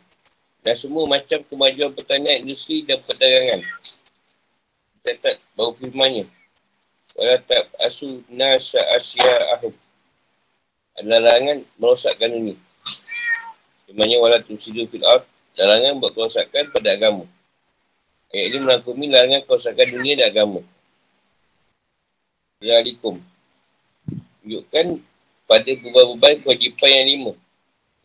[0.61, 3.65] Dan semua macam kemajuan pertanian, industri dan perdagangan.
[5.01, 6.29] Catat bau firmannya.
[7.17, 9.75] Walau tak asu nasa asya ahum
[11.01, 12.55] adalah larangan merosakkan ini.
[13.89, 15.25] Sebenarnya walau tusidu fil art,
[15.57, 17.25] larangan buat kerosakan pada agama.
[18.31, 20.61] Ayat ini melakumi larangan kerosakan dunia dan agama.
[22.61, 23.15] Assalamualaikum.
[24.45, 24.87] Tunjukkan
[25.49, 27.33] pada beban-beban kewajipan yang lima.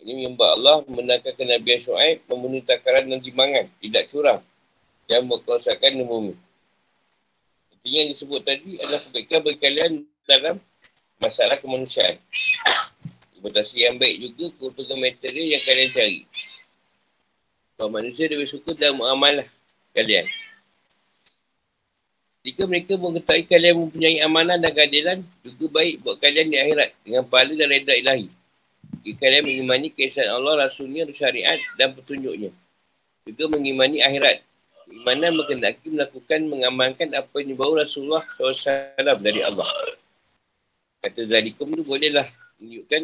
[0.05, 3.65] Ini menyembah Allah ke Nabi Shu'aib membunuh takaran dan timbangan.
[3.81, 4.37] Tidak curang.
[5.09, 6.33] Dan buat kerosakan di bumi.
[7.73, 9.91] Intinya yang disebut tadi adalah kebaikan bagi kalian
[10.29, 10.61] dalam
[11.17, 12.21] masalah kemanusiaan.
[13.33, 16.19] Reputasi yang baik juga keuntungan material yang kalian cari.
[17.73, 19.49] Bahawa manusia lebih suka dalam amalah
[19.97, 20.29] kalian.
[22.45, 27.25] Jika mereka mengetahui kalian mempunyai amanah dan keadilan, juga baik buat kalian di akhirat dengan
[27.25, 28.29] pahala dan reda ilahi.
[29.05, 32.49] Kalian mengimani keesaan Allah, Rasulnya, syariat dan petunjuknya.
[33.29, 34.41] Juga mengimani akhirat.
[34.89, 39.65] Imanan mengendaki melakukan mengamalkan apa yang dibawa Rasulullah SAW dari Allah.
[41.05, 42.25] Kata Zalikum tu bolehlah
[42.57, 43.01] menunjukkan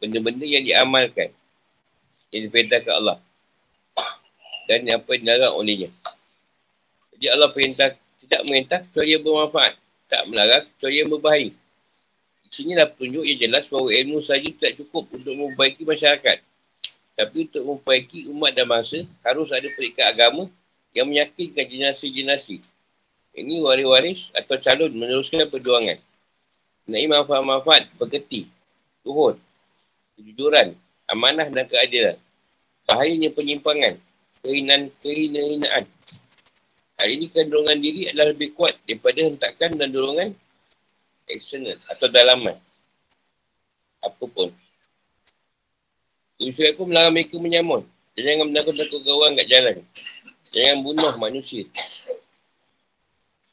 [0.00, 1.32] benda-benda yang diamalkan.
[2.32, 3.16] Yang diperintahkan Allah.
[4.68, 5.88] Dan apa yang dilarang olehnya.
[7.16, 7.88] Jadi Allah perintah,
[8.24, 9.74] tidak perintah kecuali yang bermanfaat.
[10.08, 11.50] Tak melarang kecuali yang berbahaya.
[12.50, 16.42] Di sini lah petunjuk yang jelas bahawa ilmu saja tidak cukup untuk memperbaiki masyarakat.
[17.14, 20.50] Tapi untuk memperbaiki umat dan bangsa, harus ada perikat agama
[20.90, 22.58] yang meyakinkan generasi-generasi.
[23.38, 26.02] Ini waris-waris atau calon meneruskan perjuangan.
[26.90, 28.50] Mengenai manfaat-manfaat berketi,
[29.06, 29.38] tuhun,
[30.18, 30.74] kejujuran,
[31.06, 32.18] amanah dan keadilan.
[32.82, 33.94] Bahayanya penyimpangan,
[34.42, 35.86] kehinaan-kehinaan.
[36.98, 40.34] Hari ini kandungan diri adalah lebih kuat daripada hentakan dan dorongan
[41.32, 42.56] eksternal atau dalaman.
[44.00, 44.50] Apapun.
[46.40, 47.84] Yusuf pun melarang mereka menyamun.
[48.16, 49.76] Jangan menakut-takut kawan kat jalan.
[50.50, 51.64] Jangan bunuh manusia.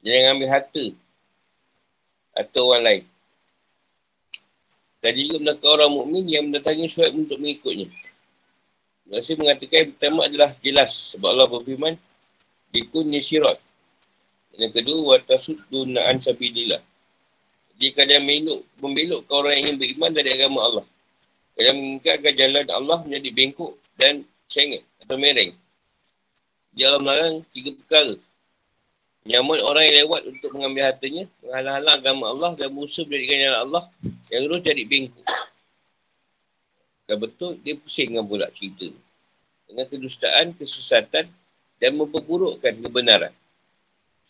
[0.02, 0.86] Jangan ambil harta
[2.38, 3.04] atau orang lain.
[5.04, 7.88] Dan juga belakang orang mukmin yang mendatangi syuat untuk mengikutnya.
[9.08, 10.92] Nasi mengatakan yang pertama adalah jelas.
[11.16, 11.96] Sebab Allah berfirman,
[12.72, 13.56] Bikun nisyirat.
[14.58, 16.82] Yang kedua, watasud dunaan sabidillah.
[17.78, 20.86] Jadi kalian meluk, membelok ke orang yang ingin beriman dari agama Allah.
[21.54, 25.54] Kalian mengingatkan jalan Allah menjadi bengkok dan sengit atau mereng.
[26.74, 28.18] Dia Allah melarang tiga perkara.
[29.28, 33.84] Nyamun orang yang lewat untuk mengambil hartanya, menghalang-halang agama Allah dan musuh menjadikan jalan Allah
[34.34, 35.26] yang terus cari bengkok.
[37.08, 39.02] dah betul, dia pusing dengan pula cerita tu.
[39.68, 41.30] Dengan kedustaan, kesesatan
[41.78, 43.34] dan memperburukkan kebenaran.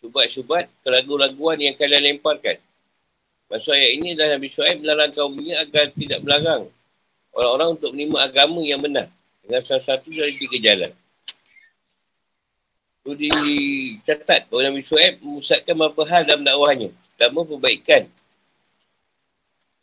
[0.04, 2.62] Syubat-syubat, keraguan-raguan yang kalian lemparkan.
[3.48, 6.68] Maksud ayat ini adalah Nabi Shu'aib melarang kaumnya agar tidak melarang
[7.32, 9.08] orang-orang untuk menerima agama yang benar
[9.40, 10.92] dengan salah satu dari tiga jalan.
[13.08, 16.92] Itu dicatat bahawa Nabi Shu'aib memusatkan beberapa hal dalam dakwahnya.
[16.92, 18.04] Pertama, perbaikan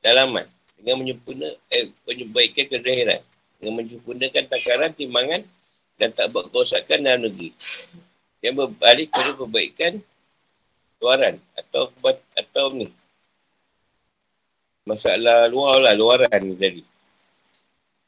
[0.05, 0.47] dalaman
[0.77, 3.21] dengan menyempurna, eh, menyebaikan kezahiran
[3.57, 5.41] dengan menyempurnakan takaran, timbangan
[5.97, 7.57] dan tak buat kerosakan dalam negeri.
[8.45, 9.93] Yang berbalik kepada perbaikan
[11.01, 11.89] luaran atau
[12.37, 12.93] atau ni
[14.85, 16.85] masalah luar lah, luaran jadi.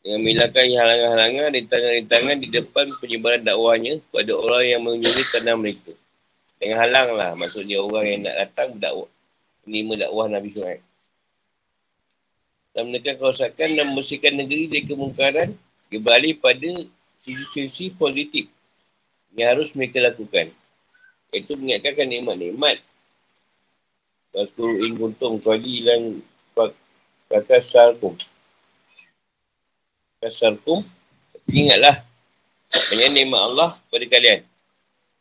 [0.05, 5.93] Dengan menghilangkan halangan-halangan, rintangan-rintangan di depan penyebaran dakwahnya kepada orang yang menyuri tanah mereka.
[6.63, 9.11] Dengan halang lah, maksudnya orang yang nak datang berdakwah,
[9.67, 10.83] menerima dakwah Nabi Syuhaib.
[12.71, 15.49] Dan menekan kerosakan dan membersihkan negeri dari kemungkaran,
[15.91, 16.71] kembali pada
[17.25, 18.47] sisi-sisi positif
[19.35, 20.55] yang harus mereka lakukan.
[21.35, 22.79] Itu mengingatkan nikmat-nikmat.
[24.37, 26.23] Waktu in kuntung kali dan
[27.29, 28.17] kata sarkum.
[30.17, 30.81] Kata sarkum.
[31.53, 32.01] Ingatlah.
[32.73, 34.41] Banyak nikmat Allah pada kalian.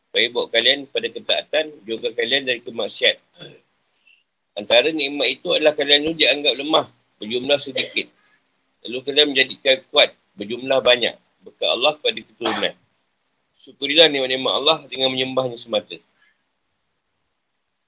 [0.08, 1.64] Supaya bawa kalian pada ketaatan.
[1.84, 3.16] Juga kalian dari kemaksiat.
[4.56, 6.86] Antara nikmat itu adalah kalian itu dianggap lemah.
[7.20, 8.08] Berjumlah sedikit.
[8.88, 10.16] Lalu kalian menjadikan kuat.
[10.40, 11.14] Berjumlah banyak.
[11.44, 12.74] Berkat Allah pada keturunan.
[13.56, 15.96] Syukurilah nikmat-nikmat Allah dengan menyembahnya semata.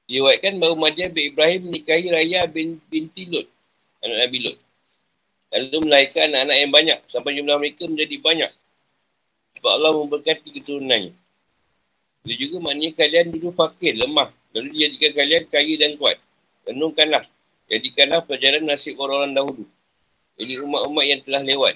[0.08, 3.44] Diwakilkan bahawa Madian bin Ibrahim menikahi Raya bin, binti Lut.
[4.00, 4.58] Anak Nabi Lut.
[5.52, 6.98] Lalu melahirkan anak-anak yang banyak.
[7.04, 8.52] Sampai jumlah mereka menjadi banyak.
[9.60, 11.12] Sebab Allah memberkati keturunannya.
[12.24, 14.32] Itu juga maknanya kalian dulu fakir, lemah.
[14.56, 16.16] Lalu dijadikan kalian kaya dan kuat.
[16.64, 17.24] Renungkanlah.
[17.68, 19.64] Jadikanlah pelajaran nasib orang-orang dahulu.
[20.40, 21.74] Jadi umat-umat yang telah lewat.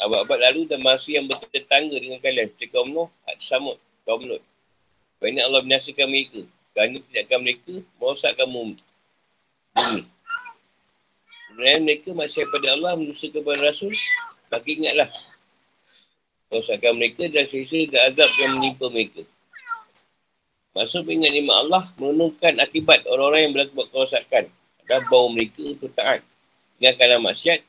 [0.00, 2.48] Abad-abad lalu dan masa yang bertetangga dengan kalian.
[2.72, 3.76] Kaum Nuh, Samud,
[4.08, 4.40] kaum Lut.
[5.20, 6.40] Kerana Allah binasakan mereka.
[6.74, 8.76] Kerana tidakkan mereka merosakkan bumi.
[11.54, 13.94] Kemudian mereka masih pada Allah menusa kepada Rasul.
[14.50, 15.06] Maka ingatlah.
[16.50, 19.22] Merosakkan mereka dan sisa dan azab yang menimpa mereka.
[20.74, 24.50] Maksud ingat nikmat Allah menenungkan akibat orang-orang yang berlaku buat kerosakan.
[24.90, 26.26] Dan bau mereka untuk taat.
[26.82, 27.62] Dengan kalah maksiat.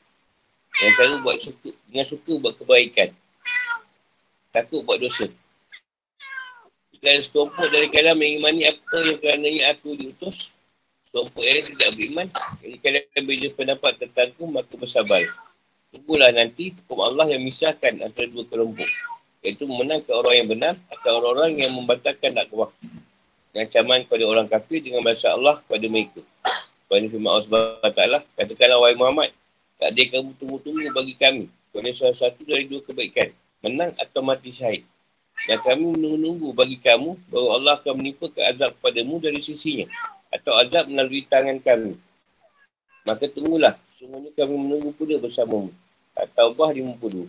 [0.74, 3.14] Dengan cara buat suka, dengan suka buat kebaikan.
[4.50, 5.30] Takut buat dosa.
[7.06, 10.50] Ada sekelompok dari kalian mengimani apa yang kerana aku diutus,
[11.06, 12.26] sekelompok yang tidak beriman,
[12.58, 15.22] jadi kalian berbeza pendapat tentang aku, maka bersabar.
[15.94, 18.90] Tunggulah nanti hukum Allah yang misahkan antara dua kelompok.
[19.46, 22.74] Iaitu memenangkan orang yang benar atau orang-orang yang membatalkan dakwah.
[23.54, 26.20] Dan ancaman kepada orang kafir dengan bahasa Allah kepada mereka.
[26.90, 28.02] Kepada firman Allah SWT,
[28.34, 29.30] katakanlah wahai Muhammad,
[29.78, 31.46] tak ada kamu tunggu-tunggu bagi kami.
[31.70, 33.30] Kerana salah satu dari dua kebaikan.
[33.62, 34.82] Menang atau mati syahid.
[35.44, 39.84] Dan kami menunggu bagi kamu bahawa Allah akan menimpa ke azab padamu dari sisinya.
[40.32, 42.00] Atau azab melalui tangan kami.
[43.04, 43.76] Maka tunggulah.
[44.00, 45.68] Semuanya kami menunggu pula bersamamu.
[46.16, 47.28] Atau bah 50.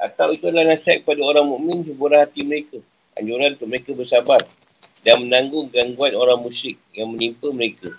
[0.00, 2.80] Atau itu adalah nasihat kepada orang mukmin hiburan hati mereka.
[3.20, 4.40] Anjuran untuk mereka bersabar.
[5.04, 7.92] Dan menanggung gangguan orang musyrik yang menimpa mereka.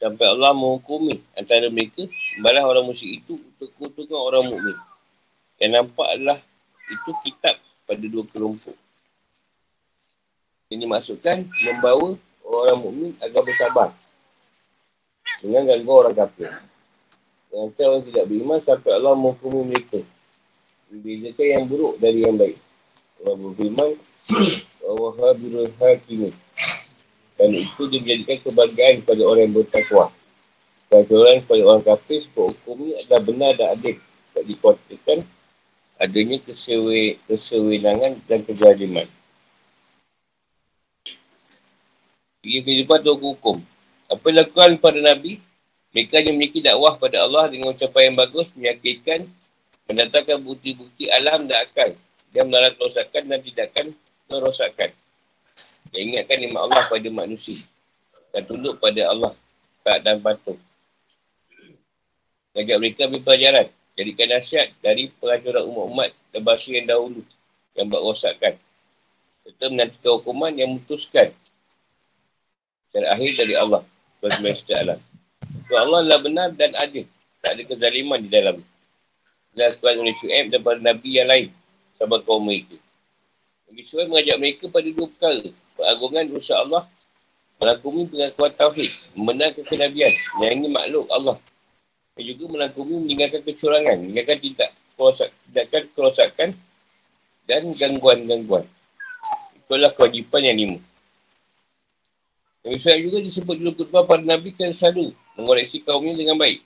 [0.00, 2.08] Sampai Allah menghukumi antara mereka.
[2.40, 4.76] Balas orang musyrik itu untuk keuntungan orang mukmin.
[5.60, 6.38] Yang nampak adalah
[6.88, 7.54] itu kitab
[7.90, 8.78] pada dua kelompok.
[10.70, 12.14] Ini maksudkan membawa
[12.46, 13.90] orang mukmin agar bersabar
[15.42, 16.50] dengan gangguan orang kafir.
[17.50, 20.00] Yang orang tidak beriman sampai Allah menghukumi mereka.
[20.86, 22.58] Membezakan yang buruk dari yang baik.
[23.26, 23.90] Orang beriman,
[24.86, 26.30] Allah habirul hakimi.
[27.34, 30.04] Dan itu dia menjadikan kebahagiaan kepada orang yang bertakwa.
[30.86, 31.14] Kepada
[31.66, 33.96] orang kafir, sebab hukumnya adalah benar dan adil.
[34.30, 35.18] Tak dikuatkan
[36.00, 39.04] adanya kesewe, kesewenangan dan kejadiman.
[42.40, 43.60] Ia kehidupan atau hukum.
[44.08, 45.36] Apa yang dilakukan pada Nabi?
[45.92, 49.28] Mereka yang memiliki dakwah pada Allah dengan ucapan yang bagus, meyakinkan,
[49.90, 51.92] mendatangkan bukti-bukti alam dan akal.
[52.32, 53.86] Dia melarang kerosakan dan tidakkan
[54.30, 54.90] merosakkan.
[55.90, 57.60] Dia ingatkan nikmat Allah pada manusia.
[58.30, 59.34] Dan tunduk pada Allah.
[59.82, 60.56] Tak dan patuh.
[62.54, 63.66] Ngajak mereka ambil pelajaran.
[64.00, 67.20] Jadikan nasihat dari pengajaran umat-umat dan bahasa yang dahulu
[67.76, 68.56] yang buat rosakan.
[69.44, 71.28] Serta menantikan hukuman yang memutuskan
[72.96, 73.84] dan akhir dari Allah.
[74.24, 75.00] Alam.
[75.68, 77.04] So Allah adalah benar dan adil.
[77.44, 78.56] Tak ada kezaliman di dalam.
[79.52, 81.52] Sebuah oleh Syu'ib dan para Nabi yang lain.
[82.00, 82.80] Sama kaum mereka.
[83.68, 85.44] Nabi Syu'ib mengajak mereka pada dua perkara.
[85.76, 86.88] Peragungan dosa Allah.
[87.60, 88.90] Melakumi pengakuan Tauhid.
[89.12, 90.12] Membenarkan kenabian.
[90.40, 91.36] Yang ini makhluk Allah
[92.20, 95.32] Dan juga melangkumi meninggalkan kecurangan, meninggalkan tidak kerosak,
[95.96, 96.52] kerosakan
[97.48, 98.68] dan gangguan-gangguan.
[99.56, 100.78] Itulah kewajipan yang lima.
[102.60, 106.60] Nabi Suhaib juga disebut dulu khutbah para Nabi kan selalu mengoreksi kaumnya dengan baik.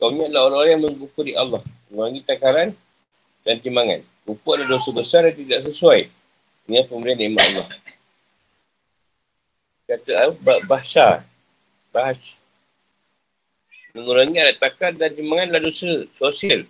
[0.00, 1.60] Kaumnya adalah orang-orang yang mengkufuri Allah,
[1.92, 2.72] mengurangi takaran
[3.44, 4.00] dan timbangan.
[4.24, 6.08] Kufur adalah dosa besar yang tidak sesuai
[6.64, 7.68] dengan pemberian nikmat Allah.
[9.84, 10.32] Kata
[11.92, 12.37] bahas.
[13.96, 16.68] Mengurangi takar dan timbangan adalah dosa sosial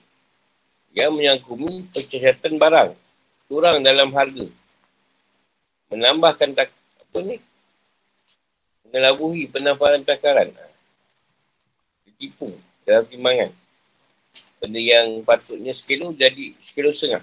[0.95, 2.91] yang menyangkumi percayaan barang.
[3.49, 4.47] Kurang dalam harga.
[5.89, 7.41] Menambahkan tak, apa ni?
[8.85, 10.53] Mengelabuhi penamparan takaran.
[12.05, 12.53] Ditipu
[12.85, 13.51] dalam timbangan.
[14.59, 17.23] Benda yang patutnya sekilo jadi sekilo setengah.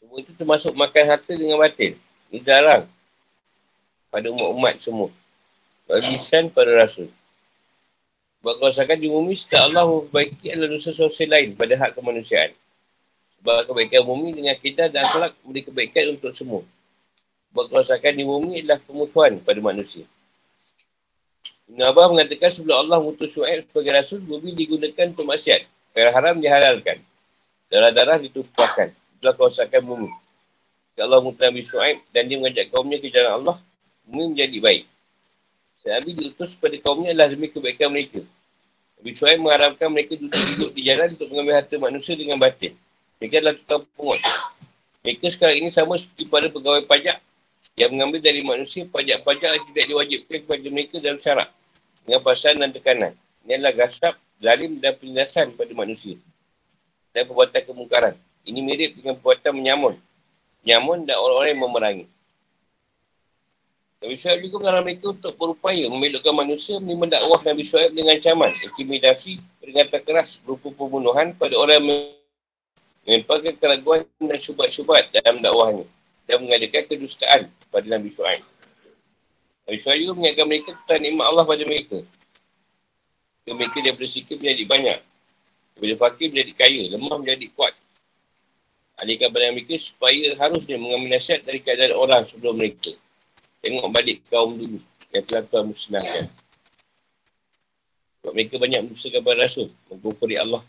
[0.00, 1.94] Semua itu termasuk makan harta dengan batin.
[2.32, 2.88] Ini jarang
[4.08, 5.10] pada umat-umat semua.
[5.86, 7.12] Bagisan pada rasul.
[8.44, 12.52] Buat kerosakan di bumi setelah Allah memperbaiki adalah dosa sosial lain pada hak kemanusiaan.
[13.40, 16.60] Sebab kebaikan bumi dengan kita dan akhlak memberi kebaikan untuk semua.
[17.56, 20.04] Buat kerosakan di bumi adalah pemutuhan pada manusia.
[21.72, 25.64] Ibn Abah mengatakan sebelum Allah mutus Su'aib sebagai Rasul, bumi digunakan untuk maksiat.
[25.96, 27.00] Perkara haram dihalalkan.
[27.72, 28.92] Darah-darah ditumpahkan.
[28.92, 30.12] Itulah kerosakan bumi.
[31.00, 33.56] Allah mutus Nabi Su'aib dan dia mengajak kaumnya ke jalan Allah,
[34.04, 34.84] bumi menjadi baik.
[35.84, 38.24] Nabi diutus kepada kaumnya adalah demi kebaikan mereka.
[38.96, 42.72] Nabi Su'aib mengharapkan mereka duduk-duduk di jalan untuk mengambil harta manusia dengan batin.
[43.20, 44.20] Mereka adalah tukang pungut.
[45.04, 47.20] Mereka sekarang ini sama seperti pada pegawai pajak
[47.76, 51.48] yang mengambil dari manusia pajak-pajak yang tidak diwajibkan kepada mereka dalam syarak
[52.00, 53.12] dengan pasaran dan tekanan.
[53.44, 56.16] Ini adalah gasap, zalim dan penindasan pada manusia
[57.12, 58.14] dan perbuatan kemungkaran.
[58.48, 59.94] Ini mirip dengan perbuatan menyamun.
[60.64, 62.04] Menyamun dan orang-orang yang memerangi.
[64.04, 68.52] Nabi Syuaib juga mengarah mereka untuk berupaya membelokkan manusia menerima dakwah Nabi Syuaib dengan ancaman,
[68.52, 71.88] intimidasi, peringatan keras berupa pembunuhan pada orang yang
[73.08, 75.88] menyebabkan keraguan dan syubat-syubat dalam dakwahnya
[76.28, 78.44] dan mengadakan kedustaan pada Nabi Shu'aib.
[79.72, 81.98] Nabi Shu'aib juga mengingatkan mereka tentang nikmat Allah pada mereka.
[83.48, 84.98] Dan mereka dia bersikap menjadi banyak.
[85.80, 87.72] Bila fakir menjadi kaya, lemah menjadi kuat.
[89.00, 92.92] Alihkan pada mereka supaya harusnya mengambil nasihat dari keadaan orang sebelum mereka.
[93.64, 94.76] Tengok balik kaum dulu
[95.08, 96.28] yang telah Tuhan musnahkan.
[98.20, 99.72] Sebab mereka banyak musnahkan kepada Rasul.
[99.88, 100.60] Mengkukuri Allah.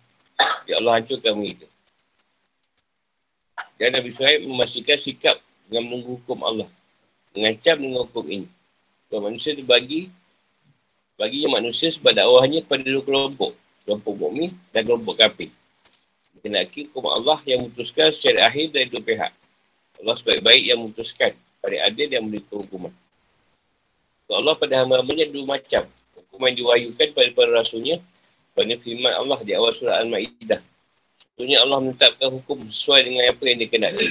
[0.64, 1.68] Ya Allah hancurkan mereka.
[3.76, 5.36] Dan Nabi Suhaib memastikan sikap
[5.68, 6.72] dengan menunggu hukum Allah.
[7.36, 8.48] Mengancam dengan hukum ini.
[9.12, 10.08] Kalau manusia dibagi,
[11.20, 13.52] baginya manusia sebab dakwahnya kepada dua kelompok.
[13.84, 15.52] Kelompok mukmin dan kelompok kafir.
[16.40, 19.36] Mengenaki hukum Allah yang memutuskan secara akhir dari dua pihak.
[20.00, 21.36] Allah sebaik-baik yang memutuskan
[21.66, 22.94] pada adil yang memberi hukuman.
[24.30, 25.82] Allah pada hamba-hambanya dua macam.
[26.14, 27.98] Hukuman diwayukan pada para rasulnya
[28.54, 30.64] pada firman Allah di awal surah Al-Ma'idah
[31.36, 34.08] Sebenarnya Allah menetapkan hukum sesuai dengan apa yang dia kenali.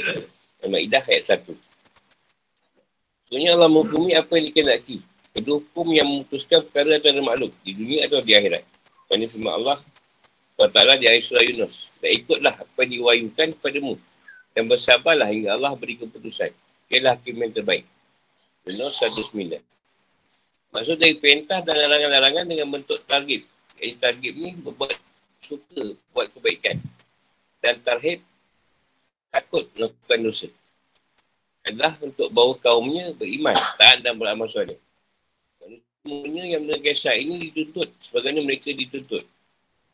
[0.60, 1.56] Al-Ma'idah ayat 1.
[3.24, 5.00] Sebenarnya Allah menghukumi apa yang dikenaki.
[5.32, 8.60] Kedua hukum yang memutuskan perkara antara makhluk di dunia atau di akhirat.
[9.08, 9.80] Ini firman Allah
[10.60, 11.96] SWT di ayat surah Yunus.
[12.04, 13.96] Dan ikutlah apa yang diwayukan kepadamu.
[14.52, 16.52] Dan bersabarlah hingga Allah beri keputusan.
[16.92, 17.84] Ialah hakim yang terbaik.
[18.64, 19.60] Yunus 109.
[20.74, 23.46] Maksud dari perintah dan larangan-larangan dengan bentuk target.
[23.78, 24.96] Jadi target ni berbuat
[25.38, 25.82] suka
[26.16, 26.80] buat kebaikan
[27.60, 28.24] dan tarhib
[29.28, 30.48] takut melakukan dosa
[31.64, 34.76] adalah untuk bawa kaumnya beriman, taat dan beramal soleh.
[36.04, 39.24] Semuanya yang menegai syait ini dituntut sebagainya mereka dituntut.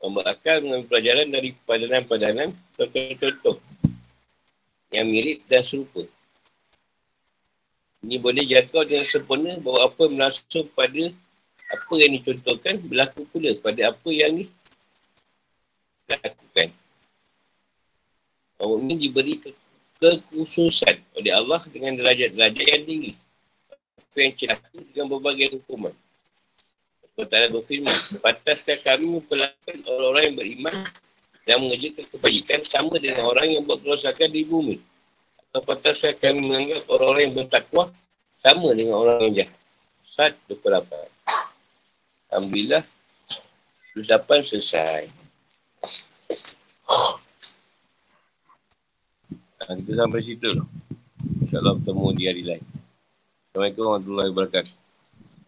[0.03, 3.57] Membuat akal mengambil pelajaran dari padanan-padanan contoh-contoh
[4.91, 6.03] yang mirip dan serupa.
[8.01, 10.33] Ini boleh jangkau dengan sempurna bahawa apa yang
[10.73, 11.05] pada
[11.71, 14.49] apa yang dicontohkan berlaku pula pada apa yang
[16.09, 16.69] dilakukan.
[18.61, 19.57] Orang ini diberi ke-
[20.01, 23.13] kekhususan oleh Allah dengan derajat-derajat yang tinggi.
[24.01, 25.95] Apa yang celaka dengan berbagai hukuman.
[27.15, 30.77] Pertama berfirman, Pataskah kami memperlakukan orang-orang yang beriman
[31.45, 34.81] dan mengerjakan kebajikan sama dengan orang yang buat kerosakan di bumi.
[35.51, 37.85] Atau pataskah kami menganggap orang-orang yang bertakwa
[38.39, 39.59] sama dengan orang yang jahat.
[40.07, 40.87] Sat 28.
[42.31, 42.87] Alhamdulillah.
[43.99, 45.11] 28 selesai.
[49.67, 50.55] Ha, kita sampai situ.
[51.43, 52.65] InsyaAllah bertemu di hari lain.
[53.51, 54.80] Assalamualaikum warahmatullahi wabarakatuh.